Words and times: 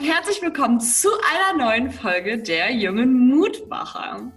herzlich 0.00 0.42
willkommen 0.42 0.80
zu 0.80 1.08
einer 1.22 1.58
neuen 1.58 1.90
Folge 1.90 2.38
der 2.38 2.72
jungen 2.72 3.28
Mutmacher. 3.28 4.30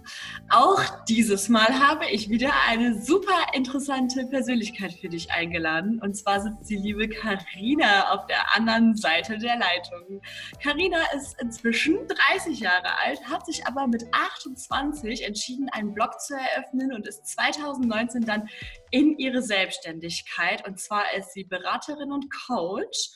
Auch 0.54 0.82
dieses 1.08 1.48
Mal 1.48 1.80
habe 1.80 2.10
ich 2.10 2.28
wieder 2.28 2.52
eine 2.68 3.00
super 3.00 3.54
interessante 3.54 4.26
Persönlichkeit 4.26 4.92
für 4.92 5.08
dich 5.08 5.30
eingeladen. 5.30 5.98
Und 6.02 6.14
zwar 6.14 6.42
sitzt 6.42 6.68
die 6.68 6.76
liebe 6.76 7.08
Karina 7.08 8.12
auf 8.12 8.26
der 8.26 8.54
anderen 8.54 8.94
Seite 8.94 9.38
der 9.38 9.56
Leitung. 9.56 10.20
Karina 10.62 10.98
ist 11.16 11.40
inzwischen 11.40 12.06
30 12.06 12.60
Jahre 12.60 12.98
alt, 12.98 13.24
hat 13.30 13.46
sich 13.46 13.66
aber 13.66 13.86
mit 13.86 14.04
28 14.12 15.24
entschieden, 15.24 15.70
einen 15.70 15.94
Blog 15.94 16.20
zu 16.20 16.34
eröffnen 16.34 16.92
und 16.92 17.08
ist 17.08 17.26
2019 17.28 18.26
dann 18.26 18.46
in 18.90 19.16
ihre 19.16 19.40
Selbstständigkeit. 19.40 20.68
Und 20.68 20.78
zwar 20.78 21.14
ist 21.16 21.32
sie 21.32 21.44
Beraterin 21.44 22.12
und 22.12 22.26
Coach 22.46 23.08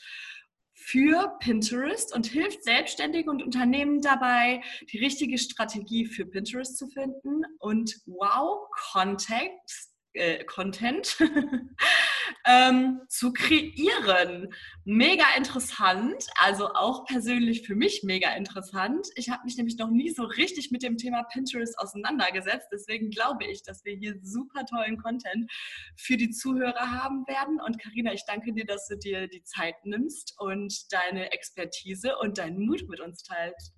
für 0.86 1.36
Pinterest 1.40 2.14
und 2.14 2.26
hilft 2.26 2.62
Selbstständigen 2.62 3.28
und 3.28 3.42
Unternehmen 3.42 4.00
dabei, 4.02 4.62
die 4.92 4.98
richtige 4.98 5.36
Strategie 5.36 6.06
für 6.06 6.24
Pinterest 6.24 6.78
zu 6.78 6.86
finden. 6.86 7.42
Und 7.58 7.96
wow, 8.06 8.68
Context 8.92 9.85
äh, 10.16 10.44
Content 10.44 11.16
ähm, 12.46 13.00
zu 13.08 13.32
kreieren. 13.32 14.52
Mega 14.84 15.24
interessant, 15.36 16.26
also 16.40 16.74
auch 16.74 17.04
persönlich 17.04 17.66
für 17.66 17.74
mich 17.74 18.02
mega 18.02 18.30
interessant. 18.34 19.08
Ich 19.16 19.30
habe 19.30 19.44
mich 19.44 19.56
nämlich 19.56 19.76
noch 19.78 19.90
nie 19.90 20.10
so 20.10 20.24
richtig 20.24 20.70
mit 20.70 20.82
dem 20.82 20.96
Thema 20.96 21.24
Pinterest 21.24 21.78
auseinandergesetzt. 21.78 22.68
Deswegen 22.72 23.10
glaube 23.10 23.44
ich, 23.44 23.62
dass 23.62 23.84
wir 23.84 23.94
hier 23.94 24.18
super 24.22 24.64
tollen 24.64 24.96
Content 24.96 25.50
für 25.96 26.16
die 26.16 26.30
Zuhörer 26.30 26.90
haben 26.90 27.26
werden. 27.26 27.60
Und 27.60 27.78
Karina, 27.80 28.12
ich 28.12 28.24
danke 28.26 28.52
dir, 28.52 28.64
dass 28.64 28.86
du 28.88 28.96
dir 28.96 29.28
die 29.28 29.42
Zeit 29.42 29.76
nimmst 29.84 30.34
und 30.38 30.92
deine 30.92 31.32
Expertise 31.32 32.16
und 32.18 32.38
deinen 32.38 32.64
Mut 32.64 32.88
mit 32.88 33.00
uns 33.00 33.22
teilst. 33.22 33.74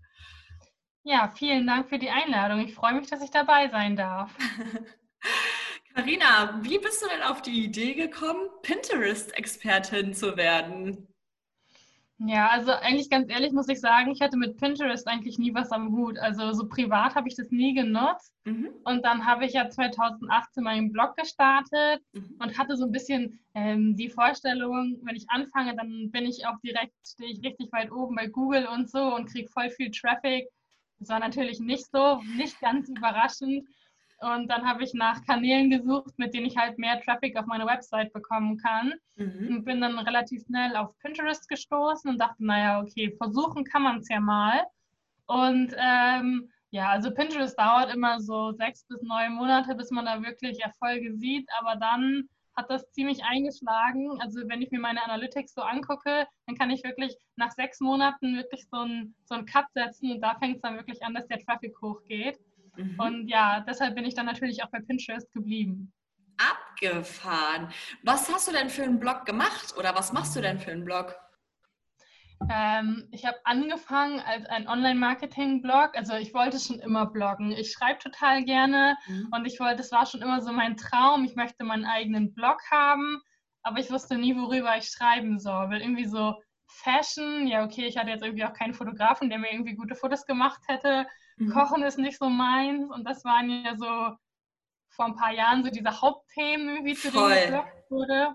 Ja, 1.04 1.32
vielen 1.34 1.66
Dank 1.66 1.88
für 1.88 1.98
die 1.98 2.10
Einladung. 2.10 2.60
Ich 2.60 2.74
freue 2.74 2.92
mich, 2.94 3.08
dass 3.08 3.22
ich 3.22 3.30
dabei 3.30 3.68
sein 3.68 3.96
darf. 3.96 4.30
Karina, 5.98 6.60
wie 6.62 6.78
bist 6.78 7.02
du 7.02 7.08
denn 7.08 7.24
auf 7.24 7.42
die 7.42 7.64
Idee 7.64 7.92
gekommen, 7.94 8.48
Pinterest-Expertin 8.62 10.14
zu 10.14 10.36
werden? 10.36 11.08
Ja, 12.18 12.50
also 12.50 12.70
eigentlich 12.70 13.10
ganz 13.10 13.28
ehrlich 13.28 13.50
muss 13.50 13.68
ich 13.68 13.80
sagen, 13.80 14.12
ich 14.12 14.20
hatte 14.20 14.36
mit 14.36 14.58
Pinterest 14.58 15.08
eigentlich 15.08 15.40
nie 15.40 15.52
was 15.54 15.72
am 15.72 15.90
Hut. 15.90 16.16
Also 16.16 16.52
so 16.52 16.68
privat 16.68 17.16
habe 17.16 17.26
ich 17.26 17.34
das 17.34 17.50
nie 17.50 17.74
genutzt. 17.74 18.32
Mhm. 18.44 18.68
Und 18.84 19.04
dann 19.04 19.26
habe 19.26 19.44
ich 19.44 19.54
ja 19.54 19.68
2018 19.68 20.62
meinen 20.62 20.92
Blog 20.92 21.16
gestartet 21.16 22.00
mhm. 22.12 22.36
und 22.38 22.56
hatte 22.56 22.76
so 22.76 22.84
ein 22.84 22.92
bisschen 22.92 23.40
ähm, 23.54 23.96
die 23.96 24.08
Vorstellung, 24.08 25.00
wenn 25.02 25.16
ich 25.16 25.28
anfange, 25.30 25.74
dann 25.74 26.12
bin 26.12 26.26
ich 26.26 26.46
auch 26.46 26.60
direkt, 26.60 26.94
stehe 27.04 27.32
ich 27.32 27.42
richtig 27.42 27.72
weit 27.72 27.90
oben 27.90 28.14
bei 28.14 28.28
Google 28.28 28.68
und 28.68 28.88
so 28.88 29.16
und 29.16 29.32
kriege 29.32 29.50
voll 29.50 29.70
viel 29.70 29.90
Traffic. 29.90 30.46
Das 31.00 31.08
war 31.08 31.18
natürlich 31.18 31.58
nicht 31.58 31.90
so, 31.90 32.22
nicht 32.36 32.60
ganz 32.60 32.88
überraschend. 32.88 33.66
Und 34.20 34.48
dann 34.48 34.66
habe 34.66 34.82
ich 34.82 34.94
nach 34.94 35.24
Kanälen 35.24 35.70
gesucht, 35.70 36.18
mit 36.18 36.34
denen 36.34 36.46
ich 36.46 36.56
halt 36.56 36.78
mehr 36.78 37.00
Traffic 37.00 37.36
auf 37.36 37.46
meine 37.46 37.66
Website 37.66 38.12
bekommen 38.12 38.58
kann. 38.58 38.94
Mhm. 39.16 39.48
Und 39.48 39.64
bin 39.64 39.80
dann 39.80 39.98
relativ 39.98 40.44
schnell 40.44 40.76
auf 40.76 40.98
Pinterest 40.98 41.48
gestoßen 41.48 42.10
und 42.10 42.18
dachte, 42.18 42.44
naja, 42.44 42.80
okay, 42.80 43.14
versuchen 43.16 43.64
kann 43.64 43.82
man 43.82 43.98
es 43.98 44.08
ja 44.08 44.20
mal. 44.20 44.62
Und 45.26 45.74
ähm, 45.78 46.50
ja, 46.70 46.88
also 46.88 47.12
Pinterest 47.12 47.58
dauert 47.58 47.94
immer 47.94 48.20
so 48.20 48.52
sechs 48.52 48.84
bis 48.88 49.00
neun 49.02 49.34
Monate, 49.34 49.74
bis 49.74 49.90
man 49.90 50.04
da 50.04 50.22
wirklich 50.22 50.62
Erfolge 50.62 51.14
sieht. 51.16 51.48
Aber 51.60 51.76
dann 51.76 52.28
hat 52.58 52.68
das 52.70 52.90
ziemlich 52.90 53.22
eingeschlagen. 53.22 54.20
Also 54.20 54.40
wenn 54.48 54.60
ich 54.60 54.70
mir 54.72 54.80
meine 54.80 55.04
Analytics 55.04 55.54
so 55.54 55.62
angucke, 55.62 56.26
dann 56.46 56.58
kann 56.58 56.70
ich 56.70 56.82
wirklich 56.82 57.16
nach 57.36 57.52
sechs 57.52 57.80
Monaten 57.80 58.34
wirklich 58.36 58.66
so 58.68 58.78
einen 58.78 59.14
so 59.24 59.36
Cut 59.44 59.66
setzen 59.74 60.10
und 60.10 60.20
da 60.20 60.34
fängt 60.40 60.56
es 60.56 60.62
dann 60.62 60.76
wirklich 60.76 61.02
an, 61.04 61.14
dass 61.14 61.28
der 61.28 61.38
Traffic 61.38 61.80
hochgeht. 61.80 62.38
Mhm. 62.78 62.94
Und 62.98 63.28
ja, 63.28 63.60
deshalb 63.60 63.94
bin 63.96 64.04
ich 64.04 64.14
dann 64.14 64.26
natürlich 64.26 64.62
auch 64.62 64.70
bei 64.70 64.80
Pinterest 64.80 65.30
geblieben. 65.32 65.92
Abgefahren. 66.38 67.72
Was 68.04 68.32
hast 68.32 68.46
du 68.48 68.52
denn 68.52 68.70
für 68.70 68.84
einen 68.84 69.00
Blog 69.00 69.26
gemacht 69.26 69.74
oder 69.76 69.94
was 69.94 70.12
machst 70.12 70.36
du 70.36 70.40
denn 70.40 70.60
für 70.60 70.70
einen 70.70 70.84
Blog? 70.84 71.16
Ähm, 72.48 73.08
ich 73.10 73.26
habe 73.26 73.36
angefangen 73.42 74.20
als 74.20 74.46
ein 74.46 74.68
Online-Marketing-Blog. 74.68 75.96
Also 75.96 76.14
ich 76.14 76.32
wollte 76.34 76.60
schon 76.60 76.78
immer 76.78 77.06
bloggen. 77.06 77.50
Ich 77.50 77.72
schreibe 77.72 77.98
total 77.98 78.44
gerne 78.44 78.96
mhm. 79.08 79.28
und 79.32 79.44
ich 79.44 79.58
wollte, 79.58 79.82
es 79.82 79.90
war 79.90 80.06
schon 80.06 80.22
immer 80.22 80.40
so 80.40 80.52
mein 80.52 80.76
Traum. 80.76 81.24
Ich 81.24 81.34
möchte 81.34 81.64
meinen 81.64 81.84
eigenen 81.84 82.34
Blog 82.34 82.58
haben, 82.70 83.20
aber 83.62 83.80
ich 83.80 83.90
wusste 83.90 84.16
nie, 84.16 84.36
worüber 84.36 84.76
ich 84.76 84.88
schreiben 84.88 85.40
soll. 85.40 85.70
Weil 85.70 85.80
irgendwie 85.80 86.06
so 86.06 86.40
Fashion, 86.68 87.48
ja 87.48 87.64
okay, 87.64 87.86
ich 87.86 87.98
hatte 87.98 88.10
jetzt 88.10 88.22
irgendwie 88.22 88.44
auch 88.44 88.52
keinen 88.52 88.74
Fotografen, 88.74 89.30
der 89.30 89.38
mir 89.38 89.50
irgendwie 89.50 89.74
gute 89.74 89.96
Fotos 89.96 90.24
gemacht 90.24 90.60
hätte. 90.68 91.06
Mhm. 91.38 91.50
Kochen 91.52 91.82
ist 91.82 91.98
nicht 91.98 92.18
so 92.18 92.28
meins 92.28 92.90
und 92.90 93.04
das 93.04 93.24
waren 93.24 93.48
ja 93.50 93.76
so 93.76 94.16
vor 94.90 95.06
ein 95.06 95.16
paar 95.16 95.32
Jahren 95.32 95.62
so 95.62 95.70
diese 95.70 96.00
Hauptthemen, 96.00 96.84
wie 96.84 96.94
zu 96.94 97.10
denen 97.10 97.44
geblockt 97.44 97.90
wurde. 97.90 98.34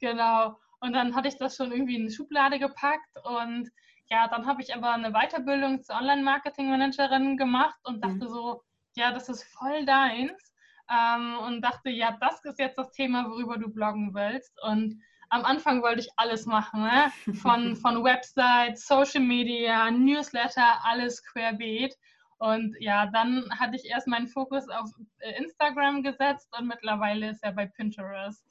Genau. 0.00 0.58
Und 0.80 0.94
dann 0.94 1.14
hatte 1.14 1.28
ich 1.28 1.36
das 1.36 1.56
schon 1.56 1.72
irgendwie 1.72 1.96
in 1.96 2.06
die 2.06 2.14
Schublade 2.14 2.58
gepackt 2.58 3.18
und 3.24 3.70
ja, 4.08 4.26
dann 4.26 4.46
habe 4.46 4.60
ich 4.60 4.74
aber 4.74 4.92
eine 4.92 5.12
Weiterbildung 5.12 5.82
zur 5.82 5.96
Online-Marketing-Managerin 5.96 7.36
gemacht 7.36 7.78
und 7.84 8.02
dachte 8.02 8.24
mhm. 8.24 8.28
so, 8.28 8.62
ja, 8.96 9.12
das 9.12 9.28
ist 9.28 9.44
voll 9.44 9.84
deins. 9.86 10.52
Ähm, 10.90 11.38
und 11.46 11.62
dachte, 11.62 11.90
ja, 11.90 12.16
das 12.20 12.44
ist 12.44 12.58
jetzt 12.58 12.76
das 12.76 12.90
Thema, 12.90 13.30
worüber 13.30 13.56
du 13.56 13.68
bloggen 13.68 14.12
willst. 14.12 14.60
Und 14.62 15.00
am 15.28 15.44
Anfang 15.44 15.82
wollte 15.82 16.00
ich 16.00 16.08
alles 16.16 16.46
machen, 16.46 16.82
ne? 16.82 17.12
von, 17.34 17.76
von 17.76 18.02
Websites, 18.02 18.86
Social 18.86 19.22
Media, 19.22 19.88
Newsletter, 19.90 20.84
alles 20.84 21.22
querbeet. 21.24 21.94
Und 22.40 22.74
ja, 22.80 23.06
dann 23.12 23.50
hatte 23.58 23.76
ich 23.76 23.84
erst 23.84 24.06
meinen 24.06 24.26
Fokus 24.26 24.66
auf 24.70 24.88
äh, 25.18 25.38
Instagram 25.42 26.02
gesetzt 26.02 26.48
und 26.58 26.66
mittlerweile 26.66 27.30
ist 27.30 27.42
er 27.42 27.52
bei 27.52 27.66
Pinterest. 27.66 28.42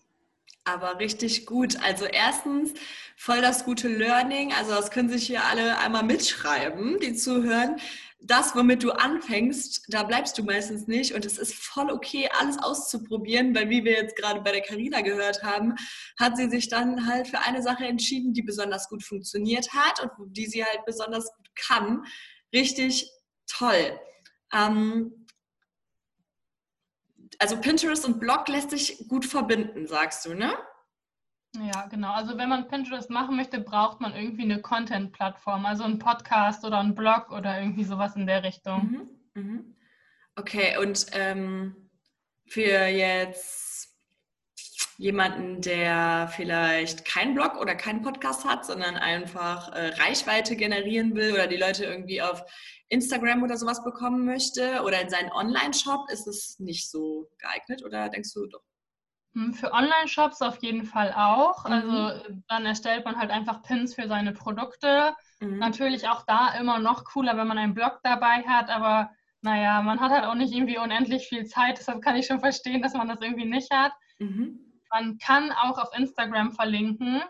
Aber 0.63 0.99
richtig 0.99 1.47
gut. 1.47 1.75
Also 1.83 2.05
erstens 2.05 2.75
voll 3.17 3.41
das 3.41 3.65
gute 3.65 3.87
Learning. 3.87 4.53
Also 4.53 4.75
das 4.75 4.91
können 4.91 5.09
sich 5.09 5.25
hier 5.25 5.43
alle 5.43 5.79
einmal 5.79 6.03
mitschreiben, 6.03 6.99
die 6.99 7.15
zuhören. 7.15 7.77
Das, 8.21 8.55
womit 8.55 8.83
du 8.83 8.91
anfängst, 8.91 9.85
da 9.87 10.03
bleibst 10.03 10.37
du 10.37 10.43
meistens 10.43 10.85
nicht. 10.85 11.15
Und 11.15 11.25
es 11.25 11.39
ist 11.39 11.55
voll 11.55 11.89
okay, 11.89 12.29
alles 12.39 12.59
auszuprobieren, 12.59 13.55
weil 13.55 13.71
wie 13.71 13.83
wir 13.83 13.93
jetzt 13.93 14.15
gerade 14.15 14.41
bei 14.41 14.51
der 14.51 14.61
Carina 14.61 15.01
gehört 15.01 15.41
haben, 15.41 15.73
hat 16.19 16.37
sie 16.37 16.47
sich 16.47 16.69
dann 16.69 17.07
halt 17.07 17.27
für 17.27 17.39
eine 17.39 17.63
Sache 17.63 17.85
entschieden, 17.85 18.33
die 18.33 18.43
besonders 18.43 18.87
gut 18.87 19.03
funktioniert 19.03 19.73
hat 19.73 19.99
und 20.19 20.37
die 20.37 20.45
sie 20.45 20.63
halt 20.63 20.85
besonders 20.85 21.25
gut 21.35 21.49
kann. 21.55 22.03
Richtig 22.53 23.09
toll. 23.49 23.99
Ähm, 24.53 25.25
also 27.39 27.59
Pinterest 27.59 28.05
und 28.05 28.19
Blog 28.19 28.47
lässt 28.47 28.71
sich 28.71 29.07
gut 29.07 29.25
verbinden, 29.25 29.87
sagst 29.87 30.25
du, 30.25 30.33
ne? 30.33 30.53
Ja, 31.55 31.87
genau. 31.87 32.11
Also 32.13 32.37
wenn 32.37 32.49
man 32.49 32.67
Pinterest 32.67 33.09
machen 33.09 33.35
möchte, 33.35 33.59
braucht 33.59 34.01
man 34.01 34.15
irgendwie 34.15 34.43
eine 34.43 34.61
Content-Plattform, 34.61 35.65
also 35.65 35.83
einen 35.83 35.99
Podcast 35.99 36.63
oder 36.63 36.79
einen 36.79 36.95
Blog 36.95 37.31
oder 37.31 37.59
irgendwie 37.59 37.83
sowas 37.83 38.15
in 38.15 38.27
der 38.27 38.43
Richtung. 38.43 39.09
Mhm, 39.33 39.41
mhm. 39.41 39.75
Okay, 40.35 40.77
und 40.77 41.07
ähm, 41.13 41.89
für 42.45 42.85
jetzt 42.85 43.88
jemanden, 44.99 45.61
der 45.61 46.29
vielleicht 46.35 47.05
keinen 47.05 47.33
Blog 47.33 47.55
oder 47.55 47.73
keinen 47.73 48.01
Podcast 48.01 48.43
hat, 48.43 48.65
sondern 48.65 48.97
einfach 48.97 49.71
äh, 49.71 49.93
Reichweite 49.97 50.57
generieren 50.57 51.15
will 51.15 51.31
oder 51.31 51.47
die 51.47 51.55
Leute 51.55 51.85
irgendwie 51.85 52.21
auf 52.21 52.43
Instagram 52.89 53.41
oder 53.41 53.55
sowas 53.55 53.81
bekommen 53.81 54.25
möchte 54.25 54.81
oder 54.83 55.01
in 55.01 55.09
seinen 55.09 55.31
Online-Shop, 55.31 56.09
ist 56.11 56.27
es 56.27 56.59
nicht 56.59 56.91
so 56.91 57.29
geeignet 57.37 57.81
oder 57.85 58.09
denkst 58.09 58.33
du 58.33 58.45
doch? 58.47 58.61
Hm, 59.35 59.53
für 59.53 59.71
Online-Shops 59.71 60.41
auf 60.41 60.61
jeden 60.61 60.83
Fall 60.83 61.13
auch. 61.13 61.63
Mhm. 61.63 61.71
Also 61.71 62.35
dann 62.49 62.65
erstellt 62.65 63.05
man 63.05 63.17
halt 63.17 63.31
einfach 63.31 63.61
Pins 63.61 63.95
für 63.95 64.09
seine 64.09 64.33
Produkte. 64.33 65.15
Mhm. 65.39 65.59
Natürlich 65.59 66.09
auch 66.09 66.25
da 66.25 66.55
immer 66.59 66.79
noch 66.79 67.05
cooler, 67.05 67.37
wenn 67.37 67.47
man 67.47 67.57
einen 67.57 67.73
Blog 67.73 68.01
dabei 68.03 68.43
hat, 68.45 68.69
aber 68.69 69.11
naja, 69.41 69.81
man 69.81 70.01
hat 70.01 70.11
halt 70.11 70.25
auch 70.25 70.35
nicht 70.35 70.53
irgendwie 70.53 70.77
unendlich 70.77 71.29
viel 71.29 71.45
Zeit, 71.45 71.77
deshalb 71.77 72.01
kann 72.01 72.17
ich 72.17 72.27
schon 72.27 72.41
verstehen, 72.41 72.81
dass 72.81 72.95
man 72.95 73.07
das 73.07 73.21
irgendwie 73.21 73.45
nicht 73.45 73.71
hat. 73.71 73.93
Mhm. 74.17 74.68
Man 74.91 75.17
kann 75.17 75.51
auch 75.51 75.77
auf 75.77 75.89
Instagram 75.97 76.51
verlinken. 76.51 77.21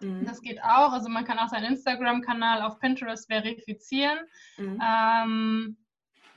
Mhm. 0.00 0.24
Das 0.24 0.40
geht 0.40 0.62
auch. 0.62 0.92
Also 0.92 1.08
man 1.08 1.24
kann 1.24 1.38
auch 1.38 1.48
seinen 1.48 1.72
Instagram-Kanal 1.72 2.62
auf 2.62 2.78
Pinterest 2.78 3.26
verifizieren. 3.26 4.18
Mhm. 4.56 4.82
Ähm, 4.82 5.76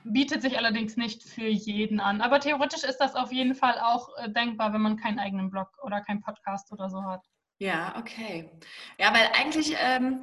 bietet 0.04 0.42
sich 0.42 0.58
allerdings 0.58 0.96
nicht 0.96 1.22
für 1.22 1.46
jeden 1.46 2.00
an. 2.00 2.20
Aber 2.20 2.40
theoretisch 2.40 2.84
ist 2.84 2.98
das 2.98 3.14
auf 3.14 3.32
jeden 3.32 3.54
Fall 3.54 3.78
auch 3.80 4.08
äh, 4.16 4.30
denkbar, 4.30 4.72
wenn 4.72 4.82
man 4.82 4.96
keinen 4.96 5.18
eigenen 5.18 5.50
Blog 5.50 5.68
oder 5.82 6.00
keinen 6.00 6.22
Podcast 6.22 6.72
oder 6.72 6.90
so 6.90 7.04
hat. 7.04 7.24
Ja, 7.58 7.94
okay. 7.96 8.50
Ja, 8.98 9.14
weil 9.14 9.28
eigentlich, 9.38 9.76
ähm, 9.78 10.22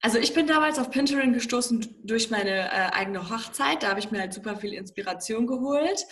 also 0.00 0.18
ich 0.18 0.34
bin 0.34 0.46
damals 0.46 0.78
auf 0.78 0.90
Pinterest 0.90 1.32
gestoßen 1.32 2.00
durch 2.02 2.30
meine 2.30 2.68
äh, 2.68 2.90
eigene 2.92 3.30
Hochzeit. 3.30 3.82
Da 3.82 3.90
habe 3.90 4.00
ich 4.00 4.10
mir 4.10 4.20
halt 4.20 4.34
super 4.34 4.56
viel 4.56 4.72
Inspiration 4.72 5.46
geholt. 5.46 6.04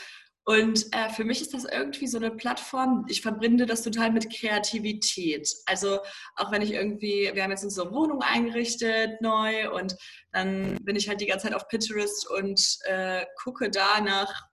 Und 0.46 0.94
äh, 0.94 1.08
für 1.08 1.24
mich 1.24 1.40
ist 1.40 1.54
das 1.54 1.64
irgendwie 1.64 2.06
so 2.06 2.18
eine 2.18 2.30
Plattform, 2.30 3.06
ich 3.08 3.22
verbinde 3.22 3.64
das 3.64 3.82
total 3.82 4.10
mit 4.12 4.30
Kreativität. 4.30 5.48
Also 5.64 6.00
auch 6.36 6.52
wenn 6.52 6.60
ich 6.60 6.72
irgendwie, 6.72 7.30
wir 7.32 7.42
haben 7.42 7.50
jetzt 7.50 7.64
unsere 7.64 7.90
Wohnung 7.92 8.20
eingerichtet 8.20 9.22
neu 9.22 9.70
und 9.74 9.96
dann 10.32 10.76
bin 10.82 10.96
ich 10.96 11.08
halt 11.08 11.22
die 11.22 11.26
ganze 11.26 11.46
Zeit 11.46 11.54
auf 11.54 11.68
Pinterest 11.68 12.30
und 12.30 12.78
äh, 12.84 13.24
gucke 13.42 13.70
da 13.70 14.00
nach 14.02 14.48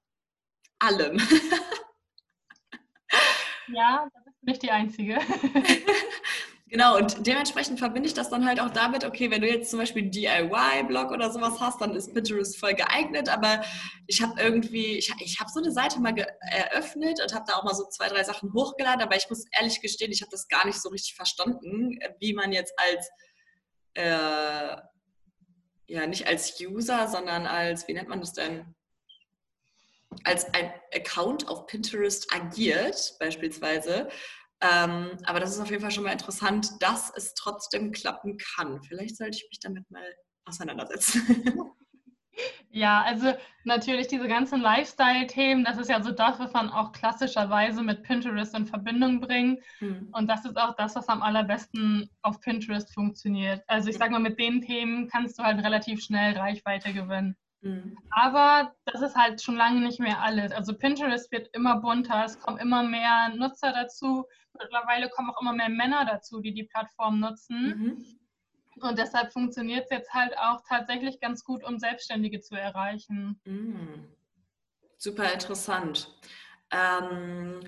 allem. 0.79 1.17
ja, 3.67 4.07
da 4.13 4.19
bist 4.23 4.37
du 4.41 4.45
nicht 4.45 4.63
die 4.63 4.71
Einzige. 4.71 5.19
Genau, 6.71 6.95
und 6.95 7.27
dementsprechend 7.27 7.79
verbinde 7.79 8.07
ich 8.07 8.13
das 8.13 8.29
dann 8.29 8.45
halt 8.45 8.61
auch 8.61 8.69
damit, 8.69 9.03
okay, 9.03 9.29
wenn 9.29 9.41
du 9.41 9.47
jetzt 9.49 9.69
zum 9.69 9.79
Beispiel 9.79 10.03
einen 10.03 10.11
DIY-Blog 10.11 11.11
oder 11.11 11.29
sowas 11.29 11.59
hast, 11.59 11.81
dann 11.81 11.93
ist 11.93 12.13
Pinterest 12.13 12.57
voll 12.57 12.73
geeignet, 12.75 13.27
aber 13.27 13.61
ich 14.07 14.21
habe 14.21 14.39
irgendwie, 14.41 14.97
ich, 14.97 15.13
ich 15.19 15.41
habe 15.41 15.51
so 15.51 15.59
eine 15.59 15.73
Seite 15.73 15.99
mal 15.99 16.15
eröffnet 16.17 17.19
und 17.21 17.33
habe 17.35 17.43
da 17.45 17.57
auch 17.57 17.65
mal 17.65 17.75
so 17.75 17.83
zwei, 17.89 18.07
drei 18.07 18.23
Sachen 18.23 18.53
hochgeladen, 18.53 19.01
aber 19.01 19.17
ich 19.17 19.29
muss 19.29 19.43
ehrlich 19.51 19.81
gestehen, 19.81 20.13
ich 20.13 20.21
habe 20.21 20.31
das 20.31 20.47
gar 20.47 20.65
nicht 20.65 20.81
so 20.81 20.87
richtig 20.87 21.13
verstanden, 21.13 21.99
wie 22.19 22.33
man 22.33 22.53
jetzt 22.53 22.73
als, 22.77 23.09
äh, 23.95 24.77
ja, 25.87 26.07
nicht 26.07 26.25
als 26.25 26.57
User, 26.61 27.09
sondern 27.09 27.47
als, 27.47 27.85
wie 27.89 27.93
nennt 27.93 28.07
man 28.07 28.21
das 28.21 28.31
denn? 28.31 28.73
als 30.23 30.53
ein 30.53 30.71
Account 30.93 31.47
auf 31.47 31.67
Pinterest 31.67 32.33
agiert, 32.33 33.15
beispielsweise. 33.19 34.09
Ähm, 34.61 35.17
aber 35.25 35.39
das 35.39 35.51
ist 35.51 35.59
auf 35.59 35.69
jeden 35.69 35.81
Fall 35.81 35.91
schon 35.91 36.03
mal 36.03 36.11
interessant, 36.11 36.71
dass 36.81 37.11
es 37.15 37.33
trotzdem 37.33 37.91
klappen 37.91 38.37
kann. 38.37 38.81
Vielleicht 38.83 39.17
sollte 39.17 39.37
ich 39.37 39.47
mich 39.49 39.59
damit 39.59 39.89
mal 39.89 40.15
auseinandersetzen. 40.45 41.45
Ja, 42.69 43.01
also 43.01 43.33
natürlich 43.65 44.07
diese 44.07 44.27
ganzen 44.27 44.61
Lifestyle-Themen, 44.61 45.65
das 45.65 45.77
ist 45.77 45.89
ja 45.89 46.01
so 46.01 46.11
das, 46.11 46.39
was 46.39 46.53
man 46.53 46.69
auch 46.69 46.93
klassischerweise 46.93 47.83
mit 47.83 48.03
Pinterest 48.03 48.55
in 48.55 48.65
Verbindung 48.65 49.19
bringt. 49.19 49.59
Mhm. 49.81 50.09
Und 50.13 50.27
das 50.27 50.45
ist 50.45 50.57
auch 50.57 50.75
das, 50.75 50.95
was 50.95 51.09
am 51.09 51.21
allerbesten 51.21 52.09
auf 52.21 52.39
Pinterest 52.39 52.93
funktioniert. 52.93 53.61
Also 53.67 53.89
ich 53.89 53.97
sage 53.97 54.11
mal, 54.11 54.19
mit 54.19 54.39
den 54.39 54.61
Themen 54.61 55.09
kannst 55.09 55.37
du 55.37 55.43
halt 55.43 55.63
relativ 55.63 56.01
schnell 56.01 56.37
Reichweite 56.37 56.93
gewinnen. 56.93 57.35
Mhm. 57.61 57.97
Aber 58.09 58.73
das 58.85 59.01
ist 59.01 59.15
halt 59.15 59.41
schon 59.41 59.55
lange 59.55 59.81
nicht 59.81 59.99
mehr 59.99 60.21
alles. 60.21 60.51
Also 60.51 60.73
Pinterest 60.73 61.31
wird 61.31 61.49
immer 61.53 61.81
bunter, 61.81 62.23
es 62.25 62.39
kommen 62.39 62.57
immer 62.57 62.83
mehr 62.83 63.29
Nutzer 63.35 63.73
dazu. 63.73 64.25
Mittlerweile 64.61 65.09
kommen 65.09 65.29
auch 65.29 65.41
immer 65.41 65.53
mehr 65.53 65.69
Männer 65.69 66.05
dazu, 66.05 66.41
die 66.41 66.53
die 66.53 66.63
Plattform 66.63 67.19
nutzen. 67.19 67.65
Mhm. 67.65 68.19
Und 68.81 68.97
deshalb 68.97 69.33
funktioniert 69.33 69.85
es 69.85 69.91
jetzt 69.91 70.13
halt 70.13 70.37
auch 70.37 70.61
tatsächlich 70.67 71.19
ganz 71.19 71.43
gut, 71.43 71.63
um 71.63 71.77
Selbstständige 71.77 72.39
zu 72.39 72.55
erreichen. 72.55 73.39
Mhm. 73.45 74.07
Super 74.97 75.33
interessant. 75.33 76.15
Ähm, 76.71 77.61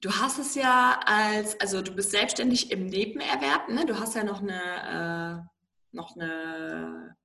du 0.00 0.10
hast 0.10 0.38
es 0.38 0.54
ja 0.54 1.00
als, 1.04 1.58
also 1.60 1.80
du 1.80 1.92
bist 1.92 2.10
selbstständig 2.10 2.70
im 2.70 2.86
Nebenerwerb, 2.86 3.68
ne? 3.68 3.86
Du 3.86 3.98
hast 3.98 4.14
ja 4.14 4.24
noch 4.24 4.42
eine, 4.42 5.42
äh, 5.42 5.96
noch 5.96 6.16
eine 6.16 7.16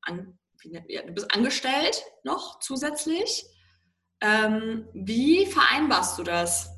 ja, 0.88 1.02
du 1.04 1.14
bist 1.14 1.34
angestellt 1.34 2.04
noch 2.24 2.60
zusätzlich. 2.60 3.46
Ähm, 4.22 4.88
wie 4.94 5.46
vereinbarst 5.46 6.18
du 6.18 6.24
das? 6.24 6.75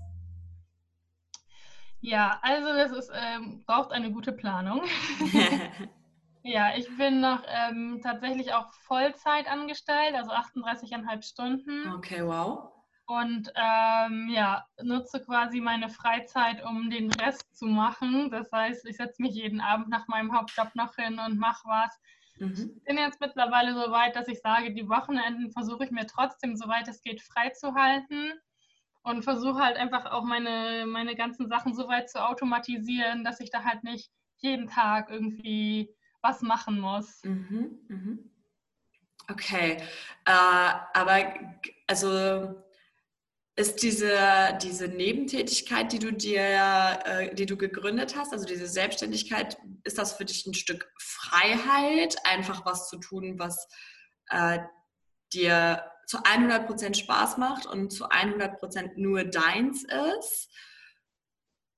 Ja, 2.01 2.39
also 2.41 2.73
das 2.73 2.91
ist, 2.91 3.11
ähm, 3.13 3.63
braucht 3.65 3.91
eine 3.91 4.11
gute 4.11 4.31
Planung. 4.31 4.81
ja, 6.43 6.75
ich 6.75 6.95
bin 6.97 7.21
noch 7.21 7.43
ähm, 7.47 7.99
tatsächlich 8.03 8.53
auch 8.53 8.71
Vollzeit 8.73 9.47
angestellt, 9.47 10.15
also 10.15 10.31
38,5 10.31 11.23
Stunden. 11.23 11.91
Okay, 11.93 12.25
wow. 12.25 12.71
Und 13.07 13.51
ähm, 13.55 14.29
ja, 14.29 14.65
nutze 14.81 15.21
quasi 15.21 15.61
meine 15.61 15.89
Freizeit, 15.89 16.63
um 16.63 16.89
den 16.89 17.09
Rest 17.11 17.57
zu 17.57 17.65
machen. 17.65 18.29
Das 18.31 18.51
heißt, 18.51 18.85
ich 18.85 18.97
setze 18.97 19.21
mich 19.21 19.33
jeden 19.33 19.61
Abend 19.61 19.87
nach 19.87 20.07
meinem 20.09 20.37
Hauptjob 20.37 20.75
noch 20.75 20.95
hin 20.95 21.17
und 21.17 21.39
mache 21.39 21.67
was. 21.67 21.97
Mhm. 22.37 22.73
Ich 22.75 22.83
bin 22.83 22.97
jetzt 22.97 23.21
mittlerweile 23.21 23.73
so 23.73 23.91
weit, 23.91 24.15
dass 24.17 24.27
ich 24.27 24.41
sage, 24.41 24.73
die 24.73 24.89
Wochenenden 24.89 25.51
versuche 25.51 25.85
ich 25.85 25.91
mir 25.91 26.05
trotzdem, 26.05 26.57
soweit 26.57 26.89
es 26.89 27.01
geht, 27.01 27.21
freizuhalten 27.21 28.33
und 29.07 29.23
versuche 29.23 29.59
halt 29.59 29.77
einfach 29.77 30.05
auch 30.05 30.23
meine, 30.23 30.85
meine 30.85 31.15
ganzen 31.15 31.47
Sachen 31.47 31.73
so 31.73 31.87
weit 31.87 32.09
zu 32.09 32.23
automatisieren, 32.23 33.23
dass 33.23 33.39
ich 33.39 33.49
da 33.49 33.63
halt 33.63 33.83
nicht 33.83 34.11
jeden 34.37 34.67
Tag 34.67 35.09
irgendwie 35.09 35.89
was 36.21 36.41
machen 36.41 36.79
muss. 36.79 37.23
Mhm, 37.23 37.79
mhm. 37.87 38.31
Okay, 39.29 39.77
äh, 40.25 40.31
aber 40.93 41.33
also 41.87 42.63
ist 43.55 43.81
diese, 43.81 44.57
diese 44.61 44.87
Nebentätigkeit, 44.87 45.91
die 45.91 45.99
du 45.99 46.11
dir, 46.11 46.99
äh, 47.05 47.33
die 47.33 47.45
du 47.45 47.57
gegründet 47.57 48.15
hast, 48.15 48.31
also 48.33 48.45
diese 48.45 48.67
Selbstständigkeit, 48.67 49.57
ist 49.83 49.97
das 49.97 50.13
für 50.13 50.25
dich 50.25 50.45
ein 50.45 50.53
Stück 50.53 50.91
Freiheit, 50.99 52.15
einfach 52.25 52.65
was 52.65 52.89
zu 52.89 52.97
tun, 52.99 53.39
was 53.39 53.67
äh, 54.29 54.59
dir 55.33 55.83
zu 56.07 56.19
100% 56.19 56.95
Spaß 56.95 57.37
macht 57.37 57.67
und 57.67 57.91
zu 57.91 58.09
100% 58.09 58.93
nur 58.95 59.25
deins 59.25 59.83
ist? 60.13 60.49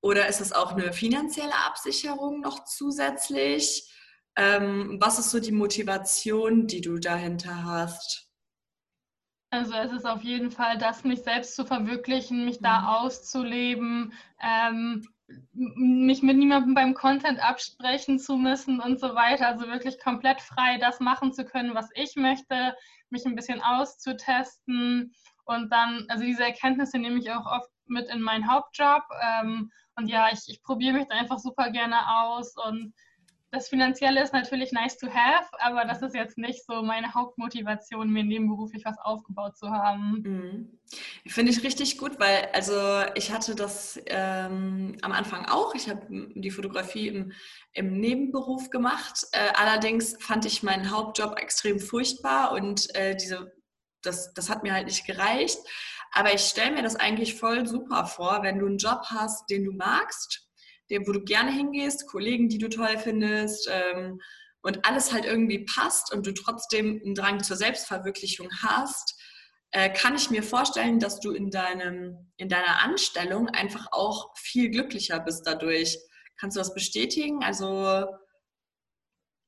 Oder 0.01 0.27
ist 0.27 0.39
es 0.39 0.53
auch 0.53 0.71
eine 0.71 0.93
finanzielle 0.93 1.55
Absicherung 1.65 2.39
noch 2.39 2.63
zusätzlich? 2.63 3.91
Ähm, 4.37 4.97
was 5.01 5.19
ist 5.19 5.31
so 5.31 5.39
die 5.39 5.51
Motivation, 5.51 6.67
die 6.67 6.79
du 6.79 6.99
dahinter 6.99 7.65
hast? 7.65 8.29
Also 9.51 9.73
es 9.73 9.91
ist 9.91 10.05
auf 10.05 10.21
jeden 10.21 10.51
Fall 10.51 10.77
das, 10.77 11.03
mich 11.03 11.23
selbst 11.23 11.55
zu 11.55 11.65
verwirklichen, 11.65 12.45
mich 12.45 12.59
da 12.61 12.81
mhm. 12.81 12.87
auszuleben, 12.87 14.13
ähm, 14.39 15.07
mich 15.53 16.21
mit 16.21 16.37
niemandem 16.37 16.73
beim 16.73 16.93
Content 16.93 17.39
absprechen 17.39 18.19
zu 18.19 18.37
müssen 18.37 18.79
und 18.79 18.99
so 18.99 19.15
weiter. 19.15 19.47
Also 19.47 19.67
wirklich 19.67 19.99
komplett 19.99 20.41
frei 20.41 20.77
das 20.79 20.99
machen 20.99 21.33
zu 21.33 21.45
können, 21.45 21.75
was 21.75 21.89
ich 21.93 22.15
möchte, 22.15 22.75
mich 23.09 23.25
ein 23.25 23.35
bisschen 23.35 23.61
auszutesten 23.61 25.13
und 25.49 25.71
dann, 25.71 26.05
also 26.09 26.23
diese 26.23 26.43
Erkenntnisse 26.43 26.99
nehme 26.99 27.17
ich 27.17 27.31
auch 27.31 27.45
oft 27.45 27.69
mit 27.87 28.07
in 28.09 28.21
meinen 28.21 28.47
Hauptjob. 28.47 29.03
Ähm, 29.19 29.71
und 29.95 30.07
ja, 30.07 30.29
ich, 30.31 30.41
ich 30.47 30.61
probiere 30.61 30.93
mich 30.93 31.07
da 31.07 31.15
einfach 31.15 31.39
super 31.39 31.71
gerne 31.71 31.97
aus 32.21 32.53
und 32.55 32.93
das 33.51 33.67
Finanzielle 33.67 34.21
ist 34.21 34.33
natürlich 34.33 34.71
nice 34.71 34.97
to 34.97 35.07
have, 35.07 35.47
aber 35.59 35.85
das 35.85 36.01
ist 36.03 36.13
jetzt 36.13 36.37
nicht 36.37 36.65
so 36.65 36.83
meine 36.83 37.13
Hauptmotivation, 37.13 38.11
mir 38.11 38.23
nebenberuflich 38.23 38.85
was 38.85 38.97
aufgebaut 38.99 39.57
zu 39.57 39.71
haben. 39.71 40.21
Mhm. 40.23 40.79
Finde 41.27 41.51
ich 41.51 41.63
richtig 41.63 41.97
gut, 41.97 42.19
weil 42.19 42.49
also 42.53 42.73
ich 43.15 43.31
hatte 43.31 43.55
das 43.55 43.99
ähm, 44.05 44.97
am 45.01 45.11
Anfang 45.11 45.45
auch. 45.45 45.73
Ich 45.73 45.89
habe 45.89 46.05
die 46.09 46.51
Fotografie 46.51 47.07
im, 47.07 47.31
im 47.73 47.99
Nebenberuf 47.99 48.69
gemacht. 48.69 49.25
Äh, 49.31 49.51
allerdings 49.55 50.15
fand 50.19 50.45
ich 50.45 50.61
meinen 50.61 50.91
Hauptjob 50.91 51.39
extrem 51.39 51.79
furchtbar 51.79 52.51
und 52.51 52.93
äh, 52.95 53.15
diese, 53.15 53.51
das, 54.03 54.33
das 54.33 54.49
hat 54.49 54.61
mir 54.61 54.73
halt 54.73 54.85
nicht 54.85 55.07
gereicht. 55.07 55.59
Aber 56.11 56.33
ich 56.33 56.41
stelle 56.41 56.71
mir 56.71 56.83
das 56.83 56.95
eigentlich 56.95 57.35
voll 57.35 57.67
super 57.67 58.05
vor, 58.05 58.43
wenn 58.43 58.59
du 58.59 58.67
einen 58.67 58.77
Job 58.77 59.01
hast, 59.09 59.49
den 59.49 59.63
du 59.63 59.71
magst 59.71 60.48
wo 60.89 61.11
du 61.11 61.23
gerne 61.23 61.51
hingehst, 61.51 62.07
Kollegen, 62.07 62.49
die 62.49 62.57
du 62.57 62.69
toll 62.69 62.97
findest 62.97 63.69
ähm, 63.71 64.19
und 64.61 64.85
alles 64.85 65.13
halt 65.13 65.25
irgendwie 65.25 65.65
passt 65.65 66.13
und 66.13 66.25
du 66.25 66.33
trotzdem 66.33 67.01
einen 67.03 67.15
Drang 67.15 67.43
zur 67.43 67.57
Selbstverwirklichung 67.57 68.49
hast, 68.61 69.19
äh, 69.71 69.91
kann 69.91 70.15
ich 70.15 70.31
mir 70.31 70.43
vorstellen, 70.43 70.99
dass 70.99 71.19
du 71.19 71.31
in, 71.31 71.51
deinem, 71.51 72.31
in 72.37 72.49
deiner 72.49 72.81
Anstellung 72.81 73.49
einfach 73.49 73.87
auch 73.91 74.35
viel 74.35 74.69
glücklicher 74.69 75.19
bist 75.19 75.45
dadurch. 75.45 75.97
Kannst 76.39 76.57
du 76.57 76.59
das 76.59 76.73
bestätigen? 76.73 77.43
Also 77.43 78.05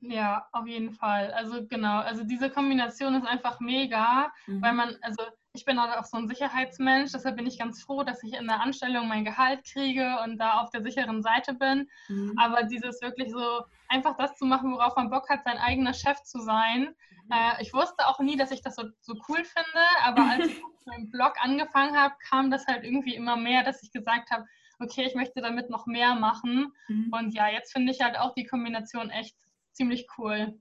ja, 0.02 0.48
auf 0.52 0.66
jeden 0.68 0.92
Fall. 0.92 1.32
Also 1.32 1.68
genau, 1.68 2.00
also 2.00 2.24
diese 2.24 2.50
Kombination 2.50 3.16
ist 3.16 3.26
einfach 3.26 3.60
mega, 3.60 4.32
mhm. 4.48 4.62
weil 4.62 4.74
man, 4.74 4.98
also 5.02 5.24
ich 5.54 5.66
bin 5.66 5.82
halt 5.82 5.98
auch 5.98 6.06
so 6.06 6.18
ein 6.18 6.28
Sicherheitsmensch, 6.28 7.12
deshalb 7.12 7.36
bin 7.36 7.46
ich 7.46 7.60
ganz 7.60 7.82
froh, 7.84 8.04
dass 8.04 8.24
ich 8.24 8.34
in 8.34 8.48
der 8.48 8.62
Anstellung 8.62 9.08
mein 9.08 9.26
Gehalt 9.26 9.66
kriege 9.66 10.18
und 10.24 10.38
da 10.38 10.62
auf 10.62 10.70
der 10.70 10.82
sicheren 10.82 11.22
Seite 11.22 11.54
bin. 11.54 11.90
Mhm. 12.08 12.38
Aber 12.38 12.64
dieses 12.64 13.02
wirklich 13.02 13.32
so 13.32 13.62
einfach 13.90 14.16
das 14.16 14.36
zu 14.36 14.46
machen, 14.46 14.72
worauf 14.72 14.96
man 14.96 15.10
Bock 15.10 15.30
hat, 15.30 15.44
sein 15.44 15.58
eigener 15.58 15.94
Chef 15.94 16.22
zu 16.24 16.40
sein. 16.40 16.96
Mhm. 17.26 17.32
Äh, 17.32 17.62
ich 17.62 17.74
wusste 17.74 18.08
auch 18.08 18.20
nie, 18.20 18.38
dass 18.38 18.52
ich 18.52 18.62
das 18.62 18.76
so, 18.76 18.84
so 19.02 19.14
cool 19.28 19.44
finde, 19.44 19.86
aber 20.04 20.24
als 20.24 20.46
ich 20.48 20.56
mit 20.56 20.86
meinem 20.86 21.10
Blog 21.10 21.34
angefangen 21.42 21.98
habe, 21.98 22.16
kam 22.30 22.50
das 22.50 22.66
halt 22.68 22.86
irgendwie 22.86 23.16
immer 23.16 23.36
mehr, 23.36 23.64
dass 23.64 23.84
ich 23.84 23.92
gesagt 23.92 24.32
habe, 24.32 24.46
okay, 24.80 25.04
ich 25.06 25.16
möchte 25.16 25.42
damit 25.42 25.70
noch 25.70 25.86
mehr 25.86 26.16
machen. 26.16 26.74
Mhm. 26.88 27.12
Und 27.12 27.34
ja, 27.34 27.50
jetzt 27.50 27.74
finde 27.74 27.92
ich 27.92 28.00
halt 28.00 28.18
auch 28.18 28.34
die 28.34 28.46
Kombination 28.46 29.10
echt 29.10 29.36
ziemlich 29.74 30.08
cool. 30.18 30.58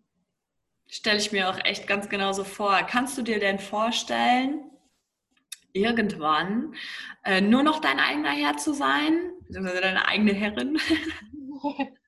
Stelle 0.88 1.18
ich 1.18 1.30
mir 1.30 1.49
auch 1.49 1.59
echt 1.64 1.87
ganz 1.87 2.09
genauso 2.09 2.42
vor. 2.42 2.76
Kannst 2.82 3.16
du 3.16 3.23
dir 3.23 3.38
denn 3.38 3.61
vorstellen, 3.61 4.70
irgendwann 5.73 6.75
äh, 7.25 7.41
nur 7.41 7.62
noch 7.62 7.81
dein 7.81 7.99
eigener 7.99 8.31
Herr 8.31 8.57
zu 8.57 8.73
sein, 8.73 9.33
beziehungsweise 9.47 9.81
deine 9.81 10.07
eigene 10.07 10.33
Herrin. 10.33 10.79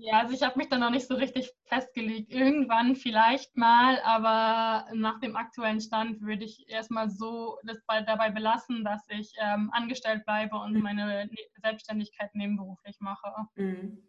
Ja, 0.00 0.20
also 0.20 0.34
ich 0.34 0.42
habe 0.42 0.58
mich 0.58 0.68
da 0.68 0.78
noch 0.78 0.90
nicht 0.90 1.08
so 1.08 1.14
richtig 1.14 1.50
festgelegt. 1.64 2.32
Irgendwann 2.32 2.94
vielleicht 2.94 3.56
mal, 3.56 4.00
aber 4.02 4.86
nach 4.94 5.18
dem 5.18 5.34
aktuellen 5.34 5.80
Stand 5.80 6.20
würde 6.20 6.44
ich 6.44 6.68
erstmal 6.68 7.10
so 7.10 7.58
das 7.64 7.78
bei, 7.86 8.02
dabei 8.02 8.30
belassen, 8.30 8.84
dass 8.84 9.02
ich 9.08 9.32
ähm, 9.40 9.70
angestellt 9.72 10.24
bleibe 10.24 10.56
und 10.56 10.74
mhm. 10.74 10.82
meine 10.82 11.26
ne-, 11.26 11.30
Selbstständigkeit 11.62 12.34
nebenberuflich 12.34 13.00
mache. 13.00 13.32
Mhm. 13.56 14.02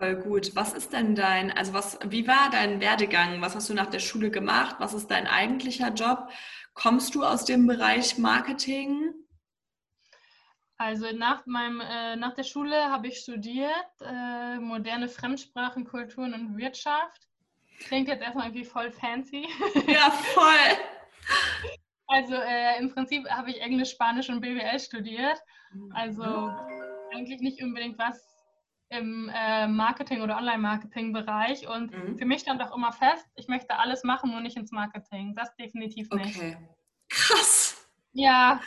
Voll 0.00 0.16
gut. 0.16 0.56
Was 0.56 0.72
ist 0.72 0.92
denn 0.92 1.14
dein, 1.14 1.50
also 1.50 1.74
was, 1.74 1.98
wie 2.06 2.26
war 2.26 2.48
dein 2.50 2.80
Werdegang? 2.80 3.42
Was 3.42 3.54
hast 3.54 3.68
du 3.68 3.74
nach 3.74 3.90
der 3.90 3.98
Schule 3.98 4.30
gemacht? 4.30 4.76
Was 4.78 4.94
ist 4.94 5.10
dein 5.10 5.26
eigentlicher 5.26 5.92
Job? 5.92 6.30
Kommst 6.74 7.14
du 7.14 7.24
aus 7.24 7.44
dem 7.44 7.66
Bereich 7.66 8.18
Marketing? 8.18 9.12
Also 10.78 11.12
nach, 11.12 11.44
meinem, 11.44 11.80
äh, 11.80 12.16
nach 12.16 12.34
der 12.34 12.42
Schule 12.42 12.74
habe 12.90 13.08
ich 13.08 13.18
studiert 13.18 13.70
äh, 14.00 14.58
moderne 14.58 15.08
Fremdsprachen, 15.08 15.84
Kulturen 15.84 16.32
und 16.32 16.56
Wirtschaft. 16.56 17.28
Klingt 17.80 18.08
jetzt 18.08 18.22
erstmal 18.22 18.46
irgendwie 18.46 18.64
voll 18.64 18.90
fancy. 18.90 19.46
Ja, 19.86 20.10
voll. 20.10 20.44
Also 22.12 22.34
äh, 22.34 22.76
im 22.80 22.92
Prinzip 22.92 23.24
habe 23.30 23.50
ich 23.50 23.60
Englisch, 23.60 23.92
Spanisch 23.92 24.28
und 24.30 24.40
BWL 24.40 24.80
studiert. 24.80 25.38
Also 25.94 26.50
eigentlich 27.14 27.40
nicht 27.40 27.62
unbedingt 27.62 27.96
was 28.00 28.29
im 28.90 29.30
äh, 29.32 29.68
Marketing- 29.68 30.20
oder 30.20 30.36
Online-Marketing-Bereich. 30.36 31.68
Und 31.68 31.92
mhm. 31.92 32.18
für 32.18 32.26
mich 32.26 32.42
stand 32.42 32.60
auch 32.62 32.76
immer 32.76 32.92
fest, 32.92 33.26
ich 33.36 33.48
möchte 33.48 33.78
alles 33.78 34.04
machen, 34.04 34.30
nur 34.30 34.40
nicht 34.40 34.56
ins 34.56 34.72
Marketing. 34.72 35.34
Das 35.34 35.54
definitiv 35.56 36.10
nicht. 36.10 36.36
Okay. 36.36 36.58
Krass. 37.08 37.88
Ja, 38.12 38.60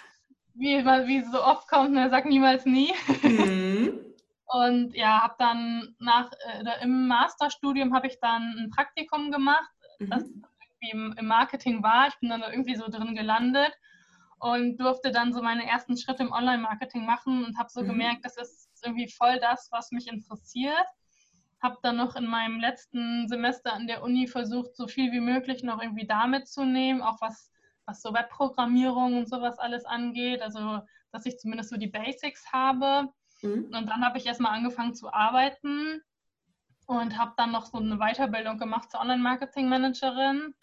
wie, 0.56 0.86
wie 0.86 1.22
so 1.24 1.44
oft 1.44 1.68
kommt, 1.68 1.92
ne, 1.92 2.10
sag 2.10 2.26
niemals 2.26 2.66
nie. 2.66 2.94
Mhm. 3.22 4.00
Und 4.46 4.94
ja, 4.94 5.24
habe 5.24 5.36
dann 5.40 5.96
nach 6.00 6.32
äh, 6.32 6.84
im 6.84 7.08
Masterstudium 7.08 7.94
habe 7.94 8.08
ich 8.08 8.20
dann 8.20 8.56
ein 8.60 8.70
Praktikum 8.70 9.32
gemacht, 9.32 9.72
mhm. 10.00 10.10
das 10.10 10.24
irgendwie 10.24 10.92
im, 10.92 11.16
im, 11.18 11.26
Marketing 11.26 11.82
war. 11.82 12.08
Ich 12.08 12.20
bin 12.20 12.30
dann 12.30 12.44
irgendwie 12.44 12.76
so 12.76 12.88
drin 12.88 13.16
gelandet 13.16 13.74
und 14.40 14.78
durfte 14.78 15.12
dann 15.12 15.34
so 15.34 15.42
meine 15.42 15.66
ersten 15.68 15.98
Schritte 15.98 16.24
im 16.24 16.32
Online-Marketing 16.32 17.04
machen 17.04 17.44
und 17.44 17.58
habe 17.58 17.70
so 17.70 17.82
mhm. 17.82 17.88
gemerkt, 17.88 18.26
das 18.26 18.38
ist 18.38 18.70
irgendwie 18.84 19.10
voll 19.10 19.40
das, 19.40 19.70
was 19.72 19.92
mich 19.92 20.08
interessiert. 20.08 20.86
Habe 21.62 21.78
dann 21.82 21.98
noch 21.98 22.16
in 22.16 22.26
meinem 22.26 22.60
letzten 22.60 23.28
Semester 23.28 23.74
an 23.74 23.88
der 23.88 24.04
Uni 24.04 24.28
versucht, 24.28 24.76
so 24.76 24.88
viel 24.88 25.12
wie 25.12 25.22
möglich 25.22 25.64
noch 25.64 25.82
irgendwie 25.82 26.06
damit 26.06 26.48
zu 26.48 26.66
nehmen, 26.66 27.02
auch 27.02 27.22
was 27.22 27.54
was 27.86 28.02
so 28.02 28.14
Webprogrammierung 28.14 29.18
und 29.18 29.30
sowas 29.30 29.60
alles 29.60 29.86
angeht. 29.86 30.42
Also, 30.42 30.82
dass 31.12 31.26
ich 31.26 31.38
zumindest 31.38 31.70
so 31.70 31.78
die 31.78 31.88
Basics 31.88 32.52
habe. 32.52 33.10
Mhm. 33.42 33.66
Und 33.66 33.90
dann 33.90 34.04
habe 34.04 34.18
ich 34.18 34.26
erstmal 34.26 34.54
angefangen 34.54 34.96
zu 34.96 35.12
arbeiten 35.12 36.02
und 36.88 37.18
habe 37.18 37.34
dann 37.38 37.52
noch 37.52 37.66
so 37.66 37.78
eine 37.78 37.98
Weiterbildung 37.98 38.58
gemacht 38.58 38.92
zur 38.92 39.02
Online-Marketing-Managerin. 39.02 40.54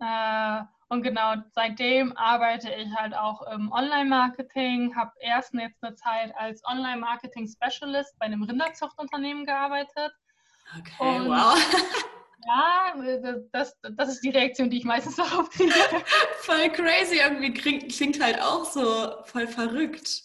Äh, 0.00 0.62
und 0.88 1.02
genau 1.02 1.34
seitdem 1.52 2.16
arbeite 2.16 2.72
ich 2.72 2.94
halt 2.94 3.14
auch 3.14 3.42
im 3.50 3.72
Online-Marketing, 3.72 4.94
habe 4.94 5.12
erst 5.20 5.54
jetzt 5.54 5.82
eine 5.82 5.94
Zeit 5.96 6.34
als 6.36 6.62
Online-Marketing-Specialist 6.64 8.18
bei 8.18 8.26
einem 8.26 8.42
Rinderzuchtunternehmen 8.42 9.46
gearbeitet. 9.46 10.12
Okay, 10.78 11.18
und 11.18 11.28
wow. 11.28 11.56
Ja, 12.46 12.94
das, 13.50 13.76
das 13.82 14.08
ist 14.08 14.20
die 14.20 14.30
Reaktion, 14.30 14.70
die 14.70 14.78
ich 14.78 14.84
meistens 14.84 15.16
darauf 15.16 15.50
kriege. 15.50 15.72
voll 16.38 16.70
crazy, 16.70 17.18
irgendwie 17.18 17.52
klingt, 17.52 17.92
klingt 17.92 18.22
halt 18.22 18.40
auch 18.40 18.64
so 18.64 19.24
voll 19.24 19.48
verrückt. 19.48 20.22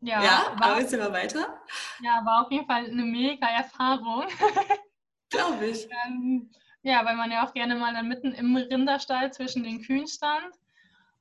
Ja, 0.00 0.22
ja 0.22 0.56
war, 0.58 0.72
aber 0.72 0.80
jetzt 0.80 0.92
immer 0.92 1.12
weiter. 1.12 1.60
Ja, 2.00 2.24
war 2.24 2.44
auf 2.44 2.50
jeden 2.50 2.66
Fall 2.66 2.86
eine 2.86 3.04
mega 3.04 3.46
Erfahrung. 3.46 4.24
Glaube 5.30 5.66
ich. 5.66 5.88
ähm, 6.06 6.50
ja, 6.82 7.04
weil 7.04 7.16
man 7.16 7.30
ja 7.30 7.46
auch 7.46 7.54
gerne 7.54 7.76
mal 7.76 7.94
dann 7.94 8.08
mitten 8.08 8.32
im 8.32 8.56
Rinderstall 8.56 9.32
zwischen 9.32 9.62
den 9.62 9.82
Kühen 9.82 10.06
stand. 10.06 10.54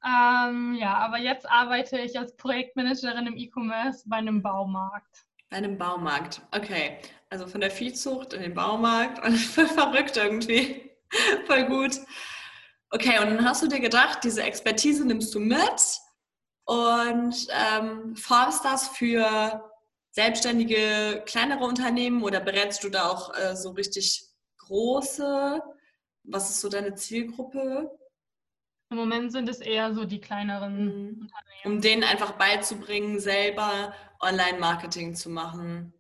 Ähm, 0.03 0.75
ja, 0.79 0.97
aber 0.97 1.19
jetzt 1.19 1.49
arbeite 1.49 1.99
ich 1.99 2.17
als 2.17 2.35
Projektmanagerin 2.35 3.27
im 3.27 3.37
E-Commerce 3.37 4.03
bei 4.07 4.17
einem 4.17 4.41
Baumarkt. 4.41 5.25
Bei 5.49 5.57
einem 5.57 5.77
Baumarkt, 5.77 6.41
okay. 6.51 6.97
Also 7.29 7.45
von 7.45 7.61
der 7.61 7.71
Viehzucht 7.71 8.33
in 8.33 8.41
den 8.41 8.53
Baumarkt 8.53 9.25
voll 9.37 9.67
verrückt 9.67 10.17
irgendwie. 10.17 10.89
voll 11.45 11.65
gut. 11.65 11.97
Okay, 12.89 13.19
und 13.19 13.35
dann 13.35 13.45
hast 13.45 13.61
du 13.61 13.67
dir 13.67 13.79
gedacht, 13.79 14.23
diese 14.23 14.43
Expertise 14.43 15.05
nimmst 15.05 15.33
du 15.35 15.39
mit 15.39 15.99
und 16.65 17.47
ähm, 17.51 18.15
formst 18.15 18.65
das 18.65 18.89
für 18.89 19.71
selbstständige, 20.11 21.23
kleinere 21.25 21.63
Unternehmen 21.63 22.23
oder 22.23 22.39
berätst 22.39 22.83
du 22.83 22.89
da 22.89 23.09
auch 23.09 23.33
äh, 23.37 23.55
so 23.55 23.71
richtig 23.71 24.30
große? 24.71 25.61
Was 26.23 26.49
ist 26.49 26.61
so 26.61 26.69
deine 26.69 26.95
Zielgruppe? 26.95 27.91
Im 28.89 28.97
Moment 28.97 29.31
sind 29.31 29.49
es 29.49 29.59
eher 29.59 29.93
so 29.93 30.05
die 30.05 30.21
kleineren 30.21 30.85
mhm. 30.85 31.21
Unternehmen. 31.21 31.65
Um 31.65 31.81
denen 31.81 32.03
einfach 32.03 32.33
beizubringen, 32.33 33.19
selber 33.19 33.93
Online-Marketing 34.19 35.15
zu 35.15 35.29
machen. 35.29 35.93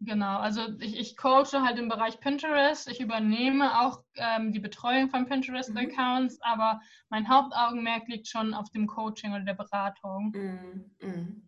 Genau, 0.00 0.38
also 0.38 0.62
ich, 0.80 0.98
ich 0.98 1.16
coache 1.16 1.62
halt 1.64 1.78
im 1.78 1.88
Bereich 1.88 2.18
Pinterest. 2.18 2.88
Ich 2.88 3.00
übernehme 3.00 3.80
auch 3.80 4.02
ähm, 4.16 4.52
die 4.52 4.58
Betreuung 4.58 5.08
von 5.10 5.26
Pinterest-Accounts, 5.26 6.36
mhm. 6.36 6.42
aber 6.42 6.80
mein 7.08 7.28
Hauptaugenmerk 7.28 8.08
liegt 8.08 8.26
schon 8.26 8.54
auf 8.54 8.70
dem 8.70 8.88
Coaching 8.88 9.32
oder 9.32 9.44
der 9.44 9.54
Beratung. 9.54 10.32
Mhm. 10.34 10.90
Mhm. 11.00 11.42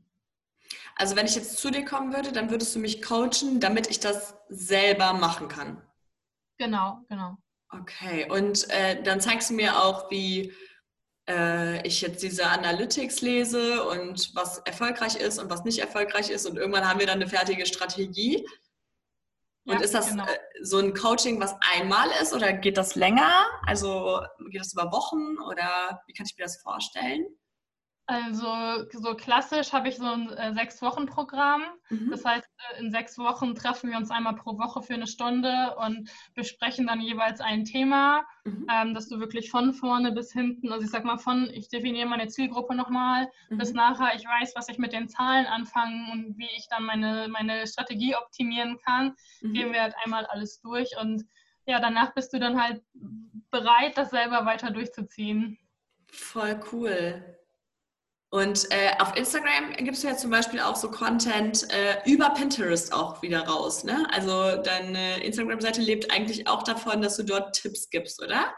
Also 0.97 1.17
wenn 1.17 1.27
ich 1.27 1.35
jetzt 1.35 1.59
zu 1.59 1.71
dir 1.71 1.85
kommen 1.85 2.15
würde, 2.15 2.31
dann 2.31 2.51
würdest 2.51 2.75
du 2.75 2.79
mich 2.79 3.03
coachen, 3.03 3.59
damit 3.59 3.91
ich 3.91 3.99
das 3.99 4.37
selber 4.49 5.13
machen 5.13 5.49
kann. 5.49 5.83
Genau, 6.59 7.01
genau. 7.09 7.37
Okay, 7.71 8.31
und 8.31 8.71
äh, 8.71 9.03
dann 9.03 9.21
zeigst 9.21 9.51
du 9.51 9.55
mir 9.55 9.83
auch, 9.83 10.11
wie 10.11 10.53
äh, 11.29 11.87
ich 11.87 12.01
jetzt 12.03 12.23
diese 12.23 12.47
Analytics 12.47 13.21
lese 13.23 13.85
und 13.89 14.35
was 14.35 14.59
erfolgreich 14.59 15.17
ist 15.17 15.39
und 15.39 15.51
was 15.51 15.65
nicht 15.65 15.79
erfolgreich 15.79 16.31
ist 16.31 16.47
und 16.47 16.57
irgendwann 16.57 16.89
haben 16.89 17.01
wir 17.01 17.07
dann 17.07 17.21
eine 17.21 17.29
fertige 17.29 17.67
Strategie. 17.67 18.47
Und 19.67 19.77
ja, 19.77 19.81
ist 19.81 19.95
das 19.95 20.11
genau. 20.11 20.25
Äh, 20.25 20.39
so 20.63 20.79
ein 20.79 20.95
Coaching, 20.95 21.41
was 21.41 21.57
einmal 21.75 22.09
ist 22.21 22.35
oder 22.35 22.53
geht 22.53 22.77
das 22.77 22.95
länger? 22.95 23.47
Also 23.67 24.21
geht 24.51 24.61
das 24.61 24.75
über 24.75 24.93
Wochen 24.93 25.39
oder 25.51 26.03
wie 26.07 26.13
kann 26.13 26.27
ich 26.27 26.37
mir 26.37 26.45
das 26.45 26.61
vorstellen? 26.61 27.27
Also 28.07 28.85
so 28.93 29.15
klassisch 29.15 29.73
habe 29.73 29.89
ich 29.89 29.97
so 29.97 30.05
ein 30.05 30.29
äh, 30.31 30.53
Sechs-Wochen-Programm. 30.53 31.63
Mhm. 31.89 32.11
Das 32.11 32.23
heißt, 32.23 32.47
äh, 32.47 32.81
in 32.81 32.91
sechs 32.91 33.17
Wochen 33.17 33.55
treffen 33.55 33.91
wir 33.91 33.97
uns 33.97 34.11
einmal 34.11 34.35
pro 34.35 34.59
Woche 34.59 34.83
für 34.83 34.93
eine 34.93 35.07
Stunde 35.07 35.75
und 35.77 36.11
besprechen 36.35 36.87
dann 36.87 37.01
jeweils 37.01 37.41
ein 37.41 37.65
Thema, 37.65 38.27
mhm. 38.45 38.67
ähm, 38.71 38.95
dass 38.95 39.09
du 39.09 39.21
wirklich 39.21 39.51
von 39.51 39.73
vorne 39.73 40.13
bis 40.13 40.33
hinten, 40.33 40.71
also 40.71 40.85
ich 40.85 40.91
sag 40.91 41.05
mal 41.05 41.17
von, 41.17 41.49
ich 41.51 41.71
definiere 41.71 42.07
meine 42.07 42.29
Zielgruppe 42.29 42.75
nochmal, 42.75 43.31
mhm. 43.49 43.57
bis 43.57 43.73
nachher 43.73 44.15
ich 44.15 44.27
weiß, 44.27 44.53
was 44.55 44.69
ich 44.69 44.77
mit 44.77 44.93
den 44.93 45.09
Zahlen 45.09 45.47
anfangen 45.47 46.11
und 46.13 46.37
wie 46.37 46.49
ich 46.59 46.69
dann 46.69 46.85
meine, 46.85 47.29
meine 47.29 47.67
Strategie 47.67 48.17
optimieren 48.17 48.79
kann, 48.85 49.15
mhm. 49.41 49.55
gehen 49.55 49.73
wir 49.73 49.81
halt 49.81 49.95
einmal 50.05 50.27
alles 50.27 50.61
durch 50.61 50.91
und 51.01 51.25
ja, 51.67 51.81
danach 51.81 52.13
bist 52.13 52.35
du 52.35 52.39
dann 52.39 52.63
halt 52.63 52.83
bereit, 53.51 53.97
das 53.97 54.11
selber 54.11 54.45
weiter 54.45 54.71
durchzuziehen. 54.71 55.59
Voll 56.13 56.61
cool. 56.71 57.39
Und 58.35 58.67
äh, 58.73 58.91
auf 58.99 59.15
Instagram 59.15 59.75
gibst 59.79 60.03
du 60.03 60.09
ja 60.09 60.17
zum 60.17 60.29
Beispiel 60.29 60.59
auch 60.59 60.75
so 60.75 60.91
Content 60.91 61.73
äh, 61.73 61.99
über 62.05 62.31
Pinterest 62.31 62.93
auch 62.93 63.23
wieder 63.23 63.47
raus. 63.47 63.85
Ne? 63.85 64.09
Also 64.11 64.61
deine 64.61 65.23
Instagram-Seite 65.23 65.81
lebt 65.81 66.11
eigentlich 66.11 66.49
auch 66.49 66.65
davon, 66.65 67.01
dass 67.01 67.17
du 67.17 67.23
dort 67.23 67.55
Tipps 67.55 67.91
gibst, 67.91 68.21
oder? 68.21 68.53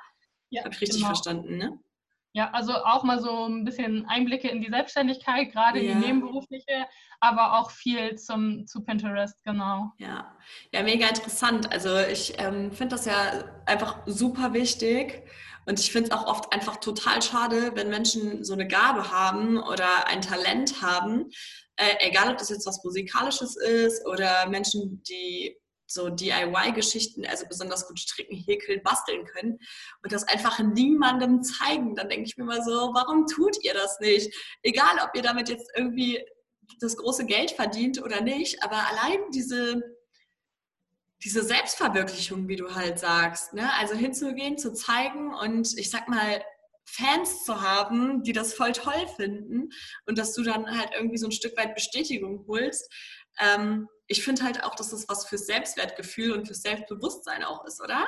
Ja. 0.48 0.64
Habe 0.64 0.72
ich 0.72 0.80
richtig 0.80 1.00
genau. 1.00 1.08
verstanden, 1.08 1.58
ne? 1.58 1.78
Ja, 2.32 2.50
also 2.52 2.72
auch 2.72 3.02
mal 3.02 3.20
so 3.20 3.44
ein 3.44 3.66
bisschen 3.66 4.06
Einblicke 4.08 4.48
in 4.48 4.62
die 4.62 4.70
Selbstständigkeit, 4.70 5.52
gerade 5.52 5.82
ja. 5.82 5.92
die 5.92 6.06
nebenberufliche, 6.06 6.86
aber 7.20 7.58
auch 7.58 7.70
viel 7.70 8.14
zum, 8.16 8.66
zu 8.66 8.82
Pinterest, 8.82 9.44
genau. 9.44 9.92
Ja, 9.98 10.34
ja 10.72 10.82
mega 10.84 11.06
interessant. 11.06 11.70
Also 11.70 11.98
ich 11.98 12.40
ähm, 12.40 12.72
finde 12.72 12.96
das 12.96 13.04
ja 13.04 13.44
einfach 13.66 13.98
super 14.06 14.54
wichtig 14.54 15.22
und 15.66 15.80
ich 15.80 15.92
finde 15.92 16.10
es 16.10 16.16
auch 16.16 16.26
oft 16.26 16.52
einfach 16.52 16.76
total 16.76 17.20
schade, 17.22 17.72
wenn 17.74 17.90
Menschen 17.90 18.44
so 18.44 18.54
eine 18.54 18.68
Gabe 18.68 19.10
haben 19.10 19.58
oder 19.58 20.06
ein 20.06 20.22
Talent 20.22 20.80
haben, 20.80 21.30
äh, 21.76 22.08
egal 22.08 22.30
ob 22.30 22.38
das 22.38 22.48
jetzt 22.48 22.66
was 22.66 22.82
Musikalisches 22.84 23.56
ist 23.56 24.06
oder 24.06 24.48
Menschen, 24.48 25.02
die 25.02 25.56
so 25.88 26.08
DIY-Geschichten, 26.08 27.26
also 27.26 27.46
besonders 27.48 27.86
gut 27.86 27.98
stricken, 27.98 28.36
häkeln, 28.36 28.82
basteln 28.82 29.24
können 29.24 29.58
und 30.02 30.12
das 30.12 30.24
einfach 30.24 30.58
niemandem 30.58 31.42
zeigen, 31.42 31.94
dann 31.94 32.08
denke 32.08 32.26
ich 32.26 32.36
mir 32.36 32.44
mal 32.44 32.62
so, 32.62 32.90
warum 32.94 33.26
tut 33.26 33.62
ihr 33.62 33.74
das 33.74 33.98
nicht? 34.00 34.34
Egal, 34.62 34.96
ob 35.04 35.14
ihr 35.14 35.22
damit 35.22 35.48
jetzt 35.48 35.70
irgendwie 35.76 36.24
das 36.80 36.96
große 36.96 37.26
Geld 37.26 37.52
verdient 37.52 38.02
oder 38.02 38.20
nicht, 38.20 38.62
aber 38.62 38.76
allein 38.88 39.30
diese 39.32 39.80
diese 41.24 41.42
Selbstverwirklichung, 41.42 42.48
wie 42.48 42.56
du 42.56 42.74
halt 42.74 42.98
sagst, 42.98 43.54
ne? 43.54 43.72
also 43.74 43.94
hinzugehen, 43.94 44.58
zu 44.58 44.72
zeigen 44.72 45.34
und 45.34 45.78
ich 45.78 45.90
sag 45.90 46.08
mal, 46.08 46.42
Fans 46.88 47.44
zu 47.44 47.60
haben, 47.62 48.22
die 48.22 48.32
das 48.32 48.54
voll 48.54 48.72
toll 48.72 49.08
finden 49.16 49.70
und 50.06 50.18
dass 50.18 50.34
du 50.34 50.44
dann 50.44 50.78
halt 50.78 50.90
irgendwie 50.94 51.18
so 51.18 51.26
ein 51.26 51.32
Stück 51.32 51.56
weit 51.56 51.74
Bestätigung 51.74 52.44
holst, 52.46 52.92
ähm, 53.40 53.88
ich 54.06 54.22
finde 54.22 54.44
halt 54.44 54.62
auch, 54.62 54.74
dass 54.76 54.90
das 54.90 55.08
was 55.08 55.26
fürs 55.26 55.46
Selbstwertgefühl 55.46 56.32
und 56.32 56.46
fürs 56.46 56.62
Selbstbewusstsein 56.62 57.42
auch 57.42 57.64
ist, 57.64 57.82
oder? 57.82 58.06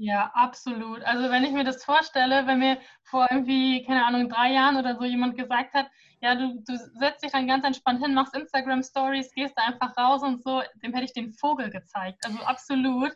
Ja, 0.00 0.30
absolut. 0.32 1.02
Also 1.02 1.28
wenn 1.28 1.42
ich 1.42 1.50
mir 1.50 1.64
das 1.64 1.84
vorstelle, 1.84 2.46
wenn 2.46 2.60
mir 2.60 2.78
vor 3.02 3.26
irgendwie, 3.30 3.82
keine 3.84 4.06
Ahnung, 4.06 4.28
drei 4.28 4.52
Jahren 4.52 4.76
oder 4.76 4.96
so 4.96 5.04
jemand 5.04 5.36
gesagt 5.36 5.74
hat, 5.74 5.88
ja, 6.20 6.36
du, 6.36 6.62
du 6.64 6.76
setzt 7.00 7.24
dich 7.24 7.32
dann 7.32 7.48
ganz 7.48 7.64
entspannt 7.64 8.00
hin, 8.00 8.14
machst 8.14 8.36
Instagram-Stories, 8.36 9.34
gehst 9.34 9.54
da 9.56 9.64
einfach 9.64 9.96
raus 9.96 10.22
und 10.22 10.44
so, 10.44 10.62
dem 10.84 10.92
hätte 10.92 11.04
ich 11.04 11.12
den 11.14 11.32
Vogel 11.32 11.70
gezeigt. 11.70 12.24
Also 12.24 12.38
absolut. 12.38 13.12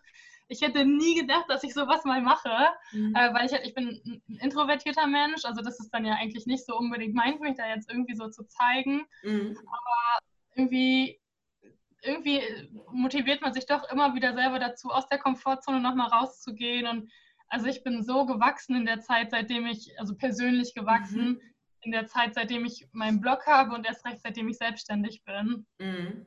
Ich 0.49 0.61
hätte 0.61 0.85
nie 0.85 1.15
gedacht, 1.15 1.45
dass 1.49 1.63
ich 1.63 1.73
sowas 1.73 2.05
mal 2.05 2.21
mache, 2.21 2.51
mhm. 2.91 3.15
äh, 3.15 3.33
weil 3.33 3.47
ich, 3.47 3.53
ich 3.53 3.75
bin 3.75 4.03
ein 4.05 4.39
introvertierter 4.41 5.07
Mensch, 5.07 5.45
also 5.45 5.63
das 5.63 5.79
ist 5.79 5.91
dann 5.91 6.05
ja 6.05 6.15
eigentlich 6.15 6.47
nicht 6.47 6.67
so 6.67 6.77
unbedingt 6.77 7.15
mein, 7.15 7.39
mich 7.39 7.57
da 7.57 7.69
jetzt 7.69 7.89
irgendwie 7.89 8.17
so 8.17 8.29
zu 8.29 8.43
zeigen. 8.49 9.07
Mhm. 9.23 9.57
Aber 9.67 10.19
irgendwie 10.57 11.22
irgendwie 12.03 12.43
motiviert 12.91 13.41
man 13.41 13.53
sich 13.53 13.67
doch 13.67 13.91
immer 13.91 14.15
wieder 14.15 14.35
selber 14.35 14.59
dazu, 14.59 14.91
aus 14.91 15.09
der 15.09 15.19
Komfortzone 15.19 15.81
nochmal 15.81 16.09
rauszugehen. 16.09 16.87
Und 16.87 17.11
also 17.49 17.67
ich 17.67 17.83
bin 17.83 18.03
so 18.03 18.27
gewachsen 18.27 18.77
in 18.77 18.87
der 18.87 19.01
Zeit, 19.01 19.31
seitdem 19.31 19.67
ich, 19.67 19.99
also 19.99 20.15
persönlich 20.15 20.75
gewachsen, 20.75 21.29
mhm. 21.29 21.41
in 21.83 21.93
der 21.93 22.07
Zeit, 22.07 22.35
seitdem 22.35 22.65
ich 22.65 22.89
meinen 22.93 23.21
Blog 23.21 23.47
habe 23.47 23.75
und 23.75 23.87
erst 23.87 24.05
recht, 24.05 24.21
seitdem 24.23 24.49
ich 24.49 24.59
selbstständig 24.59 25.25
bin. 25.25 25.67
Mhm. 25.79 26.27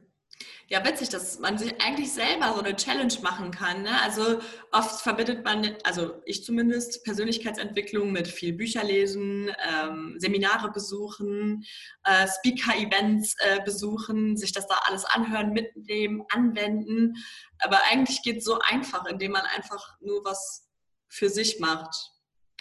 Ja, 0.68 0.84
witzig, 0.84 1.10
dass 1.10 1.40
man 1.40 1.58
sich 1.60 1.80
eigentlich 1.80 2.12
selber 2.12 2.54
so 2.54 2.60
eine 2.60 2.76
Challenge 2.76 3.14
machen 3.22 3.52
kann. 3.52 3.84
Ne? 3.84 4.02
Also 4.02 4.40
oft 4.72 5.02
verbindet 5.02 5.46
man, 5.46 5.76
also 5.84 6.22
ich 6.26 6.44
zumindest, 6.44 7.04
Persönlichkeitsentwicklung 7.04 8.12
mit 8.12 8.28
viel 8.28 8.54
Bücher 8.54 8.84
lesen, 8.84 9.52
ähm, 9.72 10.16
Seminare 10.18 10.72
besuchen, 10.72 11.64
äh, 12.04 12.28
Speaker-Events 12.28 13.36
äh, 13.40 13.62
besuchen, 13.64 14.38
sich 14.38 14.54
das 14.54 14.68
da 14.68 14.76
alles 14.88 15.06
anhören, 15.06 15.54
mitnehmen, 15.54 16.24
anwenden. 16.30 17.14
Aber 17.60 17.80
eigentlich 17.92 18.24
geht 18.24 18.38
es 18.38 18.46
so 18.46 18.60
einfach, 18.60 19.06
indem 19.06 19.34
man 19.34 19.44
einfach 19.56 19.96
nur 20.02 20.26
was 20.26 20.68
für 21.08 21.30
sich 21.30 21.60
macht 21.60 22.12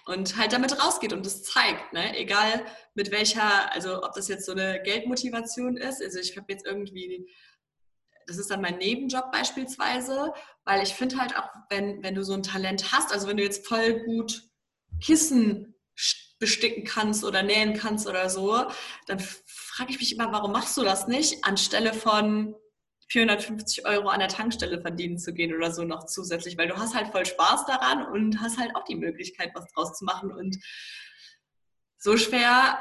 und 0.06 0.36
halt 0.36 0.52
damit 0.52 0.78
rausgeht 0.78 1.12
und 1.12 1.26
es 1.26 1.42
zeigt, 1.42 1.92
ne? 1.92 2.16
egal 2.18 2.64
mit 2.94 3.10
welcher, 3.10 3.72
also 3.72 4.02
ob 4.02 4.12
das 4.12 4.28
jetzt 4.28 4.44
so 4.44 4.52
eine 4.52 4.82
Geldmotivation 4.82 5.76
ist, 5.76 6.02
also 6.02 6.18
ich 6.18 6.36
habe 6.36 6.52
jetzt 6.52 6.66
irgendwie 6.66 7.26
das 8.26 8.38
ist 8.38 8.50
dann 8.50 8.60
mein 8.60 8.78
Nebenjob 8.78 9.30
beispielsweise, 9.32 10.32
weil 10.64 10.82
ich 10.82 10.94
finde 10.94 11.18
halt 11.18 11.36
auch, 11.36 11.48
wenn, 11.70 12.02
wenn 12.02 12.14
du 12.14 12.24
so 12.24 12.34
ein 12.34 12.42
Talent 12.42 12.92
hast, 12.92 13.12
also 13.12 13.28
wenn 13.28 13.36
du 13.36 13.42
jetzt 13.42 13.66
voll 13.66 14.04
gut 14.04 14.42
Kissen 15.00 15.74
besticken 16.38 16.84
kannst 16.84 17.24
oder 17.24 17.42
nähen 17.42 17.74
kannst 17.74 18.06
oder 18.06 18.28
so, 18.28 18.66
dann 19.06 19.18
frage 19.20 19.92
ich 19.92 19.98
mich 19.98 20.12
immer, 20.12 20.32
warum 20.32 20.52
machst 20.52 20.76
du 20.76 20.82
das 20.82 21.06
nicht, 21.06 21.44
anstelle 21.44 21.94
von 21.94 22.54
450 23.08 23.86
Euro 23.86 24.08
an 24.08 24.20
der 24.20 24.28
Tankstelle 24.28 24.80
verdienen 24.80 25.18
zu 25.18 25.32
gehen 25.32 25.54
oder 25.54 25.70
so 25.70 25.84
noch 25.84 26.06
zusätzlich, 26.06 26.58
weil 26.58 26.68
du 26.68 26.76
hast 26.76 26.94
halt 26.94 27.08
voll 27.08 27.26
Spaß 27.26 27.66
daran 27.66 28.06
und 28.06 28.40
hast 28.40 28.58
halt 28.58 28.74
auch 28.74 28.84
die 28.84 28.96
Möglichkeit, 28.96 29.50
was 29.54 29.70
draus 29.72 29.96
zu 29.96 30.04
machen 30.04 30.32
und 30.32 30.56
so 31.98 32.16
schwer 32.16 32.78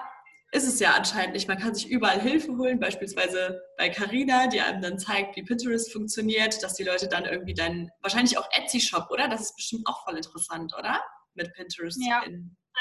ist 0.54 0.68
es 0.68 0.80
ja 0.80 0.94
anscheinend 0.94 1.34
nicht. 1.34 1.48
Man 1.48 1.58
kann 1.58 1.74
sich 1.74 1.90
überall 1.90 2.22
Hilfe 2.22 2.56
holen, 2.58 2.80
beispielsweise 2.80 3.64
bei 3.76 3.90
Carina, 3.90 4.46
die 4.48 4.62
einem 4.62 4.82
dann 4.84 5.00
zeigt, 5.00 5.36
wie 5.36 5.42
Pinterest 5.42 5.92
funktioniert, 5.92 6.62
dass 6.62 6.76
die 6.76 6.84
Leute 6.84 7.08
dann 7.08 7.26
irgendwie 7.26 7.56
dann, 7.56 7.90
wahrscheinlich 8.02 8.38
auch 8.38 8.48
Etsy-Shop, 8.52 9.10
oder? 9.10 9.28
Das 9.28 9.42
ist 9.42 9.56
bestimmt 9.56 9.88
auch 9.88 10.04
voll 10.04 10.16
interessant, 10.16 10.74
oder? 10.78 11.02
Mit 11.34 11.52
Pinterest. 11.56 12.00
Ja, 12.06 12.24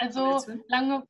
also 0.00 0.38
lange, 0.68 1.04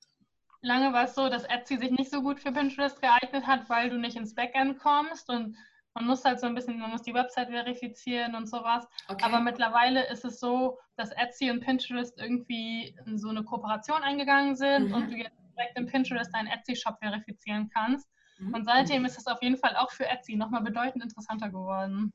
lange 0.61 0.93
war 0.93 1.05
es 1.05 1.17
so, 1.17 1.29
dass 1.29 1.43
Etsy 1.45 1.79
sich 1.79 1.91
nicht 1.91 2.13
so 2.13 2.23
gut 2.23 2.39
für 2.39 2.53
Pinterest 2.53 3.01
geeignet 3.01 3.45
hat, 3.45 3.69
weil 3.69 3.91
du 3.91 3.99
nicht 3.99 4.17
ins 4.17 4.37
Backend 4.37 4.79
kommst 4.79 5.29
und 5.31 5.57
man 5.95 6.07
muss 6.07 6.25
halt 6.25 6.39
so 6.39 6.47
ein 6.47 6.55
bisschen, 6.55 6.79
man 6.79 6.91
muss 6.91 7.03
die 7.03 7.13
Website 7.13 7.49
verifizieren 7.49 8.37
und 8.37 8.49
sowas. 8.49 8.87
Okay. 9.09 9.25
Aber 9.25 9.41
mittlerweile 9.41 10.09
ist 10.11 10.25
es 10.25 10.39
so, 10.39 10.79
dass 10.97 11.11
Etsy 11.11 11.51
und 11.51 11.61
Pinterest 11.61 12.19
irgendwie 12.19 12.97
in 13.05 13.19
so 13.19 13.29
eine 13.29 13.43
Kooperation 13.43 14.03
eingegangen 14.03 14.55
sind 14.55 14.89
mhm. 14.89 14.95
und 14.95 15.11
du 15.11 15.17
jetzt 15.17 15.42
direkt 15.57 15.79
im 15.79 15.87
Pinterest 15.87 16.33
deinen 16.35 16.49
Etsy-Shop 16.49 16.99
verifizieren 16.99 17.71
kannst. 17.73 18.09
Mhm. 18.39 18.55
Und 18.55 18.65
seitdem 18.65 19.05
ist 19.05 19.19
es 19.19 19.27
auf 19.27 19.43
jeden 19.43 19.57
Fall 19.57 19.77
auch 19.77 19.91
für 19.91 20.07
Etsy 20.07 20.37
nochmal 20.37 20.63
bedeutend 20.63 21.03
interessanter 21.03 21.49
geworden. 21.49 22.13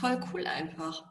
Voll 0.00 0.20
cool 0.32 0.46
einfach. 0.46 1.04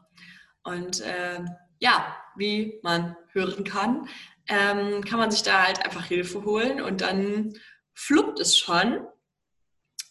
Und 0.62 1.00
äh, 1.00 1.44
ja, 1.78 2.16
wie 2.36 2.80
man 2.82 3.16
hören 3.32 3.64
kann, 3.64 4.08
ähm, 4.46 5.02
kann 5.04 5.18
man 5.18 5.30
sich 5.30 5.42
da 5.42 5.64
halt 5.64 5.84
einfach 5.84 6.04
Hilfe 6.04 6.44
holen 6.44 6.80
und 6.80 7.00
dann 7.00 7.54
fluppt 7.94 8.40
es 8.40 8.56
schon. 8.56 9.06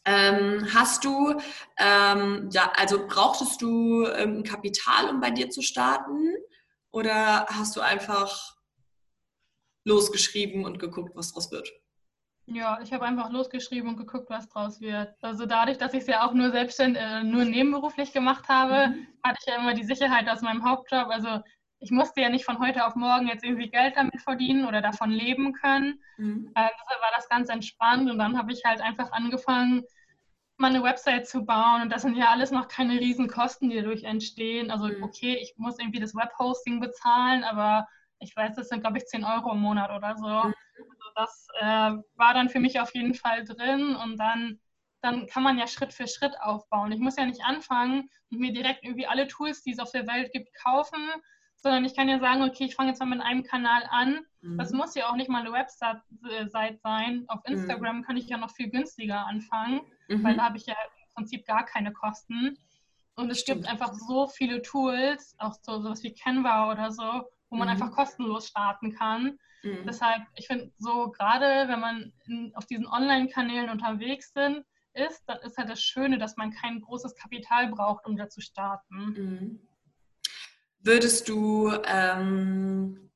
Ähm, 0.06 0.68
hast 0.74 1.06
du, 1.06 1.40
ähm, 1.78 2.50
ja, 2.52 2.72
also 2.76 3.08
brauchtest 3.08 3.62
du 3.62 4.06
ein 4.06 4.44
Kapital, 4.44 5.10
um 5.10 5.22
bei 5.22 5.32
dir 5.32 5.50
zu 5.50 5.62
starten? 5.62 6.36
Oder 6.92 7.48
hast 7.48 7.76
du 7.76 7.82
einfach 7.82 8.53
losgeschrieben 9.86 10.66
und 10.66 10.80
geguckt, 10.80 11.16
was 11.16 11.34
draus 11.34 11.52
wird. 11.52 11.72
Ja, 12.46 12.80
ich 12.82 12.92
habe 12.92 13.06
einfach 13.06 13.32
losgeschrieben 13.32 13.90
und 13.90 13.98
geguckt, 13.98 14.30
was 14.30 14.50
draus 14.50 14.82
wird. 14.82 15.14
Also 15.22 15.46
dadurch, 15.46 15.78
dass 15.78 15.94
ich 15.94 16.02
es 16.02 16.08
ja 16.08 16.28
auch 16.28 16.34
nur 16.34 16.52
selbstständig, 16.52 17.02
äh, 17.02 17.24
nur 17.24 17.46
nebenberuflich 17.46 18.12
gemacht 18.12 18.50
habe, 18.50 18.90
mhm. 18.90 19.08
hatte 19.24 19.38
ich 19.42 19.48
ja 19.48 19.56
immer 19.56 19.74
die 19.74 19.86
Sicherheit 19.86 20.28
aus 20.28 20.42
meinem 20.42 20.66
Hauptjob. 20.66 21.08
Also 21.08 21.40
ich 21.80 21.92
musste 21.92 22.22
ja 22.22 22.30
nicht 22.30 22.44
von 22.44 22.60
heute 22.60 22.86
auf 22.86 22.96
morgen 22.96 23.28
jetzt 23.28 23.46
irgendwie 23.46 23.70
Geld 23.70 23.96
damit 23.96 24.22
verdienen 24.22 24.66
oder 24.66 24.82
davon 24.82 25.10
leben 25.10 25.54
können. 25.54 26.02
Mhm. 26.18 26.52
Äh, 26.56 26.70
deshalb 26.82 27.02
war 27.02 27.12
das 27.16 27.30
ganz 27.30 27.50
entspannt 27.50 28.10
und 28.10 28.18
dann 28.18 28.38
habe 28.38 28.52
ich 28.52 28.64
halt 28.66 28.82
einfach 28.82 29.12
angefangen, 29.14 29.84
meine 30.58 30.84
Website 30.84 31.28
zu 31.28 31.46
bauen 31.46 31.84
und 31.84 31.90
das 31.92 32.04
sind 32.04 32.16
ja 32.16 32.30
alles 32.30 32.52
noch 32.52 32.68
keine 32.68 33.00
riesen 33.00 33.28
Kosten, 33.28 33.70
die 33.70 33.78
dadurch 33.78 34.04
entstehen. 34.04 34.70
Also 34.70 34.88
mhm. 34.88 35.04
okay, 35.04 35.38
ich 35.42 35.54
muss 35.58 35.80
irgendwie 35.80 36.00
das 36.00 36.14
Webhosting 36.14 36.80
bezahlen, 36.80 37.44
aber 37.44 37.88
ich 38.24 38.36
weiß, 38.36 38.56
das 38.56 38.70
sind, 38.70 38.82
glaube 38.82 38.98
ich, 38.98 39.06
10 39.06 39.24
Euro 39.24 39.52
im 39.52 39.60
Monat 39.60 39.92
oder 39.92 40.16
so. 40.18 40.28
Mhm. 40.28 40.54
Also 40.78 41.06
das 41.16 41.48
äh, 41.60 41.92
war 42.16 42.34
dann 42.34 42.50
für 42.50 42.60
mich 42.60 42.80
auf 42.80 42.94
jeden 42.94 43.14
Fall 43.14 43.44
drin 43.44 43.96
und 43.96 44.18
dann, 44.18 44.60
dann 45.02 45.28
kann 45.28 45.44
man 45.44 45.58
ja 45.58 45.68
Schritt 45.68 45.94
für 45.94 46.08
Schritt 46.08 46.34
aufbauen. 46.42 46.92
Ich 46.92 47.00
muss 47.00 47.18
ja 47.18 47.26
nicht 47.26 47.44
anfangen 47.44 48.10
und 48.32 48.40
mir 48.40 48.54
direkt 48.54 48.84
irgendwie 48.84 49.08
alle 49.08 49.28
Tools, 49.28 49.64
die 49.64 49.72
es 49.72 49.80
auf 49.80 49.92
der 49.92 50.08
Welt 50.08 50.32
gibt, 50.32 50.54
kaufen, 50.56 51.10
sondern 51.56 51.86
ich 51.86 51.96
kann 51.96 52.10
ja 52.10 52.20
sagen, 52.20 52.44
okay, 52.44 52.66
ich 52.66 52.76
fange 52.76 52.90
jetzt 52.90 53.00
mal 53.00 53.06
mit 53.06 53.22
einem 53.22 53.44
Kanal 53.44 53.84
an. 53.90 54.26
Mhm. 54.42 54.58
Das 54.58 54.72
muss 54.72 54.96
ja 54.96 55.10
auch 55.10 55.16
nicht 55.16 55.30
mal 55.30 55.42
eine 55.42 55.54
Website 55.54 56.02
sein. 56.82 57.24
Auf 57.28 57.40
mhm. 57.48 57.54
Instagram 57.54 57.98
mhm. 57.98 58.04
kann 58.04 58.18
ich 58.18 58.28
ja 58.28 58.38
noch 58.38 58.52
viel 58.52 58.70
günstiger 58.70 59.26
anfangen, 59.26 59.82
mhm. 60.08 60.24
weil 60.24 60.36
da 60.36 60.44
habe 60.44 60.58
ich 60.58 60.66
ja 60.66 60.74
im 60.74 61.14
Prinzip 61.16 61.46
gar 61.46 61.66
keine 61.66 61.94
Kosten. 61.94 62.58
Und 63.16 63.30
es 63.30 63.42
Stimmt. 63.42 63.62
gibt 63.62 63.72
einfach 63.72 63.94
so 63.94 64.28
viele 64.28 64.62
Tools, 64.62 65.36
auch 65.38 65.54
so 65.62 65.80
sowas 65.82 66.04
wie 66.04 66.14
Canva 66.14 66.72
oder 66.72 66.92
so, 66.92 67.24
wo 67.54 67.58
man 67.58 67.68
mhm. 67.68 67.74
einfach 67.74 67.92
kostenlos 67.92 68.48
starten 68.48 68.96
kann. 68.96 69.38
Mhm. 69.62 69.86
Deshalb, 69.86 70.24
ich 70.36 70.48
finde 70.48 70.74
so 70.80 71.12
gerade, 71.12 71.68
wenn 71.68 71.80
man 71.80 72.12
in, 72.26 72.52
auf 72.56 72.66
diesen 72.66 72.88
Online-Kanälen 72.88 73.70
unterwegs 73.70 74.34
sind, 74.34 74.66
ist, 74.96 75.22
dann 75.28 75.38
ist 75.44 75.58
halt 75.58 75.70
das 75.70 75.82
Schöne, 75.82 76.18
dass 76.18 76.36
man 76.36 76.52
kein 76.52 76.82
großes 76.82 77.16
Kapital 77.16 77.68
braucht, 77.68 78.06
um 78.08 78.18
da 78.18 78.28
zu 78.28 78.42
starten. 78.42 78.96
Mhm. 78.96 79.68
Würdest 80.80 81.30
du, 81.30 81.72
ähm, 81.86 83.12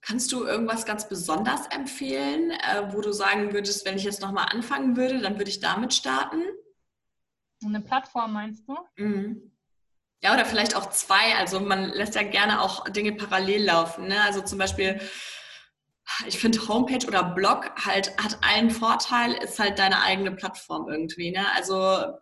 kannst 0.00 0.30
du 0.30 0.46
irgendwas 0.46 0.86
ganz 0.86 1.08
besonders 1.08 1.66
empfehlen, 1.66 2.52
äh, 2.52 2.92
wo 2.92 3.00
du 3.00 3.12
sagen 3.12 3.52
würdest, 3.52 3.84
wenn 3.84 3.96
ich 3.96 4.04
jetzt 4.04 4.22
nochmal 4.22 4.46
anfangen 4.52 4.96
würde, 4.96 5.20
dann 5.20 5.36
würde 5.36 5.50
ich 5.50 5.58
damit 5.58 5.92
starten? 5.92 6.42
Eine 7.64 7.80
Plattform 7.80 8.32
meinst 8.32 8.68
du? 8.68 8.76
Mhm. 8.96 9.50
Ja, 10.22 10.34
oder 10.34 10.44
vielleicht 10.44 10.74
auch 10.74 10.90
zwei. 10.90 11.36
Also 11.36 11.60
man 11.60 11.90
lässt 11.90 12.14
ja 12.14 12.22
gerne 12.22 12.60
auch 12.60 12.84
Dinge 12.88 13.12
parallel 13.12 13.64
laufen. 13.64 14.08
Ne? 14.08 14.20
Also 14.22 14.40
zum 14.40 14.58
Beispiel, 14.58 15.00
ich 16.26 16.38
finde 16.38 16.66
Homepage 16.66 17.06
oder 17.06 17.22
Blog 17.22 17.70
halt 17.84 18.16
hat 18.18 18.38
einen 18.42 18.70
Vorteil, 18.70 19.32
ist 19.34 19.58
halt 19.58 19.78
deine 19.78 20.02
eigene 20.02 20.32
Plattform 20.32 20.88
irgendwie. 20.88 21.30
Ne? 21.30 21.46
Also 21.54 22.18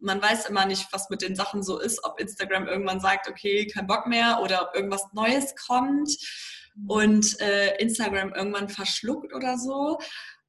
man 0.00 0.22
weiß 0.22 0.46
immer 0.46 0.66
nicht, 0.66 0.92
was 0.92 1.10
mit 1.10 1.22
den 1.22 1.34
Sachen 1.34 1.62
so 1.62 1.80
ist, 1.80 2.04
ob 2.04 2.20
Instagram 2.20 2.68
irgendwann 2.68 3.00
sagt, 3.00 3.28
okay, 3.28 3.66
kein 3.66 3.86
Bock 3.86 4.06
mehr 4.06 4.40
oder 4.42 4.68
ob 4.68 4.76
irgendwas 4.76 5.04
Neues 5.12 5.54
kommt 5.56 6.10
und 6.86 7.40
äh, 7.40 7.76
Instagram 7.78 8.34
irgendwann 8.34 8.68
verschluckt 8.68 9.34
oder 9.34 9.56
so. 9.58 9.98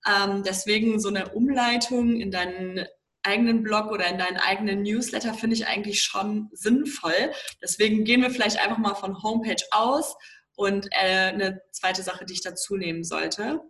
Ähm, 0.06 0.44
deswegen 0.44 1.00
so 1.00 1.10
eine 1.10 1.30
Umleitung 1.30 2.20
in 2.20 2.32
deinen 2.32 2.86
eigenen 3.26 3.64
Blog 3.64 3.92
oder 3.92 4.08
in 4.08 4.18
deinen 4.18 4.38
eigenen 4.38 4.84
Newsletter 4.84 5.34
finde 5.34 5.56
ich 5.56 5.68
eigentlich 5.68 6.04
schon 6.04 6.50
sinnvoll. 6.54 7.34
Deswegen 7.62 8.04
gehen 8.04 8.22
wir 8.22 8.30
vielleicht 8.30 8.60
einfach 8.60 8.78
mal 8.78 8.96
von 8.96 9.22
Homepage 9.24 9.64
aus 9.72 10.16
und 10.56 10.88
äh, 10.92 11.32
eine 11.34 11.62
zweite 11.72 12.04
Sache, 12.04 12.26
die 12.26 12.34
ich 12.34 12.42
dazu 12.42 12.78
nehmen 12.78 13.04
sollte. 13.04 13.62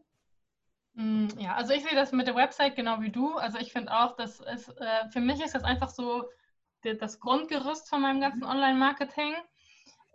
Mm, 0.93 1.27
ja, 1.37 1.55
also 1.55 1.73
ich 1.73 1.83
sehe 1.83 1.95
das 1.95 2.11
mit 2.11 2.27
der 2.27 2.35
Website 2.35 2.75
genau 2.75 3.01
wie 3.01 3.11
du. 3.11 3.35
Also 3.35 3.57
ich 3.57 3.71
finde 3.71 3.91
auch, 3.91 4.15
dass 4.15 4.39
es, 4.39 4.69
äh, 4.69 5.09
für 5.11 5.21
mich 5.21 5.43
ist 5.43 5.55
das 5.55 5.63
einfach 5.63 5.89
so 5.89 6.25
das 6.99 7.19
Grundgerüst 7.19 7.89
von 7.89 8.01
meinem 8.01 8.21
ganzen 8.21 8.41
mhm. 8.41 8.49
Online-Marketing. 8.49 9.33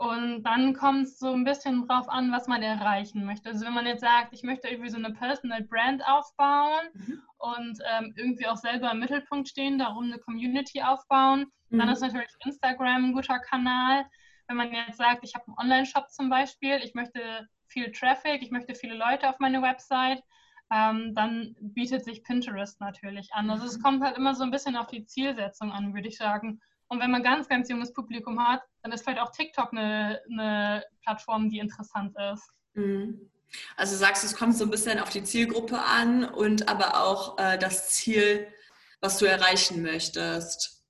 Und 0.00 0.44
dann 0.44 0.72
kommt 0.72 1.02
es 1.02 1.18
so 1.18 1.30
ein 1.30 1.44
bisschen 1.44 1.86
drauf 1.86 2.08
an, 2.08 2.32
was 2.32 2.48
man 2.48 2.62
erreichen 2.62 3.26
möchte. 3.26 3.50
Also 3.50 3.66
wenn 3.66 3.74
man 3.74 3.84
jetzt 3.84 4.00
sagt, 4.00 4.32
ich 4.32 4.42
möchte 4.42 4.66
irgendwie 4.66 4.88
so 4.88 4.96
eine 4.96 5.12
Personal 5.12 5.62
Brand 5.62 6.02
aufbauen 6.06 6.86
mhm. 6.94 7.22
und 7.36 7.78
ähm, 7.86 8.14
irgendwie 8.16 8.46
auch 8.46 8.56
selber 8.56 8.90
im 8.92 9.00
Mittelpunkt 9.00 9.50
stehen, 9.50 9.78
darum 9.78 10.04
eine 10.04 10.18
Community 10.18 10.80
aufbauen, 10.80 11.52
mhm. 11.68 11.80
dann 11.80 11.90
ist 11.90 12.00
natürlich 12.00 12.30
Instagram 12.46 13.10
ein 13.10 13.12
guter 13.12 13.40
Kanal. 13.40 14.06
Wenn 14.48 14.56
man 14.56 14.72
jetzt 14.72 14.96
sagt, 14.96 15.22
ich 15.22 15.34
habe 15.34 15.44
einen 15.48 15.58
Online-Shop 15.58 16.08
zum 16.08 16.30
Beispiel, 16.30 16.76
ich 16.82 16.94
möchte 16.94 17.46
viel 17.66 17.92
Traffic, 17.92 18.40
ich 18.40 18.50
möchte 18.50 18.74
viele 18.74 18.94
Leute 18.94 19.28
auf 19.28 19.38
meine 19.38 19.60
Website, 19.60 20.22
ähm, 20.72 21.14
dann 21.14 21.54
bietet 21.60 22.06
sich 22.06 22.24
Pinterest 22.24 22.80
natürlich 22.80 23.34
an. 23.34 23.50
Also 23.50 23.66
es 23.66 23.76
mhm. 23.76 23.82
kommt 23.82 24.02
halt 24.02 24.16
immer 24.16 24.34
so 24.34 24.44
ein 24.44 24.50
bisschen 24.50 24.76
auf 24.76 24.86
die 24.86 25.04
Zielsetzung 25.04 25.72
an, 25.72 25.92
würde 25.92 26.08
ich 26.08 26.16
sagen. 26.16 26.62
Und 26.90 27.00
wenn 27.00 27.12
man 27.12 27.22
ganz, 27.22 27.48
ganz 27.48 27.68
junges 27.70 27.92
Publikum 27.92 28.44
hat, 28.44 28.62
dann 28.82 28.90
ist 28.90 29.04
vielleicht 29.04 29.20
auch 29.20 29.30
TikTok 29.30 29.72
eine, 29.72 30.20
eine 30.28 30.84
Plattform, 31.02 31.48
die 31.48 31.60
interessant 31.60 32.14
ist. 32.32 32.50
Mhm. 32.74 33.30
Also 33.76 33.94
du 33.94 33.98
sagst, 33.98 34.24
es 34.24 34.36
kommt 34.36 34.56
so 34.56 34.64
ein 34.64 34.70
bisschen 34.70 34.98
auf 34.98 35.08
die 35.08 35.22
Zielgruppe 35.22 35.78
an 35.78 36.24
und 36.24 36.68
aber 36.68 37.00
auch 37.00 37.38
äh, 37.38 37.58
das 37.58 37.90
Ziel, 37.90 38.48
was 39.00 39.18
du 39.18 39.24
erreichen 39.26 39.82
möchtest. 39.82 40.84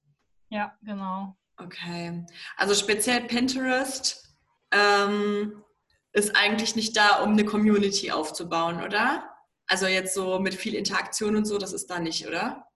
Ja, 0.48 0.74
genau. 0.82 1.36
Okay. 1.58 2.24
Also 2.56 2.74
speziell 2.74 3.20
Pinterest 3.22 4.34
ähm, 4.70 5.62
ist 6.12 6.34
eigentlich 6.34 6.76
nicht 6.76 6.96
da, 6.96 7.22
um 7.22 7.32
eine 7.32 7.44
Community 7.44 8.10
aufzubauen, 8.10 8.82
oder? 8.82 9.30
Also 9.66 9.86
jetzt 9.86 10.14
so 10.14 10.38
mit 10.38 10.54
viel 10.54 10.74
Interaktion 10.74 11.36
und 11.36 11.44
so, 11.44 11.58
das 11.58 11.74
ist 11.74 11.90
da 11.90 11.98
nicht, 11.98 12.26
oder? 12.26 12.66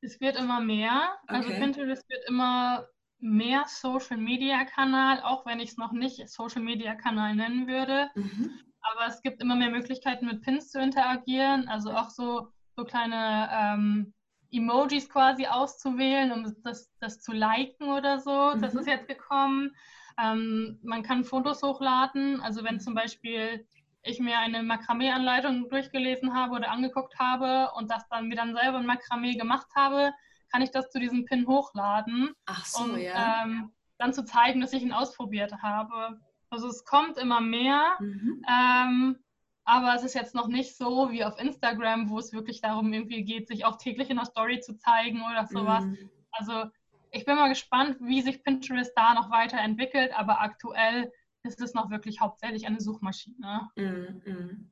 Es 0.00 0.20
wird 0.20 0.36
immer 0.36 0.60
mehr. 0.60 1.18
Also 1.26 1.48
okay. 1.48 1.60
Pinterest 1.60 2.08
wird 2.08 2.28
immer 2.28 2.86
mehr 3.20 3.64
Social 3.66 4.16
Media 4.16 4.64
Kanal, 4.64 5.20
auch 5.22 5.44
wenn 5.44 5.60
ich 5.60 5.70
es 5.70 5.76
noch 5.76 5.92
nicht 5.92 6.28
Social 6.28 6.62
Media 6.62 6.94
Kanal 6.94 7.34
nennen 7.34 7.66
würde. 7.66 8.08
Mhm. 8.14 8.50
Aber 8.80 9.06
es 9.06 9.22
gibt 9.22 9.42
immer 9.42 9.56
mehr 9.56 9.70
Möglichkeiten, 9.70 10.26
mit 10.26 10.42
Pins 10.42 10.70
zu 10.70 10.80
interagieren. 10.80 11.68
Also 11.68 11.90
auch 11.90 12.10
so, 12.10 12.52
so 12.76 12.84
kleine 12.84 13.48
ähm, 13.52 14.14
Emojis 14.50 15.08
quasi 15.08 15.46
auszuwählen, 15.46 16.32
um 16.32 16.54
das, 16.62 16.90
das 17.00 17.20
zu 17.20 17.32
liken 17.32 17.88
oder 17.88 18.20
so. 18.20 18.54
Mhm. 18.54 18.60
Das 18.60 18.74
ist 18.74 18.86
jetzt 18.86 19.08
gekommen. 19.08 19.74
Ähm, 20.20 20.78
man 20.82 21.02
kann 21.02 21.24
Fotos 21.24 21.62
hochladen. 21.62 22.40
Also 22.40 22.64
wenn 22.64 22.80
zum 22.80 22.94
Beispiel 22.94 23.66
ich 24.02 24.20
mir 24.20 24.38
eine 24.38 24.62
Makramee-Anleitung 24.62 25.68
durchgelesen 25.68 26.34
habe 26.34 26.56
oder 26.56 26.70
angeguckt 26.70 27.18
habe 27.18 27.70
und 27.76 27.90
das 27.90 28.08
dann 28.08 28.28
mir 28.28 28.36
dann 28.36 28.54
selber 28.54 28.78
ein 28.78 28.86
Makramee 28.86 29.34
gemacht 29.34 29.68
habe, 29.74 30.12
kann 30.50 30.62
ich 30.62 30.70
das 30.70 30.90
zu 30.90 30.98
diesem 30.98 31.24
Pin 31.24 31.46
hochladen, 31.46 32.34
Ach 32.46 32.64
so, 32.64 32.84
um 32.84 32.98
ja. 32.98 33.44
ähm, 33.44 33.72
dann 33.98 34.12
zu 34.12 34.24
zeigen, 34.24 34.60
dass 34.60 34.72
ich 34.72 34.82
ihn 34.82 34.92
ausprobiert 34.92 35.52
habe. 35.62 36.20
Also 36.50 36.68
es 36.68 36.84
kommt 36.84 37.18
immer 37.18 37.40
mehr, 37.40 37.96
mhm. 38.00 38.42
ähm, 38.48 39.18
aber 39.64 39.94
es 39.94 40.02
ist 40.02 40.14
jetzt 40.14 40.34
noch 40.34 40.46
nicht 40.48 40.76
so 40.76 41.10
wie 41.10 41.24
auf 41.24 41.38
Instagram, 41.38 42.08
wo 42.08 42.18
es 42.18 42.32
wirklich 42.32 42.62
darum 42.62 42.92
irgendwie 42.92 43.24
geht, 43.24 43.48
sich 43.48 43.66
auch 43.66 43.76
täglich 43.76 44.08
in 44.08 44.16
der 44.16 44.24
Story 44.24 44.60
zu 44.60 44.78
zeigen 44.78 45.22
oder 45.22 45.46
sowas. 45.46 45.84
Mhm. 45.84 46.10
Also 46.30 46.64
ich 47.10 47.26
bin 47.26 47.36
mal 47.36 47.48
gespannt, 47.48 47.98
wie 48.00 48.22
sich 48.22 48.42
Pinterest 48.42 48.92
da 48.96 49.12
noch 49.14 49.30
weiterentwickelt, 49.30 50.18
aber 50.18 50.40
aktuell 50.40 51.12
ist 51.48 51.60
es 51.60 51.74
noch 51.74 51.90
wirklich 51.90 52.20
hauptsächlich 52.20 52.66
eine 52.66 52.80
Suchmaschine. 52.80 53.70
Mhm. 53.76 54.22
mhm. 54.24 54.70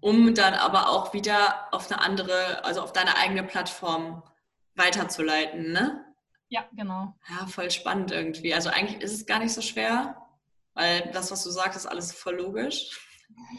Um 0.00 0.34
dann 0.34 0.54
aber 0.54 0.90
auch 0.90 1.14
wieder 1.14 1.72
auf 1.72 1.90
eine 1.90 2.00
andere, 2.00 2.64
also 2.64 2.82
auf 2.82 2.92
deine 2.92 3.16
eigene 3.16 3.42
Plattform 3.42 4.22
weiterzuleiten, 4.74 5.72
ne? 5.72 6.04
Ja, 6.48 6.64
genau. 6.72 7.16
Ja, 7.28 7.46
voll 7.46 7.70
spannend 7.70 8.12
irgendwie. 8.12 8.54
Also 8.54 8.68
eigentlich 8.68 9.00
ist 9.00 9.14
es 9.14 9.26
gar 9.26 9.38
nicht 9.40 9.52
so 9.52 9.62
schwer, 9.62 10.22
weil 10.74 11.10
das, 11.12 11.30
was 11.30 11.42
du 11.42 11.50
sagst, 11.50 11.76
ist 11.76 11.86
alles 11.86 12.12
voll 12.12 12.36
logisch. 12.36 13.00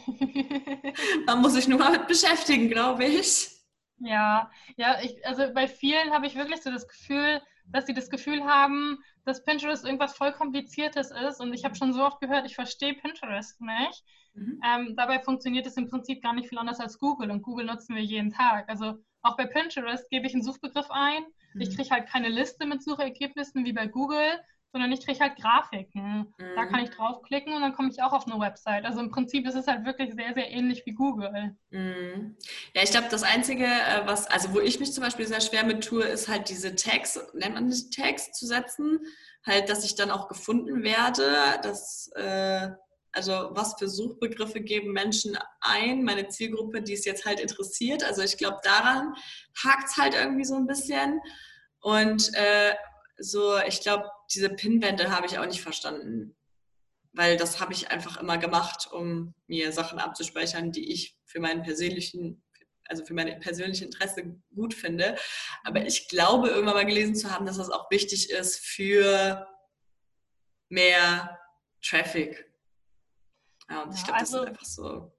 Man 1.26 1.42
muss 1.42 1.52
sich 1.52 1.68
nur 1.68 1.78
mal 1.78 1.92
mit 1.92 2.06
beschäftigen, 2.06 2.70
glaube 2.70 3.04
ich. 3.04 3.50
Ja, 3.98 4.50
ja, 4.76 5.00
ich, 5.02 5.26
also 5.26 5.52
bei 5.52 5.66
vielen 5.66 6.12
habe 6.12 6.26
ich 6.26 6.36
wirklich 6.36 6.62
so 6.62 6.70
das 6.70 6.86
Gefühl, 6.86 7.42
dass 7.66 7.86
sie 7.86 7.94
das 7.94 8.10
Gefühl 8.10 8.44
haben, 8.44 9.02
dass 9.28 9.44
Pinterest 9.44 9.84
irgendwas 9.84 10.16
voll 10.16 10.32
Kompliziertes 10.32 11.10
ist. 11.10 11.40
Und 11.40 11.52
ich 11.52 11.64
habe 11.64 11.74
schon 11.74 11.92
so 11.92 12.02
oft 12.02 12.18
gehört, 12.18 12.46
ich 12.46 12.54
verstehe 12.54 12.94
Pinterest 12.94 13.60
nicht. 13.60 14.04
Mhm. 14.32 14.60
Ähm, 14.64 14.94
dabei 14.96 15.20
funktioniert 15.20 15.66
es 15.66 15.76
im 15.76 15.88
Prinzip 15.88 16.22
gar 16.22 16.32
nicht 16.32 16.48
viel 16.48 16.58
anders 16.58 16.80
als 16.80 16.98
Google. 16.98 17.30
Und 17.30 17.42
Google 17.42 17.66
nutzen 17.66 17.94
wir 17.94 18.02
jeden 18.02 18.30
Tag. 18.30 18.68
Also 18.70 18.94
auch 19.20 19.36
bei 19.36 19.44
Pinterest 19.44 20.08
gebe 20.08 20.26
ich 20.26 20.32
einen 20.32 20.42
Suchbegriff 20.42 20.90
ein. 20.90 21.24
Mhm. 21.52 21.60
Ich 21.60 21.76
kriege 21.76 21.90
halt 21.90 22.08
keine 22.08 22.30
Liste 22.30 22.64
mit 22.64 22.82
Suchergebnissen 22.82 23.66
wie 23.66 23.74
bei 23.74 23.86
Google, 23.86 24.40
sondern 24.72 24.92
ich 24.92 25.04
kriege 25.04 25.18
halt 25.20 25.36
Grafiken. 25.36 26.34
Mhm. 26.38 26.54
Da 26.54 26.66
kann 26.66 26.80
ich 26.80 26.90
draufklicken 26.90 27.54
und 27.54 27.62
dann 27.62 27.74
komme 27.74 27.90
ich 27.90 28.02
auch 28.02 28.12
auf 28.12 28.26
eine 28.26 28.38
Website. 28.38 28.84
Also 28.84 29.00
im 29.00 29.10
Prinzip 29.10 29.46
ist 29.46 29.54
es 29.54 29.66
halt 29.66 29.84
wirklich 29.84 30.14
sehr, 30.14 30.34
sehr 30.34 30.50
ähnlich 30.50 30.84
wie 30.84 30.92
Google. 30.92 31.56
Mhm. 31.70 32.36
Ja, 32.74 32.82
ich 32.82 32.90
glaube, 32.90 33.08
das 33.10 33.22
Einzige, 33.22 33.64
äh, 33.64 34.02
was, 34.04 34.26
also 34.26 34.52
wo 34.54 34.60
ich 34.60 34.78
mich 34.78 34.92
zum 34.92 35.04
Beispiel 35.04 35.26
sehr 35.26 35.40
schwer 35.40 35.64
mit 35.64 35.84
tue, 35.84 36.04
ist 36.04 36.28
halt 36.28 36.48
diese 36.48 36.74
Tags, 36.74 37.18
nennt 37.32 37.54
man 37.54 37.68
das 37.68 37.90
Tags 37.90 38.32
zu 38.32 38.46
setzen, 38.46 39.00
halt, 39.46 39.68
dass 39.68 39.84
ich 39.84 39.94
dann 39.94 40.10
auch 40.10 40.28
gefunden 40.28 40.82
werde, 40.82 41.60
dass, 41.62 42.10
äh, 42.14 42.68
also 43.12 43.48
was 43.52 43.74
für 43.78 43.88
Suchbegriffe 43.88 44.60
geben 44.60 44.92
Menschen 44.92 45.38
ein, 45.60 46.04
meine 46.04 46.28
Zielgruppe, 46.28 46.82
die 46.82 46.92
es 46.92 47.06
jetzt 47.06 47.24
halt 47.24 47.40
interessiert. 47.40 48.04
Also 48.04 48.22
ich 48.22 48.36
glaube, 48.36 48.58
daran 48.62 49.14
hakt 49.64 49.88
es 49.88 49.96
halt 49.96 50.14
irgendwie 50.14 50.44
so 50.44 50.56
ein 50.56 50.66
bisschen. 50.66 51.20
Und 51.80 52.30
äh, 52.34 52.74
so, 53.18 53.58
ich 53.66 53.80
glaube, 53.80 54.04
diese 54.32 54.50
Pinwände 54.50 55.10
habe 55.10 55.26
ich 55.26 55.38
auch 55.38 55.46
nicht 55.46 55.62
verstanden. 55.62 56.36
Weil 57.12 57.36
das 57.36 57.60
habe 57.60 57.72
ich 57.72 57.90
einfach 57.90 58.20
immer 58.20 58.38
gemacht, 58.38 58.88
um 58.92 59.34
mir 59.46 59.72
Sachen 59.72 59.98
abzuspeichern, 59.98 60.72
die 60.72 60.92
ich 60.92 61.18
für 61.24 61.40
meinen 61.40 61.62
persönlichen, 61.62 62.42
also 62.86 63.04
für 63.04 63.14
meine 63.14 63.38
persönliche 63.40 63.86
Interesse 63.86 64.40
gut 64.54 64.74
finde. 64.74 65.16
Aber 65.64 65.84
ich 65.86 66.08
glaube, 66.08 66.48
irgendwann 66.48 66.74
mal 66.74 66.86
gelesen 66.86 67.14
zu 67.14 67.30
haben, 67.30 67.46
dass 67.46 67.56
das 67.56 67.70
auch 67.70 67.90
wichtig 67.90 68.30
ist 68.30 68.60
für 68.64 69.48
mehr 70.68 71.38
Traffic. 71.82 72.52
Ja, 73.70 73.82
und 73.82 73.90
ja, 73.90 73.96
ich 73.96 74.04
glaube, 74.04 74.18
also, 74.18 74.36
das 74.36 74.42
ist 74.42 74.48
einfach 74.48 74.66
so. 74.66 75.18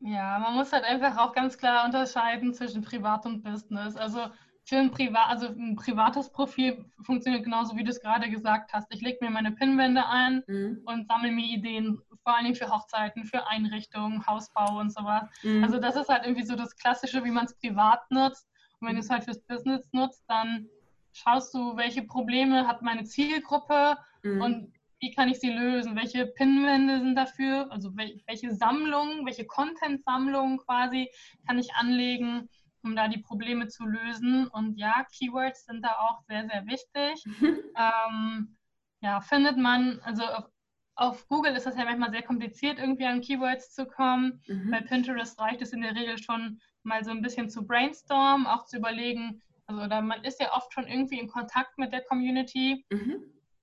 Ja, 0.00 0.38
man 0.38 0.54
muss 0.54 0.72
halt 0.72 0.84
einfach 0.84 1.18
auch 1.18 1.34
ganz 1.34 1.58
klar 1.58 1.84
unterscheiden 1.84 2.54
zwischen 2.54 2.82
Privat 2.82 3.26
und 3.26 3.42
Business. 3.42 3.96
Also 3.96 4.30
für 4.70 4.78
ein, 4.78 4.92
Privat, 4.92 5.28
also 5.28 5.48
ein 5.48 5.74
privates 5.74 6.30
Profil 6.30 6.84
funktioniert 7.02 7.42
genauso, 7.42 7.76
wie 7.76 7.82
du 7.82 7.90
es 7.90 8.00
gerade 8.00 8.30
gesagt 8.30 8.72
hast. 8.72 8.86
Ich 8.94 9.00
lege 9.00 9.18
mir 9.20 9.28
meine 9.28 9.50
Pinwände 9.50 10.06
ein 10.06 10.44
mhm. 10.46 10.82
und 10.84 11.08
sammle 11.08 11.32
mir 11.32 11.44
Ideen, 11.44 12.00
vor 12.22 12.36
allem 12.36 12.54
für 12.54 12.70
Hochzeiten, 12.70 13.24
für 13.24 13.48
Einrichtungen, 13.48 14.24
Hausbau 14.28 14.78
und 14.78 14.92
sowas. 14.92 15.24
Mhm. 15.42 15.64
Also 15.64 15.80
das 15.80 15.96
ist 15.96 16.08
halt 16.08 16.24
irgendwie 16.24 16.46
so 16.46 16.54
das 16.54 16.76
Klassische, 16.76 17.24
wie 17.24 17.32
man 17.32 17.46
es 17.46 17.58
privat 17.58 18.08
nutzt. 18.12 18.48
Und 18.78 18.86
wenn 18.86 18.94
du 18.94 19.00
es 19.00 19.10
halt 19.10 19.24
fürs 19.24 19.40
Business 19.40 19.88
nutzt, 19.90 20.22
dann 20.28 20.68
schaust 21.14 21.52
du, 21.52 21.76
welche 21.76 22.04
Probleme 22.04 22.68
hat 22.68 22.80
meine 22.80 23.02
Zielgruppe 23.02 23.96
mhm. 24.22 24.40
und 24.40 24.72
wie 25.00 25.10
kann 25.10 25.28
ich 25.28 25.40
sie 25.40 25.50
lösen? 25.50 25.96
Welche 25.96 26.26
Pinwände 26.26 27.00
sind 27.00 27.16
dafür? 27.16 27.72
Also 27.72 27.90
welche 27.96 28.54
Sammlungen, 28.54 29.26
welche 29.26 29.46
Content-Sammlungen 29.46 30.58
quasi 30.58 31.10
kann 31.46 31.58
ich 31.58 31.74
anlegen? 31.74 32.48
Um 32.82 32.96
da 32.96 33.08
die 33.08 33.18
Probleme 33.18 33.68
zu 33.68 33.84
lösen. 33.84 34.46
Und 34.48 34.78
ja, 34.78 35.04
Keywords 35.16 35.64
sind 35.64 35.84
da 35.84 35.96
auch 35.98 36.22
sehr, 36.22 36.46
sehr 36.46 36.66
wichtig. 36.66 37.24
ähm, 37.76 38.56
ja, 39.02 39.20
findet 39.20 39.56
man, 39.56 40.00
also 40.02 40.24
auf, 40.24 40.50
auf, 40.94 41.28
Google 41.28 41.54
ist 41.54 41.66
das 41.66 41.76
ja 41.76 41.84
manchmal 41.84 42.10
sehr 42.10 42.22
kompliziert, 42.22 42.78
irgendwie 42.78 43.06
an 43.06 43.20
Keywords 43.20 43.74
zu 43.74 43.86
kommen. 43.86 44.42
Mhm. 44.46 44.70
Bei 44.70 44.80
Pinterest 44.80 45.38
reicht 45.40 45.62
es 45.62 45.72
in 45.72 45.80
der 45.80 45.94
Regel 45.94 46.18
schon 46.18 46.60
mal 46.82 47.04
so 47.04 47.10
ein 47.10 47.22
bisschen 47.22 47.48
zu 47.48 47.66
brainstormen, 47.66 48.46
auch 48.46 48.64
zu 48.64 48.76
überlegen, 48.76 49.42
also 49.70 49.86
da 49.86 50.00
man 50.00 50.24
ist 50.24 50.40
ja 50.40 50.52
oft 50.52 50.72
schon 50.72 50.86
irgendwie 50.86 51.18
in 51.18 51.28
Kontakt 51.28 51.78
mit 51.78 51.92
der 51.92 52.02
Community. 52.02 52.84
Mhm. 52.90 53.22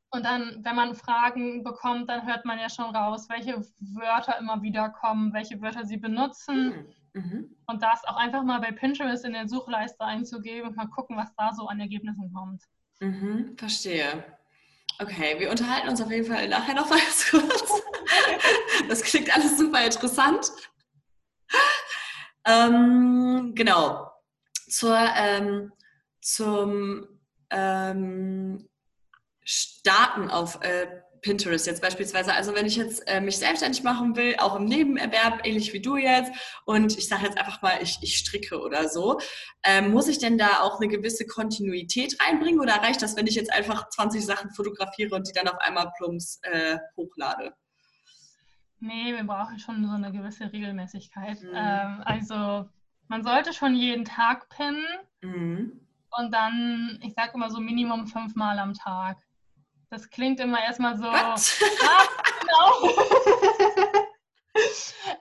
Und 0.09 0.23
dann, 0.23 0.63
wenn 0.63 0.75
man 0.75 0.95
Fragen 0.95 1.63
bekommt, 1.63 2.09
dann 2.09 2.25
hört 2.25 2.45
man 2.45 2.59
ja 2.59 2.69
schon 2.69 2.95
raus, 2.95 3.27
welche 3.27 3.61
Wörter 3.79 4.37
immer 4.39 4.61
wieder 4.61 4.89
kommen, 4.89 5.33
welche 5.33 5.61
Wörter 5.61 5.85
sie 5.85 5.97
benutzen. 5.97 6.69
Mhm. 6.69 6.85
Mhm. 7.17 7.55
Und 7.65 7.81
das 7.81 8.05
auch 8.05 8.15
einfach 8.15 8.43
mal 8.43 8.59
bei 8.59 8.71
Pinterest 8.71 9.25
in 9.25 9.33
der 9.33 9.47
Suchleiste 9.47 10.01
einzugeben 10.01 10.69
und 10.69 10.77
mal 10.77 10.87
gucken, 10.87 11.17
was 11.17 11.33
da 11.35 11.51
so 11.53 11.67
an 11.67 11.79
Ergebnissen 11.79 12.31
kommt. 12.31 12.61
Mhm, 12.99 13.57
verstehe. 13.57 14.23
Okay, 14.99 15.39
wir 15.39 15.49
unterhalten 15.49 15.89
uns 15.89 16.01
auf 16.01 16.11
jeden 16.11 16.31
Fall 16.31 16.47
nachher 16.47 16.75
noch 16.75 16.89
mal 16.89 16.99
ganz 16.99 17.29
kurz. 17.29 17.81
Das 18.87 19.01
klingt 19.01 19.35
alles 19.35 19.57
super 19.57 19.83
interessant. 19.83 20.51
Ähm, 22.45 23.53
genau. 23.55 24.11
Zur, 24.69 24.97
ähm, 24.97 25.71
zum 26.21 27.07
ähm, 27.49 28.69
Starten 29.43 30.29
auf 30.29 30.61
äh, 30.61 31.01
Pinterest 31.27 31.67
jetzt 31.67 31.81
beispielsweise. 31.81 32.33
Also 32.33 32.55
wenn 32.55 32.65
ich 32.65 32.77
jetzt 32.77 33.05
äh, 33.05 33.19
mich 33.19 33.37
selbstständig 33.37 33.83
machen 33.83 34.15
will, 34.15 34.35
auch 34.39 34.55
im 34.55 34.63
Nebenerwerb, 34.63 35.45
ähnlich 35.45 35.73
wie 35.73 35.81
du 35.81 35.97
jetzt, 35.97 36.31
und 36.65 36.97
ich 36.97 37.09
sage 37.09 37.25
jetzt 37.25 37.37
einfach 37.37 37.61
mal, 37.61 37.79
ich, 37.81 37.97
ich 38.01 38.17
stricke 38.17 38.61
oder 38.61 38.87
so, 38.87 39.19
ähm, 39.63 39.91
muss 39.91 40.07
ich 40.07 40.19
denn 40.19 40.37
da 40.37 40.61
auch 40.61 40.79
eine 40.79 40.87
gewisse 40.87 41.27
Kontinuität 41.27 42.15
reinbringen 42.21 42.61
oder 42.61 42.75
reicht 42.75 43.01
das, 43.01 43.17
wenn 43.17 43.27
ich 43.27 43.35
jetzt 43.35 43.51
einfach 43.51 43.89
20 43.89 44.25
Sachen 44.25 44.51
fotografiere 44.51 45.13
und 45.15 45.27
die 45.27 45.33
dann 45.33 45.49
auf 45.49 45.59
einmal 45.59 45.91
plumps 45.97 46.39
äh, 46.43 46.77
hochlade? 46.95 47.53
Nee, 48.79 49.13
wir 49.13 49.23
brauchen 49.25 49.59
schon 49.59 49.85
so 49.85 49.91
eine 49.91 50.13
gewisse 50.13 50.53
Regelmäßigkeit. 50.53 51.41
Mhm. 51.41 51.51
Ähm, 51.53 52.01
also 52.05 52.69
man 53.09 53.23
sollte 53.23 53.51
schon 53.51 53.75
jeden 53.75 54.05
Tag 54.05 54.47
pinnen 54.47 54.85
mhm. 55.21 55.81
und 56.17 56.33
dann, 56.33 56.99
ich 57.03 57.13
sage 57.15 57.33
immer 57.33 57.49
so 57.49 57.59
Minimum 57.59 58.07
fünfmal 58.07 58.59
am 58.59 58.73
Tag. 58.73 59.17
Das 59.89 60.09
klingt 60.09 60.39
immer 60.39 60.61
erstmal 60.61 60.97
so. 60.97 61.05
What? 61.05 61.59
Ah, 61.87 62.07
genau. 62.41 62.95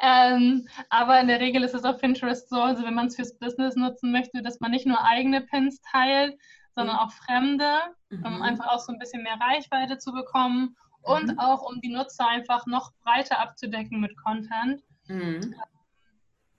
ähm, 0.00 0.68
aber 0.90 1.20
in 1.20 1.28
der 1.28 1.40
Regel 1.40 1.62
ist 1.62 1.74
es 1.74 1.84
auf 1.84 1.98
Pinterest 1.98 2.48
so, 2.48 2.60
also 2.60 2.82
wenn 2.84 2.94
man 2.94 3.06
es 3.06 3.16
fürs 3.16 3.38
Business 3.38 3.76
nutzen 3.76 4.10
möchte, 4.10 4.42
dass 4.42 4.60
man 4.60 4.72
nicht 4.72 4.86
nur 4.86 5.02
eigene 5.04 5.42
Pins 5.42 5.80
teilt, 5.82 6.36
sondern 6.74 6.96
mhm. 6.96 7.02
auch 7.02 7.12
fremde, 7.12 7.78
mhm. 8.10 8.24
um 8.24 8.42
einfach 8.42 8.66
auch 8.66 8.80
so 8.80 8.92
ein 8.92 8.98
bisschen 8.98 9.22
mehr 9.22 9.38
Reichweite 9.40 9.98
zu 9.98 10.12
bekommen 10.12 10.76
und 11.02 11.32
mhm. 11.32 11.38
auch 11.38 11.62
um 11.62 11.80
die 11.80 11.92
Nutzer 11.92 12.26
einfach 12.26 12.66
noch 12.66 12.92
breiter 13.04 13.38
abzudecken 13.38 14.00
mit 14.00 14.16
Content. 14.16 14.82
Mhm. 15.06 15.54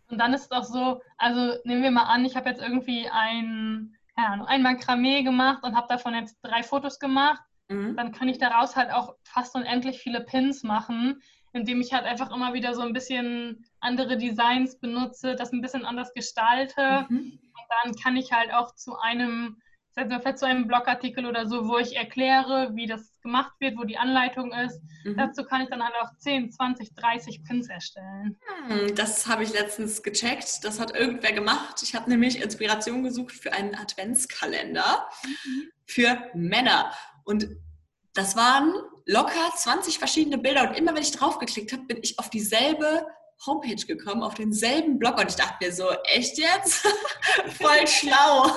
Und 0.10 0.17
dann 0.17 0.34
ist 0.34 0.43
es 0.43 0.52
auch 0.52 0.63
so, 0.63 1.02
also 1.17 1.58
nehmen 1.65 1.84
wir 1.84 1.91
mal 1.91 2.04
an, 2.04 2.24
ich 2.24 2.38
habe 2.38 2.50
jetzt 2.50 2.62
irgendwie 2.62 3.10
ein, 3.10 3.98
ja, 4.17 4.46
ein 4.46 4.62
Makramee 4.62 5.24
gemacht 5.24 5.63
und 5.63 5.76
habe 5.76 5.88
davon 5.89 6.13
jetzt 6.13 6.38
drei 6.41 6.63
Fotos 6.63 7.00
gemacht 7.00 7.41
mhm. 7.70 7.96
dann 7.96 8.12
kann 8.12 8.30
ich 8.30 8.38
daraus 8.38 8.76
halt 8.76 8.92
auch 8.92 9.16
fast 9.24 9.56
unendlich 9.56 10.00
viele 10.00 10.22
Pins 10.22 10.64
machen, 10.64 11.22
indem 11.54 11.82
ich 11.82 11.94
halt 11.94 12.06
einfach 12.06 12.34
immer 12.34 12.54
wieder 12.54 12.74
so 12.74 12.82
ein 12.82 12.94
bisschen 12.94 13.66
andere 13.80 14.18
Designs 14.18 14.80
benutze, 14.80 15.36
das 15.36 15.52
ein 15.52 15.62
bisschen 15.62 15.86
anders 15.86 16.14
gestalte. 16.14 17.06
Mhm. 17.10 17.40
Und 17.40 17.68
dann 17.84 17.96
kann 17.96 18.16
ich 18.16 18.32
halt 18.32 18.54
auch 18.54 18.76
zu 18.76 18.98
einem, 18.98 19.58
vielleicht 19.94 20.40
zu 20.40 20.46
einem 20.46 20.68
Blogartikel 20.68 21.26
oder 21.26 21.48
so, 21.48 21.68
wo 21.68 21.78
ich 21.78 21.96
erkläre, 21.96 22.72
wie 22.76 22.86
das 22.86 23.20
gemacht 23.22 23.54
wird, 23.60 23.78
wo 23.78 23.84
die 23.84 23.98
Anleitung 23.98 24.52
ist. 24.54 24.82
Mhm. 25.04 25.18
Dazu 25.18 25.44
kann 25.44 25.62
ich 25.62 25.70
dann 25.70 25.84
halt 25.84 25.96
auch 26.02 26.16
10, 26.18 26.52
20, 26.52 26.94
30 26.94 27.44
Pins 27.44 27.70
erstellen. 27.70 28.38
Hm, 28.68 28.96
das 28.96 29.28
habe 29.28 29.44
ich 29.44 29.54
letztens 29.54 30.04
gecheckt. 30.04 30.64
Das 30.64 30.80
hat 30.80 30.96
irgendwer 30.96 31.34
gemacht. 31.34 31.82
Ich 31.82 31.96
habe 31.96 32.10
nämlich 32.10 32.42
Inspiration 32.42 33.04
gesucht 33.04 33.34
für 33.34 33.54
einen 33.54 33.76
Adventskalender 33.76 35.10
mhm. 35.24 35.70
für 35.86 36.30
Männer. 36.34 36.92
Und 37.28 37.48
das 38.13 38.36
waren 38.38 38.74
locker 39.06 39.52
20 39.54 40.00
verschiedene 40.00 40.38
Bilder. 40.38 40.70
Und 40.70 40.78
immer 40.78 40.96
wenn 40.96 41.02
ich 41.02 41.12
draufgeklickt 41.12 41.74
habe, 41.74 41.84
bin 41.84 42.00
ich 42.02 42.18
auf 42.18 42.30
dieselbe 42.30 43.06
Homepage 43.46 43.86
gekommen, 43.86 44.24
auf 44.24 44.34
denselben 44.34 44.98
Blog. 44.98 45.20
Und 45.20 45.30
ich 45.30 45.36
dachte 45.36 45.58
mir 45.62 45.74
so, 45.74 45.90
echt 46.06 46.38
jetzt? 46.38 46.88
Voll 47.60 47.86
schlau. 47.86 48.48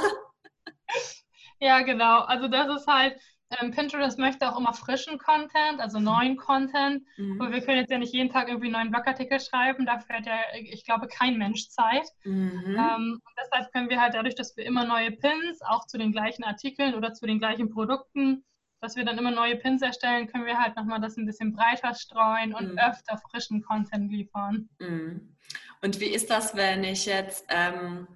Ja, 1.59 1.83
genau. 1.83 2.21
Also 2.21 2.47
das 2.47 2.81
ist 2.81 2.87
halt, 2.87 3.21
ähm, 3.59 3.73
Pinterest 3.73 4.19
möchte 4.19 4.49
auch 4.49 4.59
immer 4.59 4.73
frischen 4.73 5.19
Content, 5.19 5.81
also 5.81 5.99
neuen 5.99 6.37
Content. 6.37 7.05
Mhm. 7.17 7.41
Aber 7.41 7.53
wir 7.53 7.61
können 7.61 7.79
jetzt 7.79 7.91
ja 7.91 7.99
nicht 7.99 8.15
jeden 8.15 8.31
Tag 8.31 8.49
irgendwie 8.49 8.69
einen 8.69 8.75
neuen 8.75 8.91
Blogartikel 8.91 9.41
schreiben. 9.41 9.85
Dafür 9.85 10.17
hat 10.17 10.27
ja, 10.27 10.39
ich 10.55 10.85
glaube, 10.85 11.09
kein 11.09 11.37
Mensch 11.37 11.69
Zeit. 11.69 12.07
Mhm. 12.25 12.77
Ähm, 12.79 13.21
und 13.25 13.33
deshalb 13.37 13.73
können 13.73 13.91
wir 13.91 14.01
halt 14.01 14.15
dadurch, 14.15 14.37
dass 14.37 14.57
wir 14.57 14.65
immer 14.65 14.85
neue 14.85 15.11
Pins, 15.11 15.61
auch 15.63 15.87
zu 15.87 15.99
den 15.99 16.13
gleichen 16.13 16.45
Artikeln 16.45 16.95
oder 16.95 17.13
zu 17.13 17.27
den 17.27 17.41
gleichen 17.41 17.71
Produkten, 17.71 18.45
dass 18.81 18.97
wir 18.97 19.05
dann 19.05 19.19
immer 19.19 19.31
neue 19.31 19.57
Pins 19.57 19.83
erstellen, 19.83 20.27
können 20.27 20.47
wir 20.47 20.59
halt 20.59 20.77
nochmal 20.77 21.01
das 21.01 21.17
ein 21.17 21.27
bisschen 21.27 21.53
breiter 21.53 21.95
streuen 21.95 22.55
und 22.55 22.73
mhm. 22.73 22.79
öfter 22.79 23.19
frischen 23.19 23.63
Content 23.63 24.11
liefern. 24.11 24.69
Mhm. 24.79 25.37
Und 25.83 26.01
wie 26.01 26.07
ist 26.07 26.31
das, 26.31 26.57
wenn 26.57 26.85
ich 26.85 27.07
jetzt 27.07 27.45
ähm, 27.49 28.07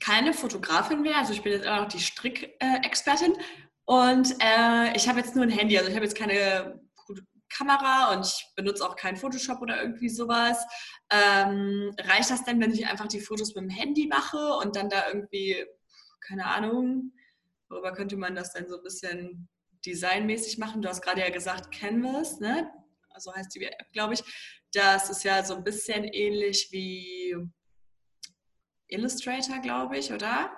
keine 0.00 0.32
Fotografin 0.32 1.04
wäre? 1.04 1.16
Also 1.16 1.32
ich 1.32 1.42
bin 1.42 1.52
jetzt 1.52 1.66
auch 1.66 1.82
noch 1.82 1.88
die 1.88 2.00
Strickexpertin 2.00 3.34
und 3.84 4.34
äh, 4.40 4.96
ich 4.96 5.08
habe 5.08 5.20
jetzt 5.20 5.36
nur 5.36 5.44
ein 5.44 5.50
Handy, 5.50 5.78
also 5.78 5.88
ich 5.88 5.96
habe 5.96 6.04
jetzt 6.04 6.18
keine 6.18 6.80
Kamera 7.48 8.12
und 8.12 8.26
ich 8.26 8.52
benutze 8.54 8.84
auch 8.84 8.96
kein 8.96 9.16
Photoshop 9.16 9.62
oder 9.62 9.80
irgendwie 9.80 10.08
sowas. 10.08 10.64
Ähm, 11.10 11.94
reicht 11.98 12.30
das 12.30 12.44
denn, 12.44 12.60
wenn 12.60 12.72
ich 12.72 12.86
einfach 12.86 13.06
die 13.06 13.20
Fotos 13.20 13.54
mit 13.54 13.64
dem 13.64 13.70
Handy 13.70 14.06
mache 14.08 14.54
und 14.62 14.76
dann 14.76 14.90
da 14.90 15.08
irgendwie, 15.08 15.64
keine 16.20 16.46
Ahnung, 16.46 17.12
Worüber 17.68 17.92
könnte 17.92 18.16
man 18.16 18.34
das 18.34 18.52
denn 18.52 18.68
so 18.68 18.76
ein 18.76 18.82
bisschen 18.82 19.48
designmäßig 19.84 20.58
machen? 20.58 20.82
Du 20.82 20.88
hast 20.88 21.02
gerade 21.02 21.20
ja 21.20 21.30
gesagt 21.30 21.72
Canvas, 21.72 22.40
ne? 22.40 22.70
So 23.18 23.34
heißt 23.34 23.54
die 23.54 23.64
App, 23.64 23.92
glaube 23.92 24.14
ich. 24.14 24.22
Das 24.72 25.08
ist 25.10 25.24
ja 25.24 25.42
so 25.42 25.56
ein 25.56 25.64
bisschen 25.64 26.04
ähnlich 26.04 26.68
wie 26.70 27.36
Illustrator, 28.88 29.58
glaube 29.60 29.96
ich, 29.98 30.12
oder? 30.12 30.50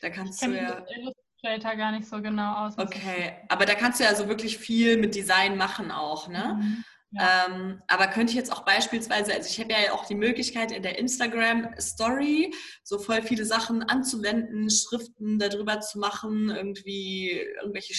Da 0.00 0.10
kannst 0.10 0.42
ich 0.42 0.48
du 0.48 0.56
ja. 0.56 0.84
Illustrator 0.88 1.76
gar 1.76 1.92
nicht 1.92 2.08
so 2.08 2.20
genau 2.22 2.66
aus. 2.66 2.78
Okay, 2.78 3.36
aber 3.48 3.66
da 3.66 3.74
kannst 3.74 4.00
du 4.00 4.04
ja 4.04 4.14
so 4.14 4.28
wirklich 4.28 4.58
viel 4.58 4.96
mit 4.96 5.14
Design 5.14 5.56
machen 5.56 5.90
auch, 5.90 6.28
ne? 6.28 6.58
Mhm. 6.60 6.84
Ähm, 7.18 7.82
aber 7.88 8.06
könnte 8.06 8.30
ich 8.30 8.36
jetzt 8.36 8.52
auch 8.52 8.64
beispielsweise, 8.64 9.34
also 9.34 9.48
ich 9.48 9.58
habe 9.58 9.72
ja 9.72 9.92
auch 9.92 10.06
die 10.06 10.14
Möglichkeit 10.14 10.70
in 10.70 10.82
der 10.82 10.98
Instagram 10.98 11.68
Story 11.80 12.54
so 12.84 12.98
voll 12.98 13.22
viele 13.22 13.44
Sachen 13.44 13.82
anzuwenden, 13.82 14.70
Schriften 14.70 15.38
darüber 15.38 15.80
zu 15.80 15.98
machen, 15.98 16.50
irgendwie 16.50 17.30
irgendwelche 17.60 17.94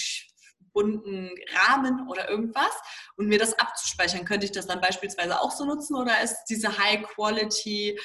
bunten 0.72 1.30
Rahmen 1.54 2.08
oder 2.08 2.30
irgendwas 2.30 2.72
und 3.16 3.26
mir 3.28 3.38
das 3.38 3.58
abzuspeichern. 3.58 4.24
Könnte 4.24 4.46
ich 4.46 4.52
das 4.52 4.66
dann 4.66 4.80
beispielsweise 4.80 5.40
auch 5.40 5.50
so 5.50 5.66
nutzen 5.66 5.94
oder 5.94 6.22
ist 6.22 6.44
diese 6.46 6.78
High 6.78 7.02
Quality 7.02 7.98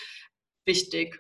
wichtig? 0.66 1.18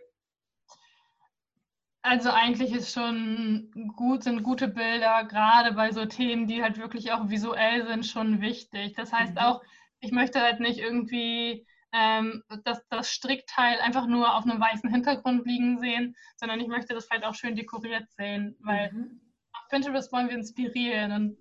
Also 2.01 2.29
eigentlich 2.29 2.73
ist 2.73 2.93
schon 2.93 3.69
gut, 3.97 4.23
sind 4.23 4.43
gute 4.43 4.69
Bilder, 4.69 5.25
gerade 5.25 5.73
bei 5.73 5.91
so 5.91 6.05
Themen, 6.05 6.47
die 6.47 6.63
halt 6.63 6.77
wirklich 6.77 7.11
auch 7.11 7.27
visuell 7.27 7.85
sind, 7.85 8.05
schon 8.05 8.39
wichtig. 8.39 8.93
Das 8.93 9.11
heißt 9.11 9.33
mhm. 9.33 9.39
auch, 9.39 9.61
ich 9.99 10.11
möchte 10.11 10.41
halt 10.41 10.59
nicht 10.59 10.79
irgendwie 10.79 11.65
ähm, 11.93 12.43
das, 12.63 12.85
das 12.89 13.09
Strickteil 13.09 13.79
einfach 13.79 14.07
nur 14.07 14.35
auf 14.35 14.43
einem 14.43 14.59
weißen 14.59 14.89
Hintergrund 14.89 15.45
liegen 15.45 15.79
sehen, 15.79 16.15
sondern 16.35 16.59
ich 16.59 16.67
möchte 16.67 16.93
das 16.93 17.05
vielleicht 17.05 17.25
auch 17.25 17.35
schön 17.35 17.55
dekoriert 17.55 18.09
sehen, 18.11 18.55
weil 18.59 18.91
mhm. 18.91 19.21
auf 19.53 19.67
Pinterest 19.69 20.11
wollen 20.11 20.29
wir 20.29 20.35
inspirieren 20.35 21.11
und 21.11 21.37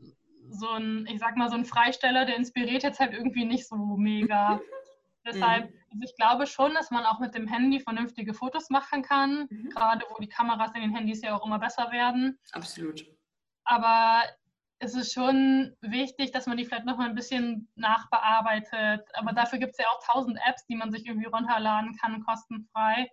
so 0.51 0.69
ein, 0.71 1.07
ich 1.11 1.19
sag 1.19 1.37
mal, 1.37 1.49
so 1.49 1.57
ein 1.57 1.65
Freisteller, 1.65 2.25
der 2.25 2.37
inspiriert 2.37 2.85
jetzt 2.85 3.01
halt 3.01 3.13
irgendwie 3.13 3.45
nicht 3.45 3.67
so 3.67 3.77
mega. 3.77 4.61
Deshalb, 5.27 5.65
also 5.91 6.05
ich 6.05 6.15
glaube 6.15 6.47
schon, 6.47 6.73
dass 6.75 6.93
man 6.93 7.05
auch 7.05 7.19
mit 7.19 7.35
dem 7.35 7.49
Handy 7.49 7.81
vernünftige 7.81 8.33
Fotos 8.33 8.71
machen 8.71 9.03
kann, 9.03 9.49
mhm. 9.51 9.71
gerade 9.71 10.05
wo 10.09 10.21
die 10.21 10.29
Kameras 10.29 10.73
in 10.77 10.83
den 10.83 10.95
Handys 10.95 11.23
ja 11.23 11.37
auch 11.37 11.45
immer 11.45 11.59
besser 11.59 11.91
werden. 11.91 12.39
Absolut. 12.53 13.05
Aber 13.65 14.23
es 14.79 14.95
ist 14.95 15.13
schon 15.13 15.75
wichtig, 15.81 16.33
dass 16.33 16.47
man 16.47 16.57
die 16.57 16.65
vielleicht 16.65 16.85
noch 16.85 16.99
mal 16.99 17.09
ein 17.09 17.15
bisschen 17.15 17.69
nachbearbeitet. 17.77 19.09
Aber 19.15 19.33
dafür 19.33 19.59
gibt 19.59 19.73
es 19.73 19.79
ja 19.79 19.87
auch 19.87 20.07
tausend 20.07 20.39
Apps, 20.47 20.67
die 20.67 20.77
man 20.77 20.93
sich 20.93 21.07
irgendwie 21.07 21.27
runterladen 21.27 21.97
kann, 21.97 22.23
kostenfrei. 22.25 23.09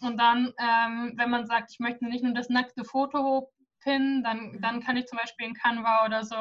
Und 0.00 0.18
dann, 0.18 0.52
ähm, 0.58 1.14
wenn 1.16 1.30
man 1.30 1.46
sagt, 1.46 1.70
ich 1.72 1.78
möchte 1.78 2.06
nicht 2.06 2.24
nur 2.24 2.34
das 2.34 2.48
nackte 2.48 2.84
Foto 2.84 3.52
pinnen, 3.80 4.22
dann, 4.22 4.60
dann 4.60 4.80
kann 4.80 4.96
ich 4.96 5.06
zum 5.06 5.18
Beispiel 5.18 5.46
in 5.46 5.54
Canva 5.54 6.06
oder 6.06 6.24
so 6.24 6.36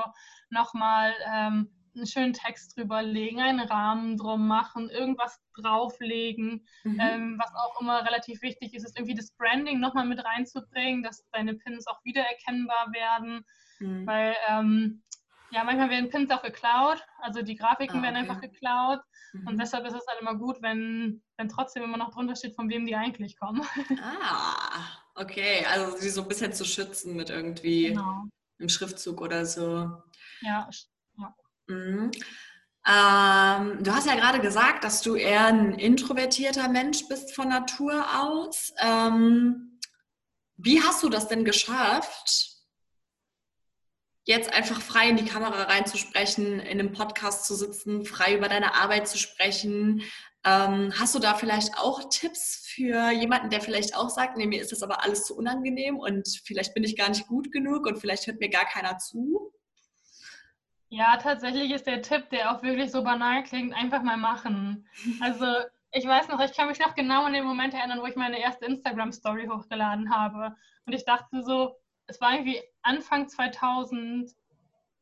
nochmal 0.50 1.14
ähm, 1.28 1.70
einen 1.96 2.08
schönen 2.08 2.34
Text 2.34 2.78
drüberlegen, 2.78 3.40
einen 3.40 3.60
Rahmen 3.60 4.18
drum 4.18 4.48
machen, 4.48 4.90
irgendwas 4.90 5.40
drauflegen. 5.58 6.66
Mhm. 6.84 7.00
Ähm, 7.00 7.40
was 7.40 7.54
auch 7.56 7.82
immer 7.82 8.06
relativ 8.06 8.42
wichtig 8.42 8.74
ist, 8.74 8.86
ist 8.86 8.98
irgendwie 8.98 9.16
das 9.16 9.32
Branding 9.32 9.80
nochmal 9.80 10.06
mit 10.06 10.24
reinzubringen, 10.24 11.04
dass 11.04 11.28
deine 11.32 11.56
Pins 11.56 11.88
auch 11.88 12.04
wiedererkennbar 12.04 12.92
werden. 12.94 13.46
Mhm. 13.80 14.06
Weil 14.06 14.36
ähm, 14.48 15.04
ja, 15.52 15.64
manchmal 15.64 15.90
werden 15.90 16.10
Pins 16.10 16.30
auch 16.32 16.44
geklaut, 16.44 17.04
also 17.22 17.42
die 17.42 17.56
Grafiken 17.56 18.00
ah, 18.00 18.04
werden 18.04 18.16
einfach 18.16 18.40
geklaut. 18.40 19.00
Mhm. 19.34 19.48
Und 19.48 19.60
deshalb 19.60 19.86
ist 19.86 19.96
es 19.96 20.06
halt 20.08 20.22
immer 20.22 20.36
gut, 20.36 20.62
wenn, 20.62 21.24
wenn 21.38 21.50
trotzdem 21.50 21.84
immer 21.84 21.98
noch 21.98 22.12
drunter 22.12 22.36
steht, 22.36 22.56
von 22.56 22.70
wem 22.70 22.86
die 22.86 22.96
eigentlich 22.96 23.38
kommen. 23.38 23.64
Ah, 24.02 24.86
okay. 25.16 25.66
Also 25.66 25.98
sie 25.98 26.10
so 26.10 26.22
ein 26.22 26.28
bisschen 26.28 26.54
zu 26.54 26.66
schützen 26.66 27.16
mit 27.16 27.30
irgendwie 27.30 27.88
genau. 27.88 28.26
einem 28.60 28.70
Schriftzug 28.70 29.22
oder 29.22 29.46
so. 29.46 29.92
Ja, 30.42 30.70
ja. 31.18 31.36
Mhm. 31.68 32.12
Ähm, 32.88 33.84
du 33.84 33.94
hast 33.94 34.08
ja 34.08 34.16
gerade 34.16 34.40
gesagt, 34.40 34.84
dass 34.84 35.02
du 35.02 35.16
eher 35.16 35.48
ein 35.48 35.74
introvertierter 35.74 36.70
Mensch 36.70 37.08
bist 37.08 37.36
von 37.36 37.50
Natur 37.50 38.06
aus. 38.20 38.74
Ähm, 38.80 39.80
wie 40.58 40.82
hast 40.82 41.04
du 41.04 41.10
das 41.10 41.28
denn 41.28 41.46
geschafft, 41.46 42.49
jetzt 44.30 44.54
einfach 44.54 44.80
frei 44.80 45.10
in 45.10 45.18
die 45.18 45.26
Kamera 45.26 45.64
reinzusprechen, 45.64 46.60
in 46.60 46.80
einem 46.80 46.92
Podcast 46.92 47.46
zu 47.46 47.56
sitzen, 47.56 48.06
frei 48.06 48.36
über 48.36 48.48
deine 48.48 48.76
Arbeit 48.76 49.08
zu 49.08 49.18
sprechen. 49.18 50.04
Ähm, 50.46 50.94
hast 51.00 51.16
du 51.16 51.20
da 51.20 51.34
vielleicht 51.34 51.80
auch 51.80 52.10
Tipps 52.12 52.64
für 52.64 53.10
jemanden, 53.10 53.50
der 53.50 53.60
vielleicht 53.60 53.98
auch 53.98 54.10
sagt, 54.10 54.38
nee, 54.38 54.46
mir 54.46 54.62
ist 54.62 54.72
das 54.72 54.84
aber 54.84 55.04
alles 55.04 55.26
zu 55.26 55.36
unangenehm 55.36 55.98
und 55.98 56.28
vielleicht 56.46 56.76
bin 56.76 56.84
ich 56.84 56.96
gar 56.96 57.10
nicht 57.10 57.26
gut 57.26 57.52
genug 57.52 57.88
und 57.88 57.98
vielleicht 57.98 58.28
hört 58.28 58.40
mir 58.40 58.50
gar 58.50 58.66
keiner 58.66 59.00
zu? 59.00 59.52
Ja, 60.90 61.18
tatsächlich 61.18 61.72
ist 61.72 61.88
der 61.88 62.04
Tipp, 62.04 62.30
der 62.30 62.52
auch 62.52 62.62
wirklich 62.62 62.92
so 62.92 63.04
banal 63.04 63.44
klingt, 63.44 63.74
einfach 63.74 64.04
mal 64.04 64.18
machen. 64.18 64.88
Also 65.22 65.46
ich 65.92 66.06
weiß 66.06 66.28
noch, 66.28 66.40
ich 66.40 66.56
kann 66.56 66.68
mich 66.68 66.78
noch 66.78 66.94
genau 66.94 67.24
an 67.24 67.34
den 67.34 67.46
Moment 67.46 67.74
erinnern, 67.74 68.00
wo 68.00 68.06
ich 68.06 68.16
meine 68.16 68.40
erste 68.40 68.68
Instagram-Story 68.68 69.48
hochgeladen 69.48 70.14
habe. 70.16 70.56
Und 70.86 70.94
ich 70.94 71.04
dachte 71.04 71.42
so, 71.42 71.76
es 72.10 72.20
war 72.20 72.34
irgendwie 72.34 72.60
Anfang 72.82 73.30
2000, 73.30 74.32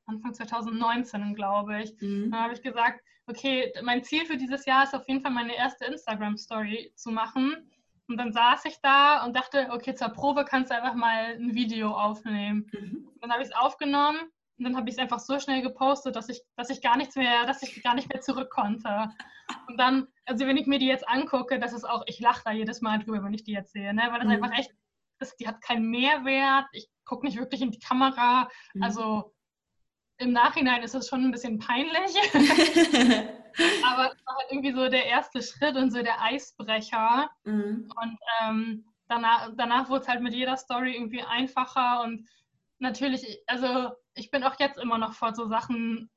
Anfang 0.06 0.34
2019, 0.34 1.36
glaube 1.36 1.82
ich. 1.82 1.94
Mhm. 2.02 2.32
Dann 2.32 2.42
habe 2.42 2.54
ich 2.54 2.62
gesagt, 2.62 3.02
okay, 3.28 3.74
mein 3.82 4.04
Ziel 4.04 4.26
für 4.26 4.38
dieses 4.38 4.66
Jahr 4.66 4.84
ist 4.84 4.94
auf 4.94 5.08
jeden 5.08 5.22
Fall 5.22 5.32
meine 5.32 5.56
erste 5.56 5.86
Instagram-Story 5.86 6.92
zu 6.96 7.12
machen. 7.12 7.70
Und 8.08 8.18
dann 8.18 8.32
saß 8.32 8.66
ich 8.66 8.80
da 8.82 9.26
und 9.26 9.36
dachte, 9.36 9.68
okay, 9.72 9.94
zur 9.96 10.10
Probe 10.10 10.46
kannst 10.46 10.72
du 10.72 10.76
einfach 10.76 10.96
mal 10.96 11.36
ein 11.36 11.56
Video 11.56 11.92
aufnehmen. 11.92 12.70
Mhm. 12.72 13.08
Dann 13.22 13.32
habe 13.32 13.42
ich 13.42 13.50
es 13.50 13.56
aufgenommen 13.56 14.20
und 14.58 14.64
dann 14.64 14.78
habe 14.78 14.90
ich 14.90 14.96
es 14.96 15.00
einfach 15.00 15.20
so 15.20 15.40
schnell 15.40 15.62
gepostet, 15.62 16.16
dass 16.16 16.30
ich, 16.30 16.42
dass 16.56 16.70
ich 16.70 16.82
gar 16.82 16.98
nichts 16.98 17.16
mehr, 17.16 17.46
dass 17.46 17.62
ich 17.64 17.84
gar 17.84 17.96
nicht 17.96 18.12
mehr 18.12 18.22
zurück 18.22 18.50
konnte. 18.50 19.10
Und 19.68 19.78
dann, 19.78 20.08
also 20.26 20.46
wenn 20.48 20.58
ich 20.58 20.68
mir 20.68 20.80
die 20.80 20.88
jetzt 20.88 21.08
angucke, 21.08 21.60
das 21.60 21.74
ist 21.74 21.84
auch, 21.84 22.04
ich 22.06 22.20
lache 22.20 22.44
da 22.46 22.52
jedes 22.52 22.82
Mal 22.82 23.00
drüber, 23.00 23.24
wenn 23.24 23.34
ich 23.34 23.44
die 23.44 23.54
jetzt 23.54 23.74
sehe, 23.74 23.94
ne? 23.94 24.08
weil 24.10 24.20
das 24.20 24.28
mhm. 24.28 24.44
einfach 24.44 24.58
echt, 24.58 24.72
das, 25.20 25.36
die 25.38 25.48
hat 25.48 25.62
keinen 25.62 25.90
Mehrwert. 25.90 26.66
Ich 26.74 26.90
gucke 27.06 27.26
nicht 27.26 27.38
wirklich 27.38 27.62
in 27.62 27.72
die 27.72 27.80
Kamera. 27.80 28.50
Mhm. 28.74 28.84
Also 28.84 29.34
im 30.18 30.32
Nachhinein 30.32 30.84
ist 30.84 30.96
es 30.96 31.08
schon 31.08 31.24
ein 31.24 31.32
bisschen 31.32 31.60
peinlich. 31.60 32.16
Aber 33.84 34.12
es 34.12 34.26
war 34.26 34.36
halt 34.36 34.52
irgendwie 34.52 34.74
so 34.74 34.90
der 34.90 35.06
erste 35.06 35.42
Schritt 35.42 35.76
und 35.76 35.92
so 35.92 36.02
der 36.02 36.22
Eisbrecher. 36.22 37.30
Mhm. 37.44 37.92
Und 38.02 38.18
ähm, 38.42 38.86
danach, 39.08 39.52
danach 39.56 39.90
wurde 39.90 40.02
es 40.02 40.08
halt 40.08 40.22
mit 40.22 40.34
jeder 40.34 40.58
Story 40.58 40.94
irgendwie 40.94 41.22
einfacher. 41.22 42.02
Und 42.04 42.28
natürlich, 42.80 43.42
also 43.48 43.92
ich 44.16 44.32
bin 44.32 44.44
auch 44.44 44.60
jetzt 44.60 44.80
immer 44.80 44.98
noch 44.98 45.14
vor 45.14 45.34
so 45.34 45.48
Sachen 45.48 46.10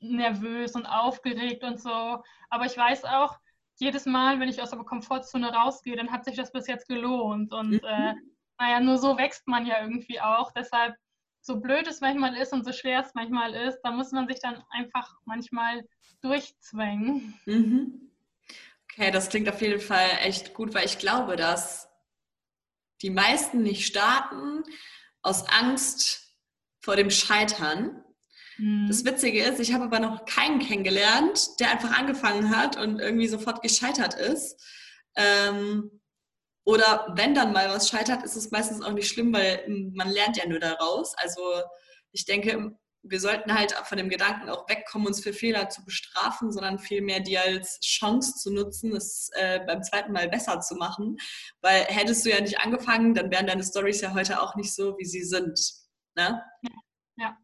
nervös 0.00 0.74
und 0.74 0.86
aufgeregt 0.86 1.64
und 1.64 1.80
so. 1.80 2.22
Aber 2.50 2.66
ich 2.66 2.76
weiß 2.76 3.04
auch, 3.04 3.38
jedes 3.78 4.06
Mal, 4.06 4.40
wenn 4.40 4.48
ich 4.48 4.62
aus 4.62 4.70
der 4.70 4.78
Komfortzone 4.80 5.52
rausgehe, 5.52 5.96
dann 5.96 6.10
hat 6.10 6.24
sich 6.24 6.36
das 6.36 6.52
bis 6.52 6.66
jetzt 6.66 6.88
gelohnt. 6.88 7.52
Und 7.52 7.70
mhm. 7.70 7.80
äh, 7.84 8.14
naja, 8.58 8.80
nur 8.80 8.98
so 8.98 9.16
wächst 9.16 9.46
man 9.46 9.66
ja 9.66 9.82
irgendwie 9.82 10.20
auch. 10.20 10.52
Deshalb 10.52 10.94
so 11.40 11.60
blöd 11.60 11.86
es 11.86 12.00
manchmal 12.00 12.36
ist 12.36 12.52
und 12.52 12.64
so 12.64 12.72
schwer 12.72 13.00
es 13.00 13.14
manchmal 13.14 13.54
ist, 13.54 13.80
da 13.82 13.92
muss 13.92 14.10
man 14.10 14.26
sich 14.26 14.40
dann 14.40 14.62
einfach 14.70 15.14
manchmal 15.24 15.86
durchzwängen. 16.20 17.38
Mhm. 17.46 18.10
Okay, 18.84 19.10
das 19.10 19.28
klingt 19.28 19.48
auf 19.48 19.60
jeden 19.60 19.80
Fall 19.80 20.08
echt 20.22 20.54
gut, 20.54 20.74
weil 20.74 20.86
ich 20.86 20.98
glaube, 20.98 21.36
dass 21.36 21.88
die 23.02 23.10
meisten 23.10 23.62
nicht 23.62 23.86
starten 23.86 24.64
aus 25.22 25.46
Angst 25.48 26.34
vor 26.80 26.96
dem 26.96 27.10
Scheitern. 27.10 28.02
Mhm. 28.56 28.86
Das 28.88 29.04
Witzige 29.04 29.44
ist, 29.44 29.60
ich 29.60 29.72
habe 29.72 29.84
aber 29.84 30.00
noch 30.00 30.24
keinen 30.24 30.58
kennengelernt, 30.58 31.60
der 31.60 31.70
einfach 31.70 31.96
angefangen 31.96 32.56
hat 32.56 32.76
und 32.76 32.98
irgendwie 32.98 33.28
sofort 33.28 33.62
gescheitert 33.62 34.14
ist. 34.14 34.60
Ähm, 35.14 36.00
oder 36.66 37.06
wenn 37.14 37.32
dann 37.32 37.52
mal 37.52 37.70
was 37.70 37.88
scheitert, 37.88 38.24
ist 38.24 38.34
es 38.34 38.50
meistens 38.50 38.82
auch 38.82 38.92
nicht 38.92 39.08
schlimm, 39.08 39.32
weil 39.32 39.64
man 39.94 40.10
lernt 40.10 40.36
ja 40.36 40.48
nur 40.48 40.58
daraus. 40.58 41.14
Also 41.16 41.40
ich 42.10 42.24
denke, 42.24 42.76
wir 43.04 43.20
sollten 43.20 43.54
halt 43.56 43.70
von 43.84 43.98
dem 43.98 44.08
Gedanken 44.08 44.50
auch 44.50 44.68
wegkommen, 44.68 45.06
uns 45.06 45.22
für 45.22 45.32
Fehler 45.32 45.68
zu 45.68 45.84
bestrafen, 45.84 46.50
sondern 46.50 46.80
vielmehr 46.80 47.20
die 47.20 47.38
als 47.38 47.78
Chance 47.78 48.34
zu 48.34 48.52
nutzen, 48.52 48.96
es 48.96 49.30
äh, 49.34 49.60
beim 49.64 49.84
zweiten 49.84 50.10
Mal 50.10 50.28
besser 50.28 50.58
zu 50.58 50.74
machen. 50.74 51.16
Weil 51.60 51.84
hättest 51.84 52.26
du 52.26 52.30
ja 52.30 52.40
nicht 52.40 52.58
angefangen, 52.58 53.14
dann 53.14 53.30
wären 53.30 53.46
deine 53.46 53.62
Stories 53.62 54.00
ja 54.00 54.12
heute 54.12 54.42
auch 54.42 54.56
nicht 54.56 54.74
so, 54.74 54.98
wie 54.98 55.04
sie 55.04 55.22
sind. 55.22 55.60
Ne? 56.16 56.42
Ja. 57.16 57.38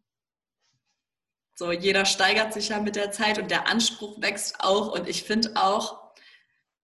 So, 1.55 1.71
jeder 1.71 2.03
steigert 2.03 2.51
sich 2.51 2.69
ja 2.69 2.79
mit 2.81 2.97
der 2.97 3.11
Zeit 3.11 3.39
und 3.39 3.49
der 3.51 3.69
Anspruch 3.69 4.21
wächst 4.21 4.59
auch. 4.59 4.91
Und 4.91 5.07
ich 5.07 5.23
finde 5.23 5.53
auch, 5.55 6.02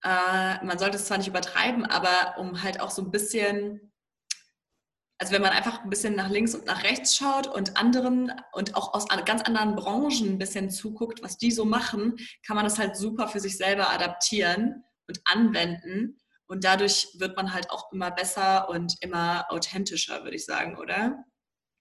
äh, 0.04 0.64
man 0.64 0.80
sollte 0.80 0.98
es 0.98 1.06
zwar 1.06 1.18
nicht 1.18 1.28
übertreiben, 1.28 1.86
aber 1.86 2.38
um 2.38 2.64
halt 2.64 2.80
auch 2.80 2.92
so 2.92 3.02
ein 3.02 3.12
bisschen, 3.12 3.92
also 5.18 5.34
wenn 5.34 5.42
man 5.42 5.52
einfach 5.52 5.84
ein 5.84 5.90
bisschen 5.90 6.16
nach 6.16 6.30
links 6.30 6.56
und 6.56 6.66
nach 6.66 6.84
rechts 6.84 7.16
schaut 7.16 7.48
und 7.48 7.78
anderen 7.78 8.32
und 8.54 8.76
auch 8.76 8.94
aus 8.94 9.08
ganz 9.26 9.42
anderen 9.42 9.76
Branchen 9.76 10.30
ein 10.30 10.38
bisschen 10.38 10.70
zuguckt, 10.70 11.22
was 11.22 11.38
die 11.38 11.52
so 11.52 11.66
machen, 11.66 12.16
kann 12.46 12.56
man 12.56 12.66
das 12.66 12.80
halt 12.80 12.96
super 12.96 13.28
für 13.28 13.40
sich 13.40 13.58
selber 13.58 13.90
adaptieren 13.90 14.84
und 15.08 15.20
anwenden. 15.26 16.18
Und 16.48 16.64
dadurch 16.64 17.08
wird 17.20 17.36
man 17.36 17.54
halt 17.54 17.70
auch 17.70 17.92
immer 17.92 18.10
besser 18.10 18.70
und 18.70 18.96
immer 19.02 19.46
authentischer, 19.50 20.24
würde 20.24 20.36
ich 20.36 20.46
sagen, 20.46 20.78
oder? 20.78 21.24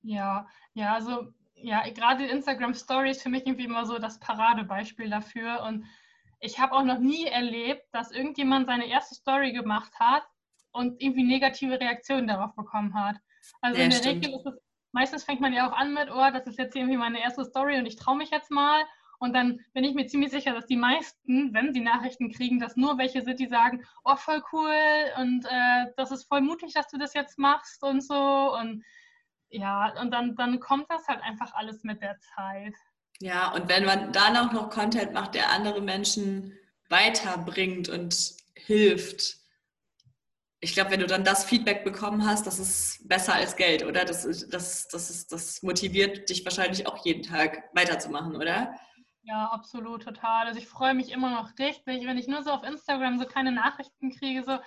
Ja, 0.02 0.46
ja, 0.74 0.94
also 0.94 1.32
ja, 1.54 1.88
gerade 1.88 2.26
Instagram 2.26 2.74
Stories 2.74 3.22
für 3.22 3.30
mich 3.30 3.46
irgendwie 3.46 3.64
immer 3.64 3.86
so 3.86 3.98
das 3.98 4.20
Paradebeispiel 4.20 5.08
dafür. 5.10 5.62
Und 5.62 5.84
ich 6.40 6.58
habe 6.58 6.72
auch 6.72 6.84
noch 6.84 6.98
nie 6.98 7.26
erlebt, 7.26 7.86
dass 7.92 8.10
irgendjemand 8.10 8.66
seine 8.66 8.86
erste 8.86 9.14
Story 9.14 9.52
gemacht 9.52 9.92
hat 9.98 10.24
und 10.72 11.00
irgendwie 11.02 11.24
negative 11.24 11.80
Reaktionen 11.80 12.28
darauf 12.28 12.54
bekommen 12.54 12.94
hat. 12.94 13.16
Also 13.60 13.78
ja, 13.78 13.84
in 13.84 13.90
der 13.90 13.98
stimmt. 13.98 14.26
Regel 14.26 14.38
ist 14.38 14.46
es, 14.46 14.54
meistens 14.92 15.24
fängt 15.24 15.40
man 15.40 15.52
ja 15.52 15.68
auch 15.68 15.76
an 15.76 15.94
mit, 15.94 16.10
oh, 16.10 16.30
das 16.32 16.46
ist 16.46 16.58
jetzt 16.58 16.76
irgendwie 16.76 16.96
meine 16.96 17.20
erste 17.20 17.44
Story 17.44 17.78
und 17.78 17.86
ich 17.86 17.96
traue 17.96 18.16
mich 18.16 18.30
jetzt 18.30 18.50
mal. 18.50 18.82
Und 19.20 19.32
dann 19.34 19.60
bin 19.72 19.82
ich 19.82 19.94
mir 19.94 20.06
ziemlich 20.06 20.30
sicher, 20.30 20.54
dass 20.54 20.66
die 20.66 20.76
meisten, 20.76 21.52
wenn 21.52 21.72
sie 21.72 21.80
Nachrichten 21.80 22.30
kriegen, 22.30 22.60
dass 22.60 22.76
nur 22.76 22.98
welche 22.98 23.22
sind, 23.22 23.40
die 23.40 23.48
sagen, 23.48 23.84
oh, 24.04 24.14
voll 24.14 24.42
cool 24.52 24.72
und 25.16 25.44
äh, 25.44 25.86
das 25.96 26.12
ist 26.12 26.28
voll 26.28 26.40
mutig, 26.40 26.72
dass 26.72 26.88
du 26.88 26.98
das 26.98 27.14
jetzt 27.14 27.36
machst 27.36 27.82
und 27.82 28.00
so. 28.00 28.54
Und 28.54 28.84
ja, 29.50 29.92
und 30.00 30.12
dann, 30.12 30.36
dann 30.36 30.60
kommt 30.60 30.88
das 30.88 31.08
halt 31.08 31.20
einfach 31.22 31.52
alles 31.54 31.82
mit 31.82 32.00
der 32.00 32.18
Zeit. 32.20 32.74
Ja, 33.20 33.52
und 33.52 33.68
wenn 33.68 33.84
man 33.84 34.12
dann 34.12 34.36
auch 34.36 34.52
noch 34.52 34.70
Content 34.70 35.12
macht, 35.12 35.34
der 35.34 35.50
andere 35.50 35.80
Menschen 35.80 36.56
weiterbringt 36.88 37.88
und 37.88 38.34
hilft, 38.54 39.36
ich 40.60 40.72
glaube, 40.72 40.90
wenn 40.90 41.00
du 41.00 41.06
dann 41.06 41.24
das 41.24 41.44
Feedback 41.44 41.84
bekommen 41.84 42.26
hast, 42.26 42.46
das 42.46 42.58
ist 42.58 43.06
besser 43.08 43.34
als 43.34 43.56
Geld, 43.56 43.84
oder? 43.84 44.04
Das, 44.04 44.22
das, 44.48 44.88
das, 44.88 45.10
ist, 45.10 45.32
das 45.32 45.62
motiviert 45.62 46.28
dich 46.30 46.44
wahrscheinlich 46.44 46.86
auch 46.86 47.04
jeden 47.04 47.22
Tag 47.22 47.64
weiterzumachen, 47.74 48.36
oder? 48.36 48.74
Ja, 49.22 49.46
absolut, 49.46 50.02
total. 50.02 50.46
Also 50.46 50.58
ich 50.58 50.66
freue 50.66 50.94
mich 50.94 51.12
immer 51.12 51.30
noch 51.30 51.58
richtig, 51.58 52.06
wenn 52.06 52.18
ich 52.18 52.28
nur 52.28 52.42
so 52.42 52.50
auf 52.50 52.64
Instagram 52.64 53.18
so 53.18 53.26
keine 53.26 53.52
Nachrichten 53.52 54.10
kriege, 54.10 54.42
so 54.42 54.58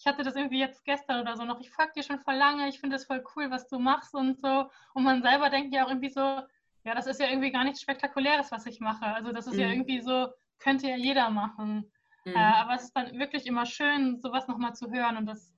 ich 0.00 0.06
hatte 0.06 0.22
das 0.22 0.34
irgendwie 0.34 0.58
jetzt 0.58 0.84
gestern 0.86 1.20
oder 1.20 1.36
so 1.36 1.44
noch, 1.44 1.60
ich 1.60 1.70
folge 1.70 1.92
dir 1.96 2.02
schon 2.02 2.20
voll 2.20 2.34
lange, 2.34 2.68
ich 2.68 2.80
finde 2.80 2.96
es 2.96 3.04
voll 3.04 3.22
cool, 3.36 3.50
was 3.50 3.68
du 3.68 3.78
machst 3.78 4.14
und 4.14 4.40
so. 4.40 4.70
Und 4.94 5.04
man 5.04 5.22
selber 5.22 5.50
denkt 5.50 5.74
ja 5.74 5.84
auch 5.84 5.90
irgendwie 5.90 6.08
so, 6.08 6.40
ja, 6.84 6.94
das 6.94 7.06
ist 7.06 7.20
ja 7.20 7.28
irgendwie 7.28 7.52
gar 7.52 7.64
nichts 7.64 7.82
Spektakuläres, 7.82 8.50
was 8.50 8.66
ich 8.66 8.80
mache. 8.80 9.04
Also 9.04 9.32
das 9.32 9.46
ist 9.46 9.54
mhm. 9.54 9.60
ja 9.60 9.68
irgendwie 9.68 10.00
so, 10.00 10.28
könnte 10.58 10.88
ja 10.88 10.96
jeder 10.96 11.30
machen. 11.30 11.90
Mhm. 12.24 12.34
Äh, 12.34 12.38
aber 12.38 12.74
es 12.74 12.84
ist 12.84 12.96
dann 12.96 13.18
wirklich 13.18 13.46
immer 13.46 13.66
schön, 13.66 14.20
sowas 14.20 14.48
nochmal 14.48 14.74
zu 14.74 14.90
hören. 14.90 15.16
Und 15.16 15.26
das 15.26 15.52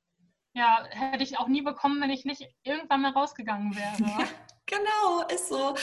ja, 0.54 0.84
hätte 0.90 1.22
ich 1.22 1.38
auch 1.38 1.48
nie 1.48 1.62
bekommen, 1.62 2.00
wenn 2.00 2.10
ich 2.10 2.24
nicht 2.24 2.46
irgendwann 2.62 3.02
mal 3.02 3.12
rausgegangen 3.12 3.74
wäre. 3.74 4.28
genau, 4.66 5.26
ist 5.32 5.48
so. 5.48 5.74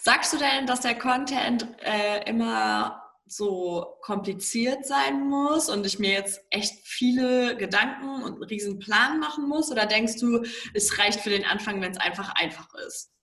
Sagst 0.00 0.32
du 0.32 0.38
denn, 0.38 0.66
dass 0.66 0.80
der 0.80 0.98
Content 0.98 1.66
äh, 1.80 2.28
immer 2.28 3.02
so 3.28 3.96
kompliziert 4.02 4.86
sein 4.86 5.28
muss 5.28 5.68
und 5.68 5.84
ich 5.84 5.98
mir 5.98 6.12
jetzt 6.12 6.40
echt 6.50 6.86
viele 6.86 7.56
Gedanken 7.56 8.22
und 8.22 8.34
einen 8.34 8.44
riesen 8.44 8.78
Plan 8.78 9.18
machen 9.18 9.48
muss? 9.48 9.70
Oder 9.70 9.86
denkst 9.86 10.20
du, 10.20 10.44
es 10.74 10.98
reicht 10.98 11.20
für 11.20 11.30
den 11.30 11.44
Anfang, 11.44 11.80
wenn 11.80 11.92
es 11.92 11.98
einfach 11.98 12.34
einfach 12.36 12.72
ist? 12.86 13.15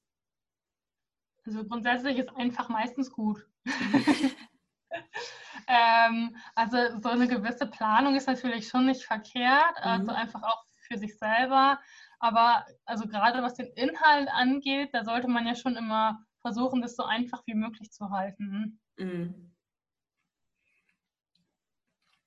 Also 1.46 1.66
grundsätzlich 1.66 2.18
ist 2.18 2.36
einfach 2.36 2.70
meistens 2.70 3.12
gut. 3.12 3.46
ähm, 5.68 6.36
also 6.56 6.78
so 7.02 7.10
eine 7.10 7.28
gewisse 7.28 7.68
Planung 7.68 8.16
ist 8.16 8.28
natürlich 8.28 8.68
schon 8.68 8.86
nicht 8.86 9.04
verkehrt, 9.04 9.76
also 9.78 10.12
mhm. 10.12 10.18
einfach 10.18 10.44
auch 10.44 10.64
für 10.88 10.98
sich 10.98 11.18
selber. 11.18 11.80
Aber 12.20 12.66
also 12.86 13.08
gerade 13.08 13.42
was 13.42 13.56
den 13.56 13.68
Inhalt 13.74 14.30
angeht, 14.30 14.90
da 14.94 15.04
sollte 15.04 15.28
man 15.28 15.46
ja 15.46 15.56
schon 15.56 15.76
immer 15.76 16.24
versuchen, 16.42 16.82
das 16.82 16.96
so 16.96 17.04
einfach 17.04 17.42
wie 17.46 17.56
möglich 17.56 17.92
zu 17.92 18.10
halten. 18.10 18.80
Mhm. 18.98 19.50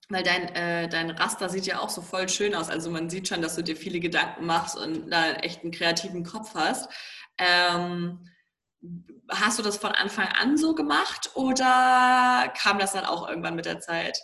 Weil 0.09 0.22
dein, 0.22 0.48
äh, 0.50 0.88
dein 0.88 1.11
Raster 1.11 1.48
sieht 1.48 1.66
ja 1.66 1.81
auch 1.81 1.88
so 1.88 2.00
voll 2.00 2.29
schön 2.29 2.55
aus. 2.55 2.70
Also 2.70 2.90
man 2.90 3.11
sieht 3.11 3.26
schon, 3.26 3.42
dass 3.42 3.57
du 3.57 3.62
dir 3.62 3.76
viele 3.76 3.98
Gedanken 3.98 4.46
machst 4.46 4.79
und 4.79 5.11
da 5.11 5.33
echt 5.33 5.62
einen 5.62 5.72
kreativen 5.72 6.22
Kopf 6.22 6.55
hast. 6.55 6.88
Ähm, 7.38 8.29
hast 9.31 9.59
du 9.59 9.62
das 9.62 9.77
von 9.77 9.92
Anfang 9.92 10.29
an 10.40 10.57
so 10.57 10.75
gemacht 10.75 11.31
oder 11.35 12.53
kam 12.57 12.79
das 12.79 12.92
dann 12.92 13.05
auch 13.05 13.29
irgendwann 13.29 13.57
mit 13.57 13.66
der 13.66 13.81
Zeit? 13.81 14.19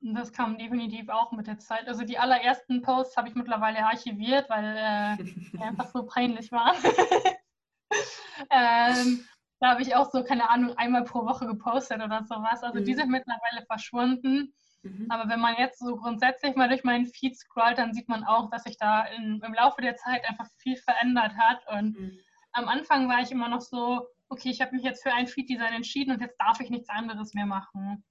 Das 0.00 0.32
kam 0.32 0.58
definitiv 0.58 1.08
auch 1.08 1.32
mit 1.32 1.46
der 1.46 1.58
Zeit. 1.58 1.88
Also 1.88 2.04
die 2.04 2.18
allerersten 2.18 2.82
Posts 2.82 3.16
habe 3.16 3.28
ich 3.28 3.34
mittlerweile 3.34 3.84
archiviert, 3.86 4.50
weil 4.50 4.76
äh, 4.76 5.24
die 5.52 5.62
einfach 5.62 5.88
so 5.88 6.04
peinlich 6.04 6.52
waren. 6.52 6.76
ähm, 8.50 9.24
da 9.60 9.70
habe 9.70 9.82
ich 9.82 9.94
auch 9.96 10.10
so, 10.10 10.22
keine 10.22 10.50
Ahnung, 10.50 10.76
einmal 10.76 11.04
pro 11.04 11.24
Woche 11.24 11.46
gepostet 11.46 12.02
oder 12.02 12.22
sowas. 12.24 12.62
Also 12.62 12.80
mhm. 12.80 12.84
die 12.84 12.94
sind 12.94 13.10
mittlerweile 13.10 13.64
verschwunden. 13.66 14.52
Mhm. 14.82 15.06
Aber 15.08 15.30
wenn 15.30 15.40
man 15.40 15.56
jetzt 15.56 15.78
so 15.78 15.96
grundsätzlich 15.96 16.54
mal 16.54 16.68
durch 16.68 16.84
meinen 16.84 17.06
Feed 17.06 17.38
scrollt, 17.38 17.78
dann 17.78 17.94
sieht 17.94 18.08
man 18.08 18.24
auch, 18.24 18.50
dass 18.50 18.64
sich 18.64 18.76
da 18.76 19.04
in, 19.04 19.40
im 19.42 19.54
Laufe 19.54 19.80
der 19.80 19.96
Zeit 19.96 20.22
einfach 20.28 20.48
viel 20.58 20.76
verändert 20.76 21.32
hat. 21.38 21.66
Und 21.68 21.98
mhm 21.98 22.18
am 22.54 22.68
Anfang 22.68 23.08
war 23.08 23.20
ich 23.20 23.30
immer 23.30 23.48
noch 23.48 23.60
so, 23.60 24.06
okay, 24.28 24.50
ich 24.50 24.60
habe 24.60 24.74
mich 24.74 24.84
jetzt 24.84 25.02
für 25.02 25.12
ein 25.12 25.26
Feed-Design 25.26 25.74
entschieden 25.74 26.12
und 26.12 26.20
jetzt 26.20 26.36
darf 26.38 26.60
ich 26.60 26.70
nichts 26.70 26.88
anderes 26.88 27.34
mehr 27.34 27.46
machen. 27.46 28.04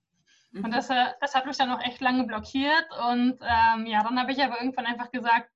Und 0.53 0.67
mhm. 0.67 0.71
das, 0.71 0.89
äh, 0.89 1.05
das 1.19 1.33
hat 1.33 1.45
mich 1.45 1.57
dann 1.57 1.71
auch 1.71 1.81
echt 1.81 1.99
lange 1.99 2.25
blockiert. 2.25 2.85
Und 3.09 3.39
ähm, 3.41 3.85
ja, 3.87 4.03
dann 4.03 4.19
habe 4.19 4.31
ich 4.31 4.43
aber 4.43 4.59
irgendwann 4.59 4.85
einfach 4.85 5.11
gesagt, 5.11 5.49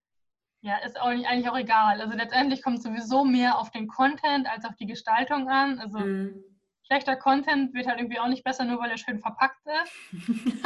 ja, 0.61 0.77
ist 0.77 0.99
auch 0.99 1.11
nicht, 1.11 1.27
eigentlich 1.27 1.49
auch 1.49 1.57
egal. 1.57 2.01
Also 2.01 2.17
letztendlich 2.17 2.63
kommt 2.63 2.81
sowieso 2.81 3.23
mehr 3.23 3.59
auf 3.59 3.69
den 3.71 3.87
Content 3.87 4.47
als 4.49 4.65
auf 4.65 4.75
die 4.75 4.87
Gestaltung 4.87 5.49
an. 5.49 5.79
Also 5.79 5.99
mhm. 5.99 6.43
schlechter 6.87 7.15
Content 7.15 7.73
wird 7.75 7.87
halt 7.87 7.99
irgendwie 7.99 8.19
auch 8.19 8.27
nicht 8.27 8.43
besser, 8.43 8.65
nur 8.65 8.79
weil 8.79 8.89
er 8.89 8.97
schön 8.97 9.19
verpackt 9.19 9.61
ist. 9.83 9.93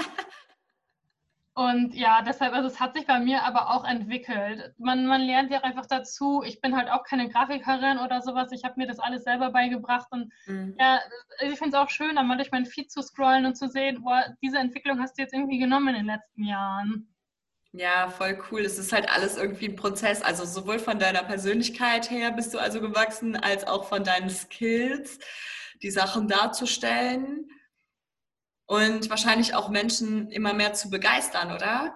Und 1.54 1.93
ja, 1.95 2.22
deshalb, 2.22 2.54
also 2.54 2.70
es 2.70 2.80
hat 2.80 2.95
sich 2.95 3.06
bei 3.06 3.20
mir 3.20 3.43
aber 3.43 3.72
auch 3.72 3.84
entwickelt. 3.84 4.74
Man, 4.78 5.06
man 5.06 5.22
lernt 5.22 5.52
ja 5.52 5.60
einfach 5.62 5.86
dazu. 5.86 6.43
Ich 6.45 6.62
bin 6.62 6.78
halt 6.78 6.89
auch 6.89 7.04
keine 7.04 7.28
Grafikerin 7.28 7.97
oder 7.99 8.22
sowas. 8.22 8.54
Ich 8.54 8.64
habe 8.64 8.76
mir 8.78 8.88
das 8.88 8.99
alles 8.99 9.26
selber 9.26 9.52
beigebracht. 9.52 10.08
Und 10.12 10.32
mhm. 10.45 10.76
ja, 10.80 11.02
ich 11.41 11.60
finde 11.60 11.76
es 11.76 11.84
auch 11.84 11.89
schön, 11.89 12.18
einmal 12.18 12.38
durch 12.38 12.52
meinen 12.52 12.66
Feed 12.66 12.89
zu 12.89 13.02
scrollen 13.02 13.45
und 13.45 13.56
zu 13.56 13.68
sehen, 13.68 14.02
boah, 14.02 14.24
diese 14.41 14.60
Entwicklung 14.60 15.02
hast 15.02 15.18
du 15.18 15.24
jetzt 15.24 15.34
irgendwie 15.34 15.60
genommen 15.60 15.89
in 15.89 15.95
den 15.95 16.06
letzten 16.06 16.45
Jahren. 16.45 17.14
Ja, 17.74 18.10
voll 18.10 18.41
cool. 18.49 18.62
Es 18.62 18.80
ist 18.80 18.93
halt 18.93 19.10
alles 19.10 19.36
irgendwie 19.36 19.68
ein 19.68 19.76
Prozess. 19.76 20.22
Also 20.22 20.45
sowohl 20.45 20.80
von 20.80 20.99
deiner 20.99 21.24
Persönlichkeit 21.24 22.10
her 22.10 22.32
bist 22.32 22.54
du 22.54 22.60
also 22.60 22.80
gewachsen, 22.80 23.36
als 23.36 23.68
auch 23.68 23.89
von 23.89 24.06
deinen 24.06 24.30
Skills, 24.30 25.20
die 25.82 25.91
Sachen 25.91 26.30
darzustellen 26.30 27.49
und 28.72 29.09
wahrscheinlich 29.09 29.53
auch 29.53 29.67
Menschen 29.67 30.32
immer 30.32 30.53
mehr 30.53 30.72
zu 30.72 30.89
begeistern, 30.89 31.51
oder? 31.51 31.93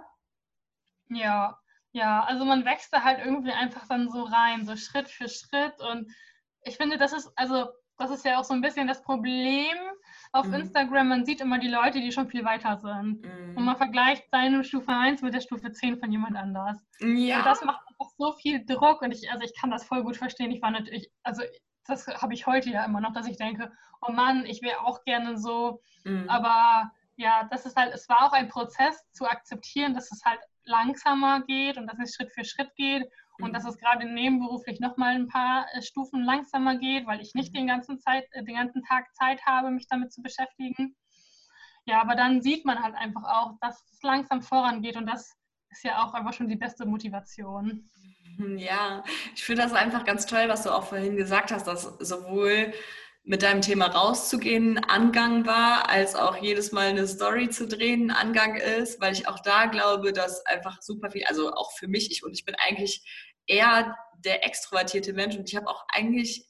Ja, 1.07 1.57
ja, 1.93 2.21
also 2.26 2.43
man 2.43 2.65
wächst 2.65 2.91
da 2.91 3.01
halt 3.01 3.19
irgendwie 3.23 3.53
einfach 3.53 3.88
dann 3.88 4.09
so 4.09 4.23
rein, 4.23 4.65
so 4.65 4.76
Schritt 4.76 5.07
für 5.07 5.30
Schritt. 5.30 5.80
Und 5.80 6.11
ich 6.63 6.76
finde, 6.76 6.97
das 6.97 7.13
ist, 7.13 7.32
also 7.38 7.67
das 7.97 8.11
ist 8.11 8.26
ja 8.26 8.38
auch 8.38 8.43
so 8.43 8.53
ein 8.53 8.59
bisschen 8.59 8.89
das 8.89 9.01
Problem 9.03 9.78
auf 10.34 10.47
mhm. 10.47 10.55
Instagram. 10.55 11.07
Man 11.07 11.26
sieht 11.26 11.39
immer 11.39 11.59
die 11.59 11.69
Leute, 11.69 12.01
die 12.01 12.11
schon 12.11 12.28
viel 12.28 12.43
weiter 12.43 12.78
sind. 12.78 13.21
Mhm. 13.21 13.55
Und 13.55 13.63
man 13.63 13.78
vergleicht 13.78 14.26
seine 14.30 14.61
Stufe 14.65 14.91
1 14.91 15.21
mit 15.21 15.34
der 15.34 15.39
Stufe 15.39 15.71
10 15.71 15.99
von 15.99 16.11
jemand 16.11 16.36
anders. 16.36 16.78
Ja. 16.99 17.38
Und 17.38 17.45
das 17.45 17.63
macht 17.63 17.88
einfach 17.88 18.11
so 18.17 18.34
viel 18.34 18.65
Druck 18.65 19.01
und 19.01 19.13
ich, 19.13 19.32
also 19.32 19.45
ich 19.45 19.57
kann 19.57 19.71
das 19.71 19.86
voll 19.86 20.03
gut 20.03 20.17
verstehen. 20.17 20.51
Ich 20.51 20.61
war 20.61 20.71
natürlich, 20.71 21.09
also 21.23 21.41
das 21.86 22.07
habe 22.07 22.33
ich 22.33 22.47
heute 22.47 22.69
ja 22.69 22.83
immer 22.86 23.01
noch, 23.01 23.13
dass 23.13 23.27
ich 23.27 23.38
denke, 23.38 23.71
oh 24.01 24.11
Mann, 24.11 24.45
ich 24.45 24.61
wäre 24.61 24.81
auch 24.81 25.03
gerne 25.03 25.38
so. 25.38 25.81
Mhm. 26.03 26.29
Aber 26.29 26.91
ja, 27.15 27.47
das 27.49 27.65
ist 27.65 27.75
halt, 27.75 27.93
es 27.93 28.09
war 28.09 28.23
auch 28.23 28.33
ein 28.33 28.49
Prozess 28.49 29.03
zu 29.11 29.25
akzeptieren, 29.25 29.93
dass 29.93 30.11
es 30.11 30.23
halt 30.25 30.39
langsamer 30.65 31.41
geht 31.41 31.77
und 31.77 31.88
dass 31.88 31.99
es 31.99 32.15
Schritt 32.15 32.31
für 32.31 32.43
Schritt 32.43 32.75
geht 32.75 33.09
und 33.39 33.49
mhm. 33.49 33.53
dass 33.53 33.65
es 33.65 33.77
gerade 33.77 34.05
nebenberuflich 34.05 34.79
nochmal 34.79 35.15
ein 35.15 35.27
paar 35.27 35.67
äh, 35.73 35.81
Stufen 35.81 36.23
langsamer 36.23 36.77
geht, 36.77 37.05
weil 37.07 37.21
ich 37.21 37.33
nicht 37.36 37.53
mhm. 37.53 37.59
den 37.59 37.67
ganzen, 37.67 37.99
Zeit, 37.99 38.25
äh, 38.31 38.43
den 38.43 38.55
ganzen 38.55 38.83
Tag 38.83 39.13
Zeit 39.15 39.45
habe, 39.45 39.71
mich 39.71 39.88
damit 39.88 40.11
zu 40.11 40.21
beschäftigen. 40.21 40.95
Ja, 41.86 42.01
aber 42.01 42.15
dann 42.15 42.41
sieht 42.41 42.65
man 42.65 42.81
halt 42.81 42.95
einfach 42.95 43.23
auch, 43.23 43.53
dass 43.61 43.83
es 43.91 44.01
langsam 44.01 44.41
vorangeht 44.41 44.97
und 44.97 45.05
das 45.05 45.38
ist 45.76 45.84
ja 45.84 46.03
auch 46.03 46.13
einfach 46.13 46.34
schon 46.34 46.47
die 46.47 46.55
beste 46.55 46.86
Motivation. 46.86 47.89
Hm, 48.38 48.57
ja, 48.57 49.03
ich 49.36 49.43
finde 49.43 49.63
das 49.63 49.73
einfach 49.73 50.05
ganz 50.05 50.26
toll, 50.26 50.45
was 50.47 50.63
du 50.63 50.71
auch 50.71 50.86
vorhin 50.86 51.17
gesagt 51.17 51.51
hast, 51.51 51.67
dass 51.67 51.84
sowohl 51.99 52.73
mit 53.23 53.41
deinem 53.41 53.61
Thema 53.61 53.88
rauszugehen 53.88 54.78
Angang 54.78 55.45
war, 55.45 55.89
als 55.89 56.15
auch 56.15 56.38
jedes 56.38 56.71
Mal 56.71 56.88
eine 56.88 57.07
Story 57.07 57.49
zu 57.49 57.67
drehen 57.67 58.11
Angang 58.11 58.55
ist, 58.55 59.01
weil 59.01 59.13
ich 59.13 59.28
auch 59.28 59.39
da 59.39 59.65
glaube, 59.65 60.13
dass 60.13 60.45
einfach 60.45 60.82
super 60.82 61.09
viel, 61.09 61.26
also 61.26 61.51
auch 61.51 61.71
für 61.73 61.88
mich, 61.88 62.11
ich 62.11 62.23
und 62.23 62.34
ich 62.34 62.45
bin 62.45 62.55
eigentlich 62.55 63.03
eher 63.47 63.97
der 64.19 64.45
extrovertierte 64.45 65.13
Mensch 65.13 65.36
und 65.36 65.49
ich 65.49 65.55
habe 65.55 65.67
auch 65.67 65.86
eigentlich 65.89 66.47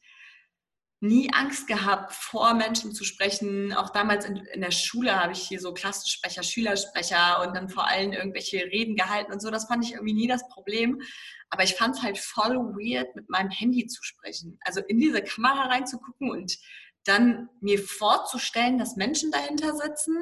nie 1.02 1.32
Angst 1.34 1.68
gehabt, 1.68 2.14
vor 2.14 2.54
Menschen 2.54 2.94
zu 2.94 3.04
sprechen. 3.04 3.74
Auch 3.74 3.90
damals 3.90 4.26
in, 4.26 4.38
in 4.38 4.62
der 4.62 4.72
Schule 4.72 5.16
habe 5.16 5.34
ich 5.34 5.40
hier 5.40 5.60
so 5.60 5.74
Klassensprecher, 5.74 6.44
Schülersprecher 6.44 7.46
und 7.46 7.56
dann 7.56 7.70
vor 7.70 7.88
allem 7.88 8.14
irgendwelche 8.14 8.66
Reden 8.66 8.96
gehalten 8.96 9.32
und 9.32 9.42
so. 9.42 9.52
Das 9.52 9.66
fand 9.66 9.84
ich 9.84 9.94
irgendwie 9.94 10.14
nie 10.14 10.28
das 10.28 10.48
Problem. 10.50 11.02
Aber 11.50 11.64
ich 11.64 11.76
fand 11.76 11.96
es 11.96 12.04
halt 12.04 12.18
voll 12.18 12.56
weird, 12.56 13.16
mit 13.16 13.30
meinem 13.30 13.50
Handy 13.50 13.86
zu 13.88 14.04
sprechen. 14.04 14.58
Also 14.62 14.82
in 14.82 15.00
diese 15.00 15.22
Kamera 15.22 15.68
reinzugucken 15.68 16.32
und 16.32 16.58
dann 17.04 17.50
mir 17.62 17.80
vorzustellen, 17.80 18.78
dass 18.78 18.96
Menschen 18.96 19.32
dahinter 19.32 19.76
sitzen, 19.76 20.18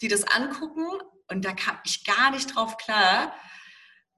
die 0.00 0.08
das 0.08 0.24
angucken. 0.24 0.86
Und 1.28 1.44
da 1.44 1.52
kam 1.52 1.78
ich 1.84 2.04
gar 2.04 2.30
nicht 2.30 2.54
drauf 2.54 2.76
klar. 2.78 3.34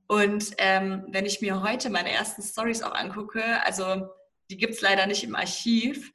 Und 0.07 0.53
ähm, 0.59 1.07
wenn 1.09 1.27
ich 1.27 1.41
mir 1.41 1.63
heute 1.63 1.91
meine 1.91 2.13
ersten 2.13 2.43
Stories 2.43 2.83
auch 2.83 2.95
angucke, 2.95 3.65
also 3.65 4.09
die 4.53 4.59
gibt 4.59 4.75
es 4.75 4.83
leider 4.83 5.07
nicht 5.07 5.25
im 5.25 5.35
Archiv. 5.35 6.13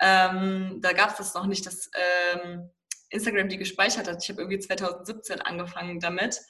Ähm, 0.00 0.80
da 0.82 0.92
gab 0.92 1.10
es 1.10 1.18
das 1.18 1.34
noch 1.34 1.46
nicht, 1.46 1.64
dass 1.64 1.88
ähm, 2.34 2.68
Instagram 3.10 3.48
die 3.48 3.58
gespeichert 3.58 4.08
hat. 4.08 4.22
Ich 4.22 4.28
habe 4.28 4.42
irgendwie 4.42 4.58
2017 4.58 5.40
angefangen 5.40 6.00
damit. 6.00 6.40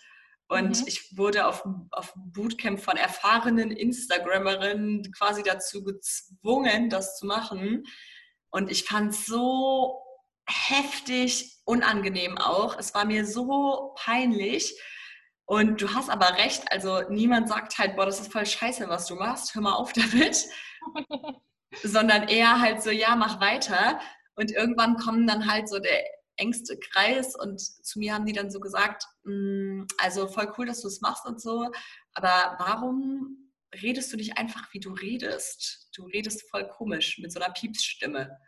Und 0.49 0.80
mhm. 0.80 0.87
ich 0.87 1.14
wurde 1.18 1.47
auf, 1.47 1.62
auf 1.91 2.14
Bootcamp 2.16 2.80
von 2.80 2.97
erfahrenen 2.97 3.70
Instagrammerinnen 3.70 5.12
quasi 5.12 5.43
dazu 5.43 5.84
gezwungen, 5.84 6.89
das 6.89 7.18
zu 7.18 7.26
machen. 7.26 7.84
Und 8.49 8.70
ich 8.70 8.84
fand 8.84 9.12
es 9.12 9.26
so 9.26 10.01
heftig 10.49 11.59
unangenehm 11.66 12.39
auch. 12.39 12.78
Es 12.78 12.95
war 12.95 13.05
mir 13.05 13.26
so 13.26 13.95
peinlich. 13.99 14.80
Und 15.45 15.82
du 15.82 15.95
hast 15.95 16.09
aber 16.09 16.39
recht, 16.39 16.64
also 16.72 17.03
niemand 17.11 17.49
sagt 17.49 17.76
halt, 17.76 17.95
boah, 17.95 18.07
das 18.07 18.20
ist 18.20 18.32
voll 18.32 18.47
scheiße, 18.47 18.89
was 18.89 19.07
du 19.07 19.16
machst, 19.16 19.55
hör 19.55 19.62
mal 19.62 19.74
auf 19.74 19.93
damit. 19.93 20.47
Sondern 21.82 22.28
eher 22.28 22.61
halt 22.61 22.82
so, 22.82 22.91
ja, 22.91 23.16
mach 23.16 23.41
weiter. 23.41 24.01
Und 24.34 24.51
irgendwann 24.51 24.97
kommen 24.97 25.26
dann 25.26 25.51
halt 25.51 25.68
so 25.68 25.78
der 25.78 26.05
engste 26.37 26.78
Kreis 26.78 27.34
und 27.34 27.61
zu 27.61 27.99
mir 27.99 28.14
haben 28.14 28.26
die 28.26 28.32
dann 28.32 28.51
so 28.51 28.61
gesagt, 28.61 29.05
mm, 29.24 29.84
also 29.99 30.28
voll 30.28 30.53
cool, 30.57 30.66
dass 30.66 30.82
du 30.82 30.89
es 30.89 31.01
machst 31.01 31.26
und 31.26 31.41
so, 31.41 31.70
aber 32.14 32.57
warum 32.59 33.51
redest 33.82 34.12
du 34.12 34.16
nicht 34.16 34.39
einfach, 34.39 34.72
wie 34.72 34.80
du 34.80 34.93
redest? 34.93 35.89
Du 35.95 36.05
redest 36.05 36.49
voll 36.51 36.68
komisch 36.68 37.18
mit 37.18 37.32
so 37.32 37.41
einer 37.41 37.53
Piepsstimme. 37.53 38.39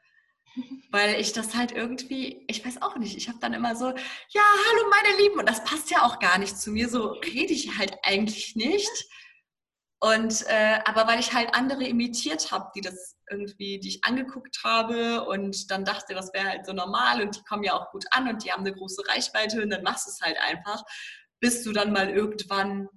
Weil 0.90 1.20
ich 1.20 1.32
das 1.32 1.54
halt 1.54 1.72
irgendwie, 1.72 2.44
ich 2.48 2.64
weiß 2.64 2.82
auch 2.82 2.96
nicht, 2.96 3.16
ich 3.16 3.28
habe 3.28 3.38
dann 3.40 3.54
immer 3.54 3.76
so, 3.76 3.86
ja, 3.86 4.42
hallo 4.68 4.90
meine 4.90 5.22
Lieben, 5.22 5.38
und 5.38 5.48
das 5.48 5.64
passt 5.64 5.90
ja 5.90 6.02
auch 6.04 6.18
gar 6.18 6.38
nicht 6.38 6.58
zu 6.58 6.70
mir, 6.70 6.88
so 6.88 7.08
rede 7.08 7.52
ich 7.52 7.78
halt 7.78 7.96
eigentlich 8.02 8.56
nicht. 8.56 8.90
Und 10.00 10.46
äh, 10.46 10.78
aber 10.84 11.08
weil 11.08 11.18
ich 11.18 11.34
halt 11.34 11.54
andere 11.54 11.84
imitiert 11.84 12.52
habe, 12.52 12.70
die 12.74 12.80
das 12.80 13.16
irgendwie, 13.28 13.80
die 13.80 13.88
ich 13.88 14.04
angeguckt 14.04 14.60
habe 14.62 15.24
und 15.24 15.70
dann 15.72 15.84
dachte, 15.84 16.14
das 16.14 16.32
wäre 16.32 16.48
halt 16.48 16.66
so 16.66 16.72
normal 16.72 17.20
und 17.20 17.36
die 17.36 17.42
kommen 17.42 17.64
ja 17.64 17.74
auch 17.74 17.90
gut 17.90 18.04
an 18.12 18.28
und 18.28 18.44
die 18.44 18.52
haben 18.52 18.60
eine 18.60 18.74
große 18.74 19.02
Reichweite 19.08 19.60
und 19.60 19.70
dann 19.70 19.82
machst 19.82 20.06
du 20.06 20.10
es 20.10 20.20
halt 20.20 20.38
einfach, 20.40 20.84
bis 21.40 21.64
du 21.64 21.72
dann 21.72 21.92
mal 21.92 22.08
irgendwann 22.10 22.88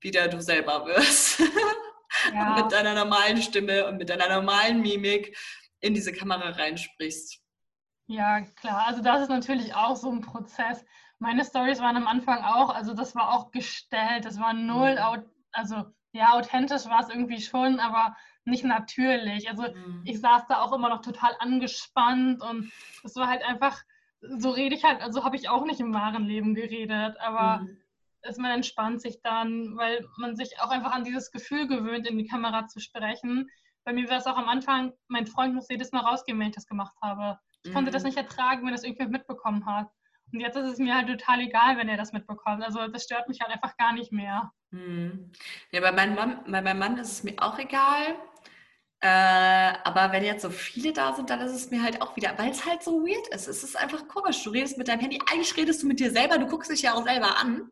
wieder 0.00 0.28
du 0.28 0.40
selber 0.40 0.84
wirst. 0.86 1.40
Ja. 2.32 2.54
und 2.56 2.62
mit 2.62 2.72
deiner 2.72 2.94
normalen 2.94 3.40
Stimme 3.40 3.86
und 3.86 3.98
mit 3.98 4.10
deiner 4.10 4.28
normalen 4.28 4.80
Mimik 4.80 5.36
in 5.80 5.94
diese 5.94 6.12
Kamera 6.12 6.50
reinsprichst. 6.50 7.40
Ja, 8.08 8.40
klar. 8.40 8.86
Also 8.86 9.02
das 9.02 9.22
ist 9.22 9.28
natürlich 9.28 9.74
auch 9.74 9.94
so 9.94 10.10
ein 10.10 10.22
Prozess. 10.22 10.84
Meine 11.18 11.44
Stories 11.44 11.80
waren 11.80 11.96
am 11.96 12.06
Anfang 12.06 12.42
auch, 12.42 12.70
also 12.70 12.94
das 12.94 13.14
war 13.14 13.34
auch 13.34 13.50
gestellt, 13.50 14.24
das 14.24 14.40
war 14.40 14.54
null, 14.54 14.92
mhm. 14.92 14.98
Also 15.58 15.84
ja, 16.12 16.32
authentisch 16.32 16.86
war 16.86 17.00
es 17.00 17.10
irgendwie 17.10 17.40
schon, 17.40 17.80
aber 17.80 18.16
nicht 18.44 18.64
natürlich. 18.64 19.48
Also 19.48 19.64
mhm. 19.64 20.02
ich 20.04 20.20
saß 20.20 20.46
da 20.46 20.62
auch 20.62 20.72
immer 20.72 20.88
noch 20.88 21.02
total 21.02 21.32
angespannt 21.38 22.42
und 22.42 22.72
es 23.04 23.14
war 23.16 23.28
halt 23.28 23.42
einfach, 23.42 23.82
so 24.20 24.50
rede 24.50 24.74
ich 24.74 24.84
halt, 24.84 25.02
also 25.02 25.24
habe 25.24 25.36
ich 25.36 25.48
auch 25.48 25.64
nicht 25.64 25.80
im 25.80 25.92
wahren 25.92 26.24
Leben 26.24 26.54
geredet, 26.54 27.16
aber 27.20 27.58
mhm. 27.58 27.76
es, 28.22 28.38
man 28.38 28.52
entspannt 28.52 29.02
sich 29.02 29.20
dann, 29.22 29.76
weil 29.76 30.06
man 30.16 30.34
sich 30.34 30.60
auch 30.60 30.70
einfach 30.70 30.92
an 30.92 31.04
dieses 31.04 31.30
Gefühl 31.30 31.68
gewöhnt, 31.68 32.08
in 32.08 32.18
die 32.18 32.26
Kamera 32.26 32.66
zu 32.66 32.80
sprechen. 32.80 33.50
Bei 33.84 33.92
mir 33.92 34.08
war 34.08 34.18
es 34.18 34.26
auch 34.26 34.36
am 34.36 34.48
Anfang, 34.48 34.92
mein 35.08 35.26
Freund 35.26 35.54
muss 35.54 35.68
jedes 35.68 35.92
Mal 35.92 36.00
rausgehen, 36.00 36.38
wenn 36.38 36.48
ich 36.48 36.54
das 36.54 36.66
gemacht 36.66 36.96
habe. 37.02 37.38
Ich 37.62 37.70
mhm. 37.70 37.74
konnte 37.74 37.90
das 37.90 38.02
mhm. 38.02 38.08
nicht 38.08 38.18
ertragen, 38.18 38.64
wenn 38.64 38.72
das 38.72 38.84
irgendjemand 38.84 39.12
mitbekommen 39.12 39.66
hat. 39.66 39.88
Und 40.32 40.40
jetzt 40.40 40.56
ist 40.56 40.72
es 40.72 40.78
mir 40.78 40.94
halt 40.94 41.08
total 41.08 41.40
egal, 41.40 41.76
wenn 41.76 41.88
er 41.88 41.96
das 41.96 42.12
mitbekommt. 42.12 42.62
Also 42.62 42.86
das 42.88 43.04
stört 43.04 43.28
mich 43.28 43.40
halt 43.40 43.50
einfach 43.50 43.76
gar 43.76 43.92
nicht 43.92 44.12
mehr. 44.12 44.52
Mhm. 44.70 45.32
Ja, 45.72 45.80
bei 45.80 45.92
meinem, 45.92 46.14
Mann, 46.14 46.44
bei 46.44 46.62
meinem 46.62 46.78
Mann 46.78 46.98
ist 46.98 47.12
es 47.12 47.22
mir 47.24 47.34
auch 47.38 47.58
egal. 47.58 48.16
Äh, 49.00 49.08
aber 49.84 50.12
wenn 50.12 50.24
jetzt 50.24 50.42
so 50.42 50.50
viele 50.50 50.92
da 50.92 51.14
sind, 51.14 51.30
dann 51.30 51.40
ist 51.40 51.52
es 51.52 51.70
mir 51.70 51.82
halt 51.82 52.02
auch 52.02 52.16
wieder, 52.16 52.36
weil 52.36 52.50
es 52.50 52.66
halt 52.66 52.82
so 52.82 53.00
weird 53.02 53.28
ist. 53.28 53.46
Es 53.46 53.62
ist 53.62 53.76
einfach 53.76 54.08
komisch. 54.08 54.42
Du 54.42 54.50
redest 54.50 54.76
mit 54.76 54.88
deinem 54.88 55.00
Handy, 55.00 55.20
eigentlich 55.30 55.56
redest 55.56 55.82
du 55.82 55.86
mit 55.86 56.00
dir 56.00 56.10
selber, 56.10 56.38
du 56.38 56.46
guckst 56.46 56.70
dich 56.70 56.82
ja 56.82 56.94
auch 56.94 57.04
selber 57.04 57.38
an. 57.38 57.70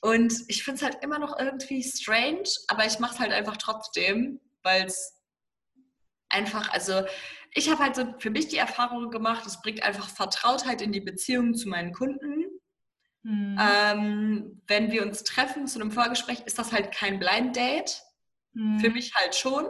Und 0.00 0.34
ich 0.48 0.64
finde 0.64 0.78
es 0.78 0.82
halt 0.82 1.02
immer 1.04 1.18
noch 1.20 1.38
irgendwie 1.38 1.82
strange, 1.82 2.48
aber 2.66 2.84
ich 2.86 2.98
mache 2.98 3.14
es 3.14 3.20
halt 3.20 3.32
einfach 3.32 3.56
trotzdem, 3.56 4.40
weil 4.62 4.86
es 4.86 5.22
einfach, 6.28 6.70
also 6.72 7.04
ich 7.54 7.70
habe 7.70 7.82
halt 7.82 7.96
so 7.96 8.14
für 8.18 8.30
mich 8.30 8.48
die 8.48 8.58
Erfahrung 8.58 9.10
gemacht, 9.10 9.46
es 9.46 9.62
bringt 9.62 9.82
einfach 9.82 10.08
Vertrautheit 10.08 10.82
in 10.82 10.92
die 10.92 11.00
Beziehung 11.00 11.54
zu 11.54 11.68
meinen 11.68 11.92
Kunden. 11.92 12.44
Mhm. 13.28 13.58
Ähm, 13.60 14.62
wenn 14.66 14.90
wir 14.90 15.02
uns 15.02 15.22
treffen 15.22 15.66
zu 15.66 15.78
einem 15.78 15.90
Vorgespräch, 15.92 16.40
ist 16.46 16.58
das 16.58 16.72
halt 16.72 16.92
kein 16.92 17.18
Blind 17.18 17.54
Date. 17.54 18.02
Mhm. 18.54 18.80
Für 18.80 18.90
mich 18.90 19.14
halt 19.14 19.34
schon. 19.34 19.66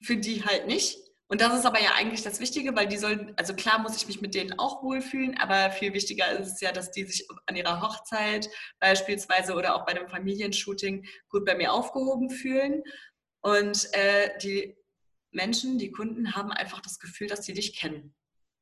für 0.00 0.16
die 0.16 0.44
halt 0.44 0.66
nicht. 0.66 0.98
Und 1.28 1.40
das 1.40 1.54
ist 1.58 1.66
aber 1.66 1.80
ja 1.80 1.92
eigentlich 1.94 2.22
das 2.22 2.40
Wichtige, 2.40 2.74
weil 2.76 2.86
die 2.86 2.96
sollen, 2.96 3.34
also 3.36 3.54
klar 3.54 3.78
muss 3.78 3.96
ich 3.96 4.06
mich 4.06 4.20
mit 4.20 4.34
denen 4.34 4.58
auch 4.58 4.82
wohlfühlen, 4.82 5.36
aber 5.38 5.70
viel 5.70 5.92
wichtiger 5.92 6.30
ist 6.32 6.52
es 6.52 6.60
ja, 6.60 6.72
dass 6.72 6.90
die 6.90 7.04
sich 7.04 7.26
an 7.46 7.56
ihrer 7.56 7.82
Hochzeit 7.82 8.48
beispielsweise 8.80 9.54
oder 9.54 9.74
auch 9.74 9.84
bei 9.84 9.92
einem 9.92 10.08
Familienshooting 10.08 11.06
gut 11.28 11.44
bei 11.44 11.54
mir 11.54 11.72
aufgehoben 11.72 12.30
fühlen. 12.30 12.82
Und 13.40 13.88
äh, 13.92 14.38
die 14.42 14.76
Menschen, 15.30 15.78
die 15.78 15.90
Kunden 15.90 16.34
haben 16.34 16.52
einfach 16.52 16.80
das 16.80 16.98
Gefühl, 16.98 17.26
dass 17.26 17.44
sie 17.44 17.54
dich 17.54 17.76
kennen. 17.76 18.14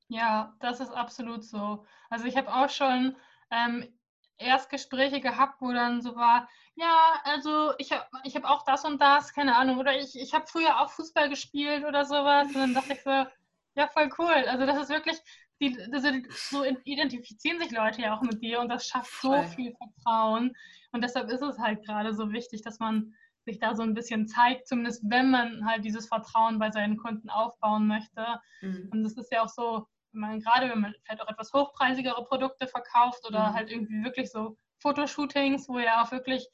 Ja, 0.09 0.57
das 0.61 0.81
ist 0.81 0.91
absolut 0.91 1.45
so. 1.45 1.85
Also 2.11 2.25
ich 2.27 2.37
habe 2.37 2.53
auch 2.53 2.71
schon 2.71 3.17
ähm, 3.51 3.96
Erstgespräche 4.39 5.21
gehabt, 5.21 5.61
wo 5.61 5.73
dann 5.73 6.03
so 6.03 6.17
war, 6.17 6.49
ja, 6.75 7.21
also 7.25 7.73
ich 7.79 7.91
habe 7.93 8.05
ich 8.25 8.37
hab 8.37 8.45
auch 8.45 8.65
das 8.65 8.85
und 8.85 9.01
das, 9.01 9.33
keine 9.33 9.57
Ahnung, 9.57 9.79
oder 9.79 9.99
ich, 9.99 10.19
ich 10.19 10.35
habe 10.35 10.47
früher 10.47 10.81
auch 10.81 10.91
Fußball 10.91 11.29
gespielt 11.29 11.85
oder 11.85 12.05
sowas. 12.05 12.49
Und 12.49 12.55
dann 12.55 12.75
dachte 12.75 12.93
ich 12.93 13.03
so, 13.03 13.11
ja, 13.11 13.89
voll 13.89 14.11
cool. 14.19 14.45
Also 14.49 14.67
das 14.67 14.83
ist 14.83 14.89
wirklich, 14.91 15.17
die, 15.61 15.79
also 15.93 16.11
so 16.51 16.65
identifizieren 16.85 17.59
sich 17.59 17.71
Leute 17.71 18.03
ja 18.03 18.17
auch 18.17 18.23
mit 18.23 18.43
dir 18.43 18.61
und 18.61 18.69
das 18.69 18.87
schafft 18.87 19.21
so 19.23 19.43
viel 19.43 19.75
Vertrauen. 19.75 20.53
Und 20.93 21.03
deshalb 21.03 21.31
ist 21.31 21.43
es 21.43 21.59
halt 21.59 21.85
gerade 21.85 22.15
so 22.15 22.31
wichtig, 22.31 22.63
dass 22.63 22.79
man 22.79 23.15
sich 23.47 23.59
da 23.59 23.75
so 23.75 23.83
ein 23.83 23.95
bisschen 23.95 24.27
zeigt, 24.27 24.67
zumindest 24.67 25.03
wenn 25.09 25.31
man 25.31 25.67
halt 25.67 25.85
dieses 25.85 26.09
Vertrauen 26.09 26.59
bei 26.59 26.71
seinen 26.71 26.97
Kunden 26.97 27.31
aufbauen 27.31 27.87
möchte. 27.87 28.27
Mhm. 28.61 28.89
Und 28.93 29.03
das 29.03 29.15
ist 29.15 29.33
ja 29.33 29.43
auch 29.43 29.49
so, 29.49 29.87
wenn 30.17 30.21
man 30.31 30.41
gerade, 30.41 30.69
wenn 30.71 30.81
man 30.81 30.95
vielleicht 31.05 31.23
auch 31.23 31.29
etwas 31.29 31.53
hochpreisigere 31.53 32.25
Produkte 32.25 32.67
verkauft 32.67 33.25
oder 33.27 33.51
mhm. 33.51 33.55
halt 33.55 33.71
irgendwie 33.71 34.03
wirklich 34.03 34.31
so 34.31 34.57
Fotoshootings, 34.79 35.69
wo 35.69 35.79
ja 35.79 36.03
auch 36.03 36.11
wirklich 36.11 36.49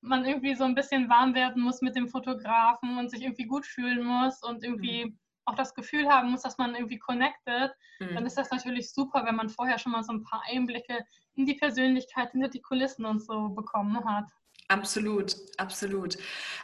man 0.00 0.24
irgendwie 0.24 0.54
so 0.54 0.64
ein 0.64 0.74
bisschen 0.74 1.08
warm 1.08 1.34
werden 1.34 1.62
muss 1.62 1.80
mit 1.82 1.96
dem 1.96 2.08
Fotografen 2.08 2.98
und 2.98 3.10
sich 3.10 3.22
irgendwie 3.22 3.46
gut 3.46 3.64
fühlen 3.64 4.04
muss 4.04 4.42
und 4.42 4.62
irgendwie 4.62 5.06
mhm. 5.06 5.18
auch 5.44 5.54
das 5.54 5.74
Gefühl 5.74 6.08
haben 6.08 6.30
muss, 6.30 6.42
dass 6.42 6.58
man 6.58 6.74
irgendwie 6.74 6.98
connected, 6.98 7.72
mhm. 8.00 8.14
dann 8.14 8.26
ist 8.26 8.36
das 8.36 8.50
natürlich 8.50 8.92
super, 8.92 9.24
wenn 9.24 9.36
man 9.36 9.48
vorher 9.48 9.78
schon 9.78 9.92
mal 9.92 10.04
so 10.04 10.12
ein 10.12 10.22
paar 10.22 10.42
Einblicke 10.50 11.04
in 11.34 11.46
die 11.46 11.54
Persönlichkeit, 11.54 12.32
hinter 12.32 12.48
die 12.48 12.62
Kulissen 12.62 13.04
und 13.04 13.20
so 13.20 13.48
bekommen 13.50 14.04
hat. 14.04 14.26
Absolut, 14.68 15.36
absolut. 15.58 16.16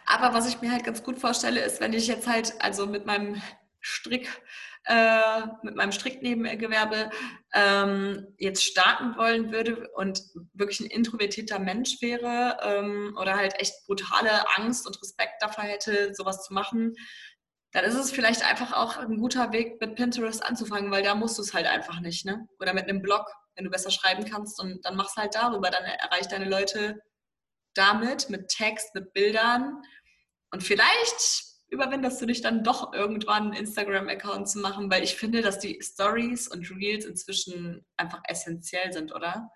Aber 0.07 0.35
was 0.35 0.49
ich 0.49 0.61
mir 0.61 0.73
halt 0.73 0.85
ganz 0.85 1.05
gut 1.05 1.19
vorstelle, 1.19 1.61
ist, 1.61 1.81
wenn 1.81 1.93
ich 1.93 2.09
jetzt 2.09 2.27
halt 2.27 2.55
also 2.61 2.87
mit 2.87 3.07
meinem 3.07 3.41
Strick 3.81 4.43
äh, 4.85 5.43
mit 5.63 5.77
meinem 5.77 5.93
Stricknebengewerbe 5.93 7.11
ähm, 7.55 8.27
jetzt 8.39 8.65
starten 8.65 9.17
wollen 9.17 9.53
würde 9.53 9.89
und 9.95 10.21
wirklich 10.55 10.81
ein 10.81 10.91
introvertierter 10.91 11.59
Mensch 11.59 12.01
wäre 12.01 12.59
ähm, 12.63 13.17
oder 13.21 13.37
halt 13.37 13.55
echt 13.61 13.75
brutale 13.87 14.31
Angst 14.57 14.87
und 14.87 15.01
Respekt 15.01 15.41
davor 15.41 15.65
hätte, 15.65 16.15
sowas 16.15 16.43
zu 16.45 16.53
machen, 16.53 16.95
dann 17.73 17.85
ist 17.85 17.95
es 17.95 18.11
vielleicht 18.11 18.45
einfach 18.45 18.73
auch 18.73 18.99
ein 18.99 19.19
guter 19.19 19.53
Weg, 19.53 19.81
mit 19.81 19.95
Pinterest 19.95 20.45
anzufangen, 20.45 20.91
weil 20.91 21.03
da 21.03 21.15
musst 21.15 21.39
du 21.39 21.43
es 21.43 21.55
halt 21.55 21.67
einfach 21.67 22.01
nicht, 22.01 22.27
ne? 22.27 22.47
Oder 22.61 22.75
mit 22.75 22.85
einem 22.85 23.01
Blog, 23.01 23.27
wenn 23.55 23.65
du 23.65 23.71
besser 23.71 23.91
schreiben 23.91 24.25
kannst 24.25 24.61
und 24.61 24.85
dann 24.85 24.97
machst 24.97 25.17
halt 25.17 25.35
darüber, 25.35 25.71
dann 25.71 25.85
erreicht 25.85 26.33
deine 26.33 26.49
Leute 26.49 27.01
damit, 27.75 28.29
mit 28.29 28.49
Text, 28.49 28.95
mit 28.95 29.15
Bildern 29.15 29.81
und 30.51 30.63
vielleicht 30.63 31.52
überwindest 31.73 32.21
du 32.21 32.27
dich 32.27 32.43
dann 32.43 32.63
doch 32.63 32.93
irgendwann 32.93 33.45
einen 33.45 33.53
Instagram-Account 33.55 34.47
zu 34.47 34.59
machen, 34.59 34.91
weil 34.91 35.03
ich 35.03 35.17
finde, 35.17 35.41
dass 35.41 35.59
die 35.59 35.81
Stories 35.83 36.47
und 36.47 36.71
Reels 36.71 37.07
inzwischen 37.07 37.85
einfach 37.97 38.21
essentiell 38.29 38.93
sind, 38.93 39.15
oder? 39.15 39.51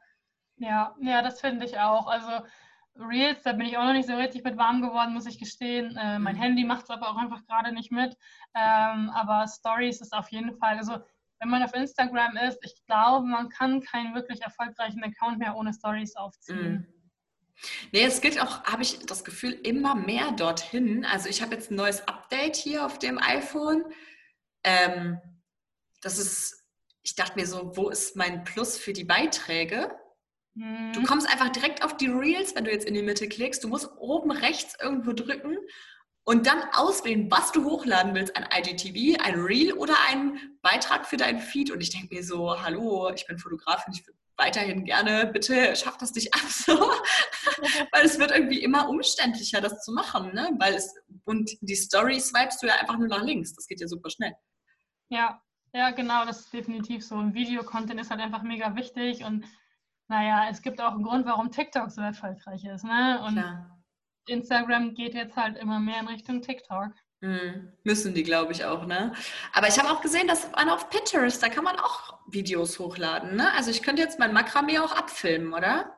Ja, 0.57 0.97
ja, 1.01 1.21
das 1.21 1.41
finde 1.43 1.67
ich 1.67 1.79
auch. 1.79 2.07
Also 2.07 2.47
Reels, 2.99 3.43
da 3.43 3.53
bin 3.53 3.67
ich 3.67 3.77
auch 3.77 3.85
noch 3.85 3.93
nicht 3.93 4.09
so 4.09 4.17
richtig 4.17 4.43
mit 4.45 4.57
warm 4.57 4.81
geworden, 4.81 5.13
muss 5.13 5.27
ich 5.27 5.39
gestehen. 5.39 5.95
Äh, 5.99 6.19
mein 6.19 6.37
mhm. 6.37 6.41
Handy 6.41 6.65
macht 6.65 6.85
es 6.85 6.91
aber 6.91 7.11
auch 7.11 7.17
einfach 7.17 7.45
gerade 7.45 7.73
nicht 7.73 7.93
mit. 7.93 8.17
Ähm, 8.55 9.11
aber 9.11 9.47
Stories 9.47 10.01
ist 10.01 10.15
auf 10.15 10.31
jeden 10.31 10.57
Fall, 10.57 10.79
also 10.79 10.97
wenn 11.39 11.51
man 11.51 11.63
auf 11.63 11.75
Instagram 11.75 12.39
ist, 12.39 12.59
ich 12.63 12.83
glaube, 12.87 13.27
man 13.27 13.51
kann 13.51 13.83
keinen 13.83 14.15
wirklich 14.15 14.41
erfolgreichen 14.41 15.05
Account 15.05 15.39
mehr 15.39 15.55
ohne 15.55 15.75
Stories 15.75 16.17
aufziehen. 16.17 16.73
Mhm. 16.73 16.96
Nee, 17.93 18.05
es 18.05 18.21
geht 18.21 18.41
auch, 18.41 18.65
habe 18.65 18.83
ich 18.83 18.99
das 19.07 19.25
Gefühl, 19.25 19.53
immer 19.53 19.95
mehr 19.95 20.33
dorthin. 20.33 21.05
Also 21.05 21.29
ich 21.29 21.43
habe 21.43 21.55
jetzt 21.55 21.71
ein 21.71 21.77
neues 21.77 22.07
Update 22.07 22.57
hier 22.57 22.85
auf 22.85 22.99
dem 22.99 23.19
iPhone. 23.19 23.85
Ähm, 24.65 25.21
das 26.03 26.19
ist, 26.19 26.65
ich 27.03 27.15
dachte 27.15 27.39
mir 27.39 27.47
so, 27.47 27.77
wo 27.77 27.89
ist 27.89 28.17
mein 28.17 28.45
Plus 28.45 28.77
für 28.77 28.93
die 28.93 29.05
Beiträge? 29.05 29.91
Mhm. 30.55 30.93
Du 30.93 31.03
kommst 31.05 31.29
einfach 31.29 31.51
direkt 31.51 31.85
auf 31.85 31.97
die 31.97 32.09
Reels, 32.09 32.55
wenn 32.55 32.65
du 32.65 32.71
jetzt 32.71 32.87
in 32.87 32.95
die 32.95 33.03
Mitte 33.03 33.29
klickst. 33.29 33.63
Du 33.65 33.69
musst 33.69 33.91
oben 33.99 34.31
rechts 34.31 34.77
irgendwo 34.81 35.13
drücken 35.13 35.57
und 36.25 36.47
dann 36.47 36.61
auswählen, 36.73 37.31
was 37.31 37.53
du 37.53 37.65
hochladen 37.65 38.15
willst, 38.15 38.35
ein 38.37 38.49
IGTV, 38.53 39.23
ein 39.23 39.41
Reel 39.41 39.73
oder 39.75 39.95
einen 40.09 40.59
Beitrag 40.61 41.07
für 41.07 41.17
deinen 41.17 41.41
Feed. 41.41 41.71
Und 41.71 41.81
ich 41.81 41.91
denke 41.91 42.15
mir 42.15 42.25
so, 42.25 42.63
hallo, 42.63 43.11
ich 43.15 43.27
bin 43.27 43.39
Fotografin, 43.39 43.95
ich 43.95 44.05
weiterhin 44.37 44.85
gerne, 44.85 45.27
bitte 45.27 45.75
schaff 45.77 45.97
das 45.99 46.15
nicht 46.15 46.35
ab 46.35 46.43
so. 46.49 46.75
Weil 47.93 48.05
es 48.05 48.19
wird 48.19 48.31
irgendwie 48.31 48.63
immer 48.63 48.89
umständlicher, 48.89 49.61
das 49.61 49.83
zu 49.83 49.93
machen, 49.93 50.35
ne? 50.35 50.51
Weil 50.59 50.75
es, 50.75 50.95
und 51.25 51.51
die 51.61 51.75
Story 51.75 52.21
swipest 52.21 52.63
du 52.63 52.67
ja 52.67 52.75
einfach 52.75 52.99
nur 52.99 53.09
nach 53.09 53.23
links. 53.23 53.55
Das 53.55 53.67
geht 53.67 53.81
ja 53.81 53.89
super 53.89 54.11
schnell. 54.11 54.35
Ja, 55.09 55.41
ja, 55.73 55.91
genau, 55.91 56.25
das 56.25 56.41
ist 56.41 56.53
definitiv 56.53 57.05
so. 57.05 57.17
Ein 57.17 57.35
Videocontent 57.35 58.01
ist 58.01 58.11
halt 58.11 58.21
einfach 58.21 58.43
mega 58.43 58.75
wichtig 58.77 59.25
und 59.25 59.45
naja, 60.09 60.49
es 60.51 60.63
gibt 60.63 60.81
auch 60.81 60.93
einen 60.93 61.03
Grund, 61.03 61.27
warum 61.27 61.51
TikTok 61.51 61.91
so 61.91 62.01
erfolgreich 62.01 62.65
ist, 62.65 62.85
ne? 62.85 63.21
Und 63.27 63.35
Klar. 63.35 63.83
Instagram 64.29 64.95
geht 64.95 65.15
jetzt 65.15 65.37
halt 65.37 65.57
immer 65.57 65.81
mehr 65.81 66.01
in 66.01 66.09
Richtung 66.09 66.43
TikTok. 66.43 66.93
Mhm. 67.21 67.73
Müssen 67.83 68.15
die, 68.15 68.23
glaube 68.23 68.53
ich, 68.53 68.65
auch, 68.65 68.87
ne? 68.87 69.13
Aber 69.53 69.69
ich 69.69 69.79
habe 69.79 69.91
auch 69.91 70.03
gesehen, 70.03 70.29
dass 70.29 70.51
man 70.53 70.69
auf 70.69 70.91
Pinterest, 70.91 71.43
da 71.43 71.49
kann 71.49 71.65
man 71.65 71.77
auch 71.77 72.19
Videos 72.29 72.79
hochladen, 72.79 73.37
ne? 73.37 73.53
Also 73.53 73.71
ich 73.71 73.83
könnte 73.83 74.03
jetzt 74.03 74.19
mein 74.19 74.33
Makramee 74.33 74.79
auch 74.79 74.93
abfilmen, 74.93 75.55
oder? 75.55 75.97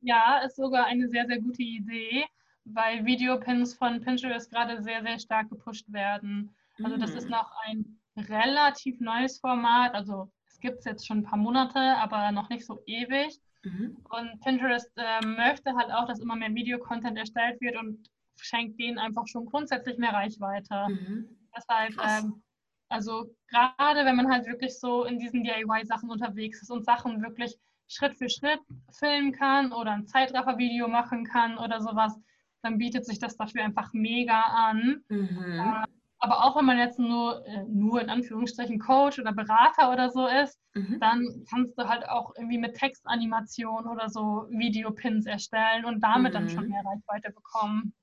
Ja, 0.00 0.38
ist 0.38 0.56
sogar 0.56 0.86
eine 0.86 1.08
sehr, 1.08 1.26
sehr 1.26 1.40
gute 1.40 1.62
Idee, 1.62 2.24
weil 2.64 3.04
Videopins 3.04 3.74
von 3.74 4.00
Pinterest 4.00 4.50
gerade 4.50 4.82
sehr, 4.82 5.02
sehr 5.02 5.18
stark 5.18 5.50
gepusht 5.50 5.86
werden. 5.92 6.54
Also 6.82 6.96
das 6.96 7.10
ist 7.10 7.24
mhm. 7.24 7.32
noch 7.32 7.52
ein 7.64 8.00
relativ 8.16 9.00
neues 9.00 9.38
Format. 9.38 9.94
Also 9.94 10.30
es 10.46 10.60
gibt 10.60 10.78
es 10.78 10.84
jetzt 10.84 11.06
schon 11.06 11.18
ein 11.18 11.24
paar 11.24 11.38
Monate, 11.38 11.78
aber 11.78 12.32
noch 12.32 12.48
nicht 12.48 12.64
so 12.64 12.80
ewig. 12.86 13.40
Mhm. 13.62 13.98
Und 14.08 14.40
Pinterest 14.40 14.90
äh, 14.96 15.26
möchte 15.26 15.74
halt 15.74 15.90
auch, 15.90 16.06
dass 16.06 16.20
immer 16.20 16.36
mehr 16.36 16.54
Videocontent 16.54 17.18
erstellt 17.18 17.60
wird 17.60 17.76
und 17.76 18.08
schenkt 18.42 18.78
denen 18.80 18.98
einfach 18.98 19.26
schon 19.26 19.46
grundsätzlich 19.46 19.98
mehr 19.98 20.12
Reichweite. 20.12 20.86
Mhm. 20.88 21.28
Deshalb, 21.56 21.94
ähm, 22.02 22.42
also 22.88 23.34
gerade 23.48 24.04
wenn 24.04 24.16
man 24.16 24.30
halt 24.30 24.46
wirklich 24.46 24.78
so 24.78 25.04
in 25.04 25.18
diesen 25.18 25.44
DIY-Sachen 25.44 26.10
unterwegs 26.10 26.62
ist 26.62 26.70
und 26.70 26.84
Sachen 26.84 27.22
wirklich 27.22 27.56
Schritt 27.88 28.16
für 28.16 28.28
Schritt 28.28 28.60
filmen 28.92 29.32
kann 29.32 29.72
oder 29.72 29.92
ein 29.92 30.06
Zeitraffer-Video 30.06 30.88
machen 30.88 31.24
kann 31.24 31.58
oder 31.58 31.80
sowas, 31.80 32.18
dann 32.62 32.78
bietet 32.78 33.04
sich 33.04 33.18
das 33.18 33.36
dafür 33.36 33.64
einfach 33.64 33.92
mega 33.92 34.40
an. 34.40 35.02
Mhm. 35.08 35.60
Äh, 35.60 35.84
aber 36.22 36.44
auch 36.44 36.56
wenn 36.56 36.66
man 36.66 36.78
jetzt 36.78 36.98
nur, 36.98 37.44
äh, 37.46 37.64
nur 37.64 38.00
in 38.00 38.10
Anführungsstrichen 38.10 38.78
Coach 38.78 39.18
oder 39.18 39.32
Berater 39.32 39.90
oder 39.90 40.10
so 40.10 40.26
ist, 40.26 40.60
mhm. 40.74 41.00
dann 41.00 41.44
kannst 41.48 41.78
du 41.78 41.88
halt 41.88 42.06
auch 42.08 42.34
irgendwie 42.36 42.58
mit 42.58 42.74
Textanimation 42.74 43.86
oder 43.86 44.10
so 44.10 44.46
Videopins 44.50 45.24
erstellen 45.24 45.86
und 45.86 46.00
damit 46.00 46.32
mhm. 46.32 46.34
dann 46.34 46.48
schon 46.50 46.68
mehr 46.68 46.82
Reichweite 46.84 47.32
bekommen. 47.32 47.94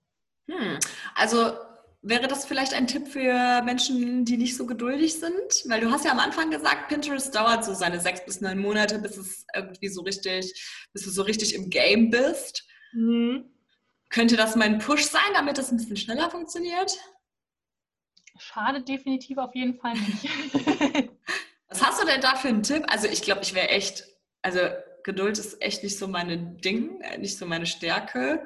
Hm. 0.47 0.79
Also 1.15 1.53
wäre 2.01 2.27
das 2.27 2.45
vielleicht 2.45 2.73
ein 2.73 2.87
Tipp 2.87 3.07
für 3.07 3.61
Menschen, 3.63 4.25
die 4.25 4.37
nicht 4.37 4.55
so 4.55 4.65
geduldig 4.65 5.19
sind? 5.19 5.63
Weil 5.65 5.81
du 5.81 5.91
hast 5.91 6.05
ja 6.05 6.11
am 6.11 6.19
Anfang 6.19 6.51
gesagt, 6.51 6.87
Pinterest 6.87 7.33
dauert 7.33 7.65
so 7.65 7.73
seine 7.73 7.99
sechs 7.99 8.23
bis 8.25 8.41
neun 8.41 8.59
Monate, 8.59 8.99
bis 8.99 9.17
es 9.17 9.45
irgendwie 9.53 9.89
so 9.89 10.01
richtig, 10.01 10.53
bis 10.93 11.03
du 11.03 11.09
so 11.09 11.23
richtig 11.23 11.55
im 11.55 11.69
Game 11.69 12.09
bist. 12.09 12.65
Mhm. 12.93 13.45
Könnte 14.09 14.37
das 14.37 14.55
mein 14.55 14.79
Push 14.79 15.03
sein, 15.03 15.33
damit 15.33 15.57
das 15.57 15.71
ein 15.71 15.77
bisschen 15.77 15.97
schneller 15.97 16.29
funktioniert? 16.29 16.97
Schadet 18.39 18.87
definitiv 18.87 19.37
auf 19.37 19.53
jeden 19.55 19.75
Fall 19.75 19.93
nicht. 19.93 20.29
Was 21.69 21.85
hast 21.85 22.01
du 22.01 22.05
denn 22.05 22.21
da 22.21 22.35
für 22.35 22.47
einen 22.47 22.63
Tipp? 22.63 22.85
Also 22.87 23.07
ich 23.07 23.21
glaube, 23.21 23.41
ich 23.43 23.53
wäre 23.53 23.69
echt, 23.69 24.05
also 24.41 24.59
Geduld 25.03 25.37
ist 25.37 25.61
echt 25.61 25.83
nicht 25.83 25.97
so 25.97 26.07
meine 26.07 26.37
Ding, 26.37 27.01
äh, 27.01 27.17
nicht 27.17 27.37
so 27.37 27.45
meine 27.45 27.65
Stärke. 27.65 28.45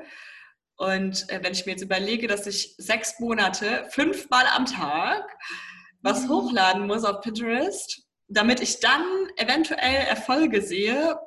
Und 0.81 1.29
äh, 1.29 1.43
wenn 1.43 1.53
ich 1.53 1.67
mir 1.67 1.73
jetzt 1.73 1.83
überlege, 1.83 2.25
dass 2.25 2.47
ich 2.47 2.73
sechs 2.79 3.19
Monate, 3.19 3.85
fünfmal 3.91 4.45
am 4.55 4.65
Tag 4.65 5.37
was 6.01 6.23
mhm. 6.23 6.29
hochladen 6.29 6.87
muss 6.87 7.05
auf 7.05 7.21
Pinterest, 7.21 8.03
damit 8.27 8.61
ich 8.61 8.79
dann 8.79 9.03
eventuell 9.35 10.07
Erfolge 10.07 10.63
sehe, 10.63 11.19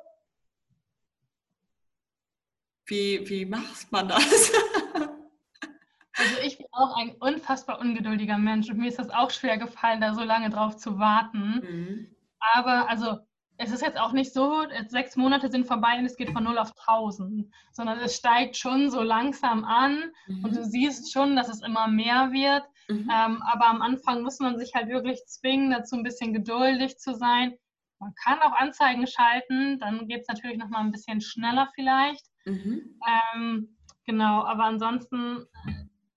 wie, 2.85 3.29
wie 3.29 3.45
macht 3.45 3.91
man 3.91 4.09
das? 4.09 4.51
Also 6.17 6.39
ich 6.45 6.57
bin 6.57 6.67
auch 6.71 6.95
ein 6.95 7.13
unfassbar 7.19 7.81
ungeduldiger 7.81 8.37
Mensch 8.37 8.69
und 8.69 8.77
mir 8.77 8.87
ist 8.87 8.99
das 8.99 9.09
auch 9.09 9.31
schwer 9.31 9.57
gefallen, 9.57 9.99
da 9.99 10.13
so 10.13 10.23
lange 10.23 10.49
drauf 10.49 10.77
zu 10.77 10.97
warten. 10.97 11.59
Mhm. 11.61 12.15
Aber 12.39 12.87
also 12.87 13.19
es 13.57 13.71
ist 13.71 13.81
jetzt 13.81 13.97
auch 13.97 14.11
nicht 14.11 14.33
so, 14.33 14.63
sechs 14.87 15.15
Monate 15.15 15.49
sind 15.49 15.65
vorbei 15.65 15.97
und 15.97 16.05
es 16.05 16.17
geht 16.17 16.31
von 16.31 16.43
0 16.43 16.57
auf 16.57 16.71
1000, 16.87 17.49
sondern 17.71 17.99
es 17.99 18.15
steigt 18.15 18.57
schon 18.57 18.89
so 18.89 19.01
langsam 19.01 19.63
an 19.63 20.11
mhm. 20.27 20.43
und 20.43 20.55
du 20.55 20.63
siehst 20.63 21.11
schon, 21.13 21.35
dass 21.35 21.49
es 21.49 21.61
immer 21.61 21.87
mehr 21.87 22.31
wird. 22.31 22.63
Mhm. 22.89 23.09
Ähm, 23.11 23.41
aber 23.43 23.67
am 23.67 23.81
Anfang 23.81 24.23
muss 24.23 24.39
man 24.39 24.57
sich 24.57 24.73
halt 24.75 24.89
wirklich 24.89 25.25
zwingen, 25.25 25.71
dazu 25.71 25.95
ein 25.95 26.03
bisschen 26.03 26.33
geduldig 26.33 26.97
zu 26.97 27.13
sein. 27.15 27.53
Man 27.99 28.13
kann 28.15 28.39
auch 28.39 28.53
Anzeigen 28.53 29.07
schalten, 29.07 29.79
dann 29.79 30.07
geht 30.07 30.21
es 30.21 30.27
natürlich 30.27 30.57
nochmal 30.57 30.81
ein 30.81 30.91
bisschen 30.91 31.21
schneller 31.21 31.69
vielleicht. 31.75 32.25
Mhm. 32.45 32.99
Ähm, 33.35 33.77
genau, 34.05 34.43
aber 34.43 34.65
ansonsten, 34.65 35.45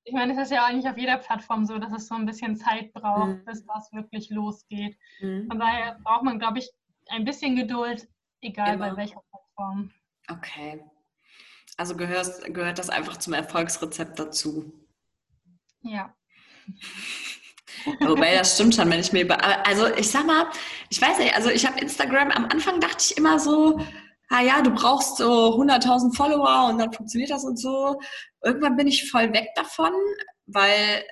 ich 0.02 0.12
meine, 0.12 0.32
es 0.32 0.38
ist 0.38 0.52
ja 0.52 0.64
eigentlich 0.64 0.88
auf 0.88 0.98
jeder 0.98 1.18
Plattform 1.18 1.64
so, 1.64 1.78
dass 1.78 1.92
es 1.92 2.08
so 2.08 2.16
ein 2.16 2.26
bisschen 2.26 2.56
Zeit 2.56 2.92
braucht, 2.92 3.28
mhm. 3.28 3.44
bis 3.44 3.64
das 3.64 3.92
wirklich 3.92 4.28
losgeht. 4.28 4.98
Mhm. 5.20 5.46
Von 5.48 5.60
daher 5.60 5.98
braucht 6.02 6.24
man, 6.24 6.40
glaube 6.40 6.58
ich, 6.58 6.68
ein 7.08 7.24
bisschen 7.24 7.56
Geduld, 7.56 8.08
egal 8.40 8.74
Immer. 8.74 8.90
bei 8.90 8.96
welcher 8.96 9.22
Plattform. 9.30 9.90
Okay. 10.30 10.84
Also 11.76 11.96
gehört, 11.96 12.52
gehört 12.54 12.78
das 12.78 12.90
einfach 12.90 13.18
zum 13.18 13.34
Erfolgsrezept 13.34 14.18
dazu. 14.18 14.72
Ja. 15.82 16.14
Wobei 18.00 18.34
das 18.34 18.54
stimmt 18.54 18.74
schon, 18.74 18.90
wenn 18.90 19.00
ich 19.00 19.12
mir 19.12 19.22
über. 19.22 19.42
Also 19.66 19.86
ich 19.94 20.10
sag 20.10 20.26
mal, 20.26 20.50
ich 20.90 21.00
weiß 21.00 21.18
nicht, 21.18 21.34
also 21.34 21.50
ich 21.50 21.64
habe 21.66 21.78
Instagram, 21.78 22.30
am 22.30 22.46
Anfang 22.46 22.80
dachte 22.80 23.04
ich 23.08 23.16
immer 23.16 23.38
so, 23.38 23.78
ah 24.30 24.40
ja, 24.40 24.60
du 24.62 24.70
brauchst 24.70 25.16
so 25.18 25.54
100.000 25.54 26.14
Follower 26.16 26.68
und 26.68 26.78
dann 26.78 26.92
funktioniert 26.92 27.30
das 27.30 27.44
und 27.44 27.58
so. 27.58 28.00
Irgendwann 28.42 28.76
bin 28.76 28.88
ich 28.88 29.10
voll 29.10 29.32
weg 29.32 29.48
davon, 29.54 29.92
weil 30.46 31.04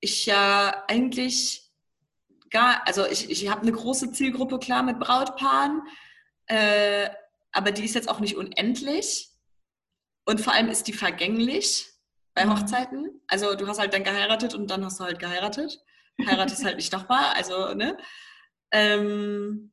ich 0.00 0.26
ja 0.26 0.84
eigentlich 0.88 1.65
gar, 2.50 2.86
also 2.86 3.06
ich, 3.06 3.30
ich 3.30 3.48
habe 3.50 3.62
eine 3.62 3.72
große 3.72 4.12
Zielgruppe, 4.12 4.58
klar, 4.58 4.82
mit 4.82 4.98
Brautpaaren, 4.98 5.82
äh, 6.46 7.08
aber 7.52 7.70
die 7.70 7.84
ist 7.84 7.94
jetzt 7.94 8.08
auch 8.08 8.20
nicht 8.20 8.36
unendlich. 8.36 9.30
Und 10.24 10.40
vor 10.40 10.52
allem 10.52 10.68
ist 10.68 10.88
die 10.88 10.92
vergänglich 10.92 11.88
bei 12.34 12.44
mhm. 12.44 12.52
Hochzeiten. 12.52 13.22
Also 13.28 13.54
du 13.54 13.66
hast 13.66 13.78
halt 13.78 13.94
dann 13.94 14.04
geheiratet 14.04 14.54
und 14.54 14.70
dann 14.70 14.84
hast 14.84 15.00
du 15.00 15.04
halt 15.04 15.18
geheiratet. 15.18 15.80
Heiratest 16.26 16.64
halt 16.64 16.76
nicht 16.76 16.92
nochmal, 16.92 17.34
also, 17.34 17.74
ne? 17.74 17.96
Ähm, 18.72 19.72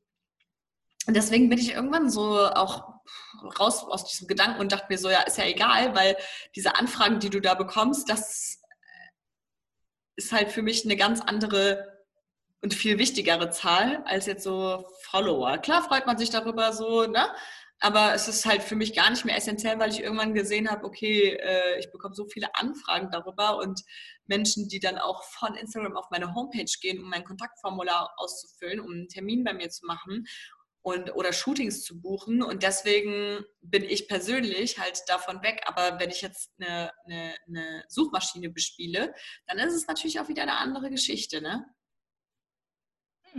und 1.06 1.14
deswegen 1.14 1.48
bin 1.48 1.58
ich 1.58 1.72
irgendwann 1.72 2.10
so 2.10 2.46
auch 2.46 2.94
raus 3.58 3.84
aus 3.84 4.04
diesem 4.04 4.26
Gedanken 4.26 4.60
und 4.60 4.72
dachte 4.72 4.86
mir 4.88 4.98
so, 4.98 5.10
ja, 5.10 5.22
ist 5.22 5.38
ja 5.38 5.44
egal, 5.44 5.94
weil 5.94 6.16
diese 6.54 6.76
Anfragen, 6.76 7.18
die 7.18 7.30
du 7.30 7.40
da 7.40 7.54
bekommst, 7.54 8.08
das 8.08 8.62
ist 10.16 10.32
halt 10.32 10.50
für 10.50 10.62
mich 10.62 10.84
eine 10.84 10.96
ganz 10.96 11.20
andere 11.20 11.93
und 12.64 12.72
viel 12.72 12.98
wichtigere 12.98 13.50
Zahl 13.50 14.02
als 14.06 14.24
jetzt 14.24 14.42
so 14.42 14.86
Follower. 15.02 15.58
Klar 15.58 15.82
freut 15.82 16.06
man 16.06 16.16
sich 16.16 16.30
darüber 16.30 16.72
so, 16.72 17.04
ne? 17.04 17.28
Aber 17.78 18.14
es 18.14 18.26
ist 18.26 18.46
halt 18.46 18.62
für 18.62 18.74
mich 18.74 18.94
gar 18.94 19.10
nicht 19.10 19.26
mehr 19.26 19.36
essentiell, 19.36 19.78
weil 19.78 19.90
ich 19.90 20.00
irgendwann 20.00 20.32
gesehen 20.32 20.70
habe, 20.70 20.86
okay, 20.86 21.36
äh, 21.38 21.78
ich 21.78 21.92
bekomme 21.92 22.14
so 22.14 22.24
viele 22.26 22.54
Anfragen 22.54 23.10
darüber 23.10 23.58
und 23.58 23.82
Menschen, 24.24 24.66
die 24.68 24.80
dann 24.80 24.96
auch 24.96 25.24
von 25.24 25.54
Instagram 25.56 25.94
auf 25.94 26.06
meine 26.10 26.34
Homepage 26.34 26.64
gehen, 26.80 27.02
um 27.02 27.10
mein 27.10 27.24
Kontaktformular 27.24 28.14
auszufüllen, 28.16 28.80
um 28.80 28.90
einen 28.92 29.08
Termin 29.08 29.44
bei 29.44 29.52
mir 29.52 29.68
zu 29.68 29.84
machen 29.84 30.24
und 30.80 31.14
oder 31.14 31.34
Shootings 31.34 31.82
zu 31.82 32.00
buchen. 32.00 32.42
Und 32.42 32.62
deswegen 32.62 33.44
bin 33.60 33.84
ich 33.84 34.08
persönlich 34.08 34.78
halt 34.78 35.02
davon 35.08 35.42
weg. 35.42 35.64
Aber 35.66 36.00
wenn 36.00 36.08
ich 36.08 36.22
jetzt 36.22 36.50
eine, 36.58 36.90
eine, 37.04 37.34
eine 37.46 37.84
Suchmaschine 37.88 38.48
bespiele, 38.48 39.14
dann 39.46 39.58
ist 39.58 39.74
es 39.74 39.86
natürlich 39.86 40.18
auch 40.18 40.28
wieder 40.28 40.44
eine 40.44 40.56
andere 40.56 40.88
Geschichte, 40.88 41.42
ne? 41.42 41.66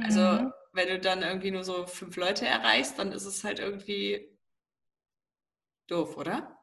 Also 0.02 0.22
mhm. 0.22 0.54
wenn 0.74 0.88
du 0.88 1.00
dann 1.00 1.22
irgendwie 1.22 1.52
nur 1.52 1.64
so 1.64 1.86
fünf 1.88 2.16
Leute 2.18 2.46
erreichst, 2.46 3.00
dann 3.00 3.12
ist 3.12 3.26
es 3.26 3.44
halt 3.44 3.60
irgendwie 3.60 4.28
doof, 5.88 6.18
oder? 6.18 6.58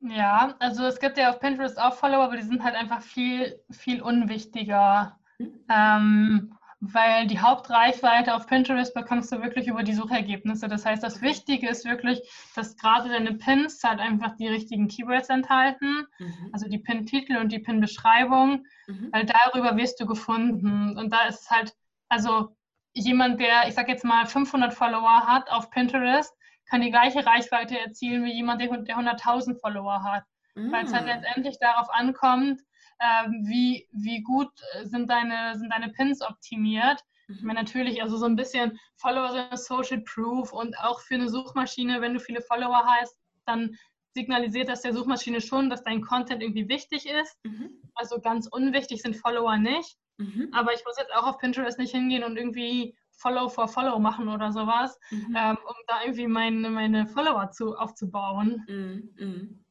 Ja, 0.00 0.54
also 0.60 0.84
es 0.84 1.00
gibt 1.00 1.18
ja 1.18 1.30
auf 1.30 1.40
Pinterest 1.40 1.78
auch 1.78 1.94
Follower, 1.94 2.24
aber 2.24 2.36
die 2.36 2.42
sind 2.42 2.62
halt 2.62 2.76
einfach 2.76 3.02
viel, 3.02 3.60
viel 3.70 4.00
unwichtiger. 4.00 5.18
Mhm. 5.38 5.64
Ähm, 5.68 6.58
weil 6.80 7.26
die 7.26 7.40
Hauptreichweite 7.40 8.34
auf 8.34 8.46
Pinterest 8.46 8.94
bekommst 8.94 9.32
du 9.32 9.42
wirklich 9.42 9.66
über 9.66 9.82
die 9.82 9.94
Suchergebnisse. 9.94 10.68
Das 10.68 10.86
heißt, 10.86 11.02
das 11.02 11.20
Wichtige 11.20 11.68
ist 11.68 11.84
wirklich, 11.84 12.20
dass 12.54 12.76
gerade 12.76 13.08
deine 13.08 13.34
Pins 13.34 13.82
halt 13.82 13.98
einfach 13.98 14.36
die 14.36 14.46
richtigen 14.46 14.86
Keywords 14.86 15.28
enthalten, 15.28 16.06
mhm. 16.18 16.50
also 16.52 16.68
die 16.68 16.78
Pin-Titel 16.78 17.36
und 17.38 17.50
die 17.50 17.58
Pin-Beschreibung, 17.58 18.64
mhm. 18.86 19.08
weil 19.10 19.26
darüber 19.26 19.76
wirst 19.76 20.00
du 20.00 20.06
gefunden. 20.06 20.96
Und 20.96 21.12
da 21.12 21.26
ist 21.26 21.42
es 21.42 21.50
halt 21.50 21.74
also 22.08 22.56
jemand, 22.94 23.40
der, 23.40 23.68
ich 23.68 23.74
sag 23.74 23.88
jetzt 23.88 24.04
mal, 24.04 24.26
500 24.26 24.74
Follower 24.74 25.26
hat 25.26 25.50
auf 25.50 25.70
Pinterest, 25.70 26.34
kann 26.66 26.80
die 26.80 26.90
gleiche 26.90 27.24
Reichweite 27.24 27.78
erzielen 27.78 28.24
wie 28.24 28.32
jemand, 28.32 28.60
der, 28.60 28.70
100.000 28.70 29.58
Follower 29.60 30.02
hat. 30.02 30.24
Mm. 30.54 30.72
Weil 30.72 30.84
es 30.84 30.92
halt 30.92 31.06
letztendlich 31.06 31.58
darauf 31.58 31.88
ankommt, 31.90 32.60
äh, 32.98 33.28
wie, 33.44 33.88
wie 33.92 34.22
gut 34.22 34.50
sind 34.84 35.08
deine, 35.08 35.56
sind 35.56 35.72
deine 35.72 35.90
Pins 35.90 36.20
optimiert. 36.20 37.00
Mhm. 37.28 37.34
Ich 37.36 37.42
meine, 37.42 37.60
natürlich, 37.60 38.02
also 38.02 38.16
so 38.16 38.26
ein 38.26 38.36
bisschen 38.36 38.78
Follower 38.96 39.32
sind 39.32 39.58
Social 39.58 40.00
Proof 40.00 40.52
und 40.52 40.76
auch 40.78 41.00
für 41.00 41.14
eine 41.14 41.28
Suchmaschine, 41.28 42.00
wenn 42.00 42.14
du 42.14 42.20
viele 42.20 42.42
Follower 42.42 42.84
hast, 42.84 43.16
dann 43.46 43.76
signalisiert 44.14 44.68
das 44.68 44.82
der 44.82 44.92
Suchmaschine 44.92 45.40
schon, 45.40 45.70
dass 45.70 45.84
dein 45.84 46.02
Content 46.02 46.42
irgendwie 46.42 46.68
wichtig 46.68 47.06
ist. 47.06 47.36
Mhm. 47.44 47.70
Also 47.94 48.20
ganz 48.20 48.48
unwichtig 48.48 49.00
sind 49.00 49.16
Follower 49.16 49.56
nicht. 49.56 49.96
Mhm. 50.18 50.50
Aber 50.52 50.74
ich 50.74 50.84
muss 50.84 50.98
jetzt 50.98 51.14
auch 51.14 51.26
auf 51.26 51.38
Pinterest 51.38 51.78
nicht 51.78 51.92
hingehen 51.92 52.24
und 52.24 52.36
irgendwie 52.36 52.96
Follow 53.10 53.48
for 53.48 53.68
Follow 53.68 53.98
machen 53.98 54.28
oder 54.28 54.52
sowas, 54.52 54.98
mhm. 55.10 55.36
ähm, 55.36 55.58
um 55.66 55.74
da 55.86 56.02
irgendwie 56.02 56.26
meine, 56.26 56.70
meine 56.70 57.06
Follower 57.06 57.50
zu, 57.50 57.76
aufzubauen. 57.76 58.64
Mhm. 58.68 59.10
mhm. 59.16 59.64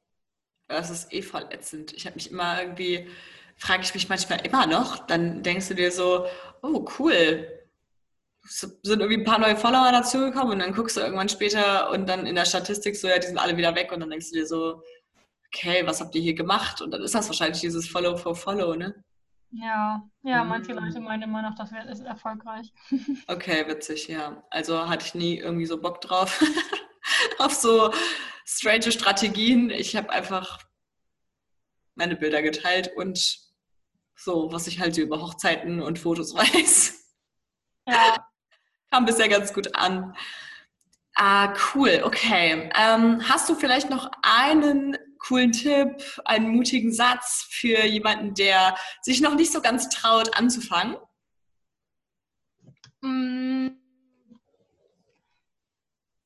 Das 0.70 0.90
ist 0.90 1.14
eh 1.14 1.22
voll 1.22 1.46
ätzend. 1.50 1.94
Ich 1.94 2.06
habe 2.06 2.16
mich 2.16 2.30
immer 2.30 2.62
irgendwie, 2.62 3.08
frage 3.56 3.84
ich 3.84 3.94
mich 3.94 4.10
manchmal 4.10 4.46
immer 4.46 4.68
noch, 4.68 4.98
dann 5.08 5.42
denkst 5.42 5.70
du 5.70 5.76
dir 5.76 5.94
so, 5.94 6.26
oh 6.62 6.86
cool, 7.00 7.48
sind 8.50 8.78
irgendwie 8.86 9.20
ein 9.20 9.24
paar 9.24 9.40
neue 9.40 9.56
Follower 9.56 9.92
dazugekommen 9.94 10.54
und 10.54 10.60
dann 10.60 10.74
guckst 10.74 10.98
du 10.98 11.02
irgendwann 11.02 11.30
später 11.30 11.90
und 11.92 12.08
dann 12.08 12.26
in 12.26 12.36
der 12.36 12.44
Statistik 12.44 12.98
so, 12.98 13.08
ja, 13.08 13.18
die 13.18 13.28
sind 13.28 13.38
alle 13.38 13.56
wieder 13.56 13.76
weg 13.76 13.94
und 13.94 14.02
dann 14.02 14.10
denkst 14.10 14.30
du 14.32 14.40
dir 14.40 14.46
so, 14.46 14.84
okay, 15.48 15.86
was 15.86 16.02
habt 16.02 16.16
ihr 16.16 16.22
hier 16.22 16.36
gemacht? 16.36 16.82
Und 16.82 16.92
dann 16.92 17.02
ist 17.02 17.16
das 17.16 17.28
wahrscheinlich 17.28 17.62
dieses 17.62 17.88
Follow 17.88 18.18
for 18.18 18.36
Follow, 18.36 18.76
ne? 18.76 19.04
Ja, 19.52 20.04
ja, 20.24 20.44
manche 20.44 20.74
mm. 20.74 20.78
Leute 20.78 21.00
meinen 21.00 21.24
immer 21.24 21.42
noch, 21.42 21.56
das 21.56 21.72
ist 21.72 22.06
erfolgreich. 22.06 22.74
Okay, 23.28 23.68
witzig, 23.68 24.08
ja. 24.08 24.44
Also 24.50 24.88
hatte 24.90 25.06
ich 25.06 25.16
nie 25.16 25.38
irgendwie 25.38 25.66
so 25.66 25.80
Bock 25.80 26.02
drauf, 26.02 26.44
auf 27.40 27.54
so 27.54 27.94
strange 28.46 28.92
Strategien. 28.92 29.70
Ich 29.70 29.96
habe 29.96 30.10
einfach 30.10 30.60
meine 31.96 32.16
Bilder 32.16 32.42
geteilt 32.42 32.92
und 32.96 33.40
so, 34.16 34.52
was 34.52 34.68
ich 34.68 34.80
halt 34.80 34.98
über 34.98 35.22
Hochzeiten 35.22 35.82
und 35.82 36.00
Fotos 36.00 36.36
weiß. 36.36 37.16
Ja. 37.88 38.28
Kam 38.92 39.06
bisher 39.06 39.30
ganz 39.30 39.54
gut 39.54 39.76
an. 39.76 40.16
Ah, 41.16 41.54
cool, 41.74 42.02
okay. 42.04 42.70
Ähm, 42.76 43.28
hast 43.28 43.50
du 43.50 43.56
vielleicht 43.56 43.90
noch 43.90 44.12
einen 44.22 44.98
coolen 45.28 45.52
Tipp, 45.52 46.22
einen 46.26 46.50
mutigen 46.50 46.92
Satz 46.92 47.48
für 47.50 47.86
jemanden, 47.86 48.34
der 48.34 48.76
sich 49.02 49.22
noch 49.22 49.36
nicht 49.36 49.52
so 49.52 49.62
ganz 49.62 49.90
traut, 49.90 50.38
anzufangen? 50.38 50.98
Mm. 53.02 53.70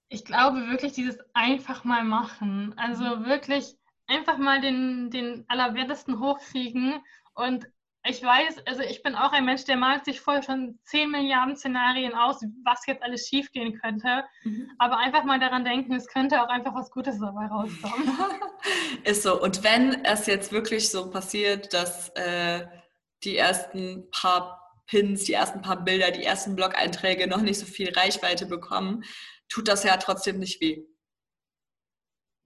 Ich 0.10 0.26
glaube 0.26 0.68
wirklich 0.68 0.94
dieses 0.94 1.18
einfach 1.34 1.84
mal 1.84 2.04
machen. 2.04 2.74
Also 2.78 3.26
wirklich 3.26 3.78
einfach 4.08 4.38
mal 4.38 4.60
den, 4.60 5.10
den 5.10 5.46
Allerwertesten 5.48 6.20
hochkriegen 6.20 7.02
und 7.34 7.66
ich 8.04 8.24
weiß, 8.24 8.66
also 8.66 8.82
ich 8.82 9.04
bin 9.04 9.16
auch 9.16 9.32
ein 9.32 9.46
Mensch, 9.46 9.66
der 9.66 9.78
malt 9.78 10.06
sich 10.06 10.22
vorher 10.22 10.42
schon 10.42 10.80
10 10.86 11.12
Milliarden 11.12 11.56
Szenarien 11.56 12.16
aus, 12.16 12.42
was 12.66 12.86
jetzt 12.88 13.04
alles 13.04 13.28
schiefgehen 13.28 13.80
könnte. 13.80 14.24
Mhm. 14.44 14.72
Aber 14.80 14.98
einfach 14.98 15.24
mal 15.24 15.40
daran 15.40 15.64
denken, 15.64 15.94
es 15.94 16.08
könnte 16.08 16.42
auch 16.42 16.50
einfach 16.50 16.74
was 16.74 16.90
Gutes 16.90 17.20
dabei 17.20 17.46
rauskommen. 17.46 18.12
Ist 19.04 19.22
so. 19.22 19.40
Und 19.40 19.64
wenn 19.64 20.04
es 20.04 20.26
jetzt 20.26 20.52
wirklich 20.52 20.90
so 20.90 21.12
passiert, 21.12 21.74
dass 21.74 22.10
äh, 22.16 22.66
die 23.24 23.38
ersten 23.38 24.10
paar 24.10 24.82
Pins, 24.88 25.26
die 25.26 25.34
ersten 25.34 25.62
paar 25.62 25.84
Bilder, 25.84 26.10
die 26.10 26.24
ersten 26.24 26.56
Blog-Einträge 26.56 27.28
noch 27.28 27.42
nicht 27.42 27.60
so 27.60 27.68
viel 27.68 27.94
Reichweite 27.94 28.48
bekommen, 28.48 29.04
tut 29.48 29.68
das 29.68 29.84
ja 29.84 29.98
trotzdem 29.98 30.40
nicht 30.40 30.60
weh. 30.60 30.84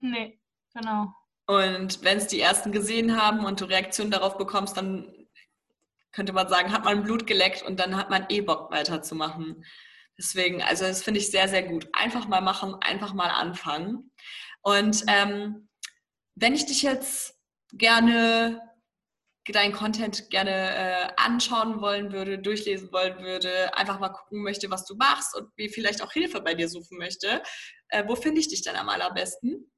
Nee, 0.00 0.38
genau. 0.74 1.14
Und 1.46 2.04
wenn 2.04 2.18
es 2.18 2.26
die 2.26 2.40
ersten 2.40 2.72
gesehen 2.72 3.20
haben 3.20 3.44
und 3.44 3.60
du 3.60 3.64
Reaktionen 3.64 4.10
darauf 4.10 4.36
bekommst, 4.36 4.76
dann 4.76 5.15
könnte 6.16 6.32
man 6.32 6.48
sagen, 6.48 6.72
hat 6.72 6.84
man 6.84 7.02
Blut 7.02 7.26
geleckt 7.26 7.62
und 7.62 7.78
dann 7.78 7.94
hat 7.94 8.08
man 8.08 8.24
eh 8.30 8.40
Bock 8.40 8.70
weiterzumachen. 8.72 9.62
Deswegen, 10.18 10.62
also 10.62 10.86
das 10.86 11.02
finde 11.02 11.20
ich 11.20 11.30
sehr, 11.30 11.46
sehr 11.46 11.62
gut. 11.62 11.86
Einfach 11.92 12.26
mal 12.26 12.40
machen, 12.40 12.74
einfach 12.80 13.12
mal 13.12 13.28
anfangen. 13.28 14.10
Und 14.62 15.04
ähm, 15.08 15.68
wenn 16.34 16.54
ich 16.54 16.64
dich 16.64 16.80
jetzt 16.82 17.38
gerne 17.70 18.62
deinen 19.52 19.74
Content 19.74 20.30
gerne 20.30 20.50
äh, 20.50 21.08
anschauen 21.18 21.82
wollen 21.82 22.12
würde, 22.12 22.38
durchlesen 22.38 22.90
wollen 22.92 23.18
würde, 23.20 23.76
einfach 23.76 24.00
mal 24.00 24.08
gucken 24.08 24.42
möchte, 24.42 24.70
was 24.70 24.86
du 24.86 24.96
machst 24.96 25.36
und 25.36 25.50
wie 25.56 25.68
vielleicht 25.68 26.02
auch 26.02 26.12
Hilfe 26.12 26.40
bei 26.40 26.54
dir 26.54 26.68
suchen 26.70 26.96
möchte, 26.96 27.42
äh, 27.90 28.04
wo 28.06 28.16
finde 28.16 28.40
ich 28.40 28.48
dich 28.48 28.62
denn 28.62 28.74
am 28.74 28.88
allerbesten? 28.88 29.70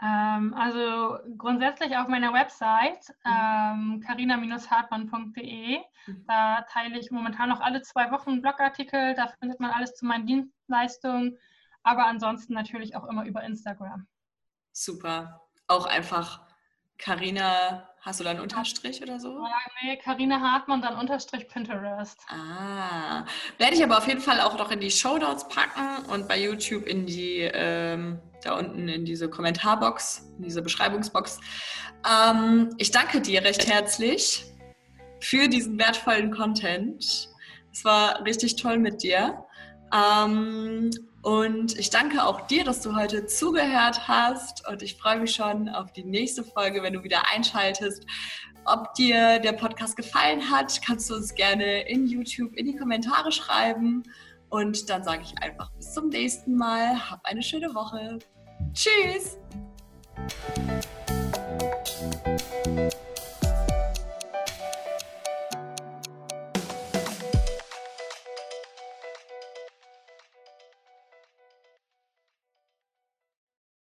Ähm, 0.00 0.54
also 0.54 1.18
grundsätzlich 1.36 1.96
auf 1.96 2.06
meiner 2.06 2.32
Website 2.32 3.08
mhm. 3.24 3.96
ähm, 3.96 4.00
carina-hartmann.de. 4.06 5.78
Mhm. 6.06 6.24
Da 6.26 6.62
teile 6.70 6.98
ich 6.98 7.10
momentan 7.10 7.48
noch 7.48 7.60
alle 7.60 7.82
zwei 7.82 8.10
Wochen 8.12 8.40
Blogartikel. 8.40 9.14
Da 9.14 9.28
findet 9.40 9.60
man 9.60 9.70
alles 9.70 9.94
zu 9.94 10.06
meinen 10.06 10.26
Dienstleistungen. 10.26 11.38
Aber 11.82 12.06
ansonsten 12.06 12.54
natürlich 12.54 12.94
auch 12.96 13.04
immer 13.06 13.24
über 13.24 13.42
Instagram. 13.42 14.06
Super. 14.72 15.40
Auch 15.66 15.86
einfach 15.86 16.46
Carina, 16.98 17.88
hast 18.00 18.20
du 18.20 18.24
da 18.24 18.30
einen 18.30 18.40
Unterstrich 18.40 19.02
oder 19.02 19.18
so? 19.20 19.38
Ja, 19.38 19.58
nee, 19.82 19.96
Carina 19.96 20.40
Hartmann, 20.40 20.82
dann 20.82 20.96
Unterstrich 20.96 21.48
Pinterest. 21.48 22.18
Ah, 22.28 23.24
werde 23.58 23.74
ich 23.74 23.82
aber 23.82 23.98
auf 23.98 24.06
jeden 24.06 24.20
Fall 24.20 24.40
auch 24.40 24.56
noch 24.58 24.70
in 24.70 24.80
die 24.80 24.90
Show 24.90 25.18
Notes 25.18 25.48
packen 25.48 26.04
und 26.10 26.28
bei 26.28 26.40
YouTube 26.40 26.86
in 26.86 27.06
die, 27.06 27.40
ähm, 27.52 28.20
da 28.42 28.58
unten 28.58 28.88
in 28.88 29.04
diese 29.04 29.28
Kommentarbox, 29.28 30.30
in 30.38 30.44
diese 30.44 30.62
Beschreibungsbox. 30.62 31.40
Ähm, 32.08 32.70
ich 32.78 32.90
danke 32.90 33.20
dir 33.20 33.42
recht 33.42 33.68
herzlich 33.68 34.44
für 35.20 35.48
diesen 35.48 35.78
wertvollen 35.78 36.30
Content. 36.30 37.28
Es 37.72 37.84
war 37.84 38.24
richtig 38.24 38.56
toll 38.56 38.78
mit 38.78 39.02
dir. 39.02 39.44
Ähm, 39.92 40.90
und 41.22 41.76
ich 41.78 41.90
danke 41.90 42.24
auch 42.24 42.46
dir, 42.46 42.64
dass 42.64 42.80
du 42.80 42.94
heute 42.94 43.26
zugehört 43.26 44.06
hast. 44.06 44.66
Und 44.68 44.82
ich 44.82 44.96
freue 44.96 45.20
mich 45.20 45.34
schon 45.34 45.68
auf 45.68 45.92
die 45.92 46.04
nächste 46.04 46.44
Folge, 46.44 46.82
wenn 46.82 46.92
du 46.92 47.02
wieder 47.02 47.22
einschaltest. 47.32 48.06
Ob 48.64 48.94
dir 48.94 49.38
der 49.38 49.52
Podcast 49.52 49.96
gefallen 49.96 50.50
hat, 50.50 50.80
kannst 50.82 51.10
du 51.10 51.14
uns 51.14 51.34
gerne 51.34 51.88
in 51.88 52.06
YouTube 52.06 52.54
in 52.54 52.66
die 52.66 52.76
Kommentare 52.76 53.32
schreiben. 53.32 54.02
Und 54.48 54.88
dann 54.88 55.02
sage 55.04 55.22
ich 55.24 55.42
einfach 55.42 55.70
bis 55.72 55.92
zum 55.92 56.08
nächsten 56.08 56.56
Mal. 56.56 57.10
Hab 57.10 57.24
eine 57.24 57.42
schöne 57.42 57.74
Woche. 57.74 58.18
Tschüss! 58.72 59.38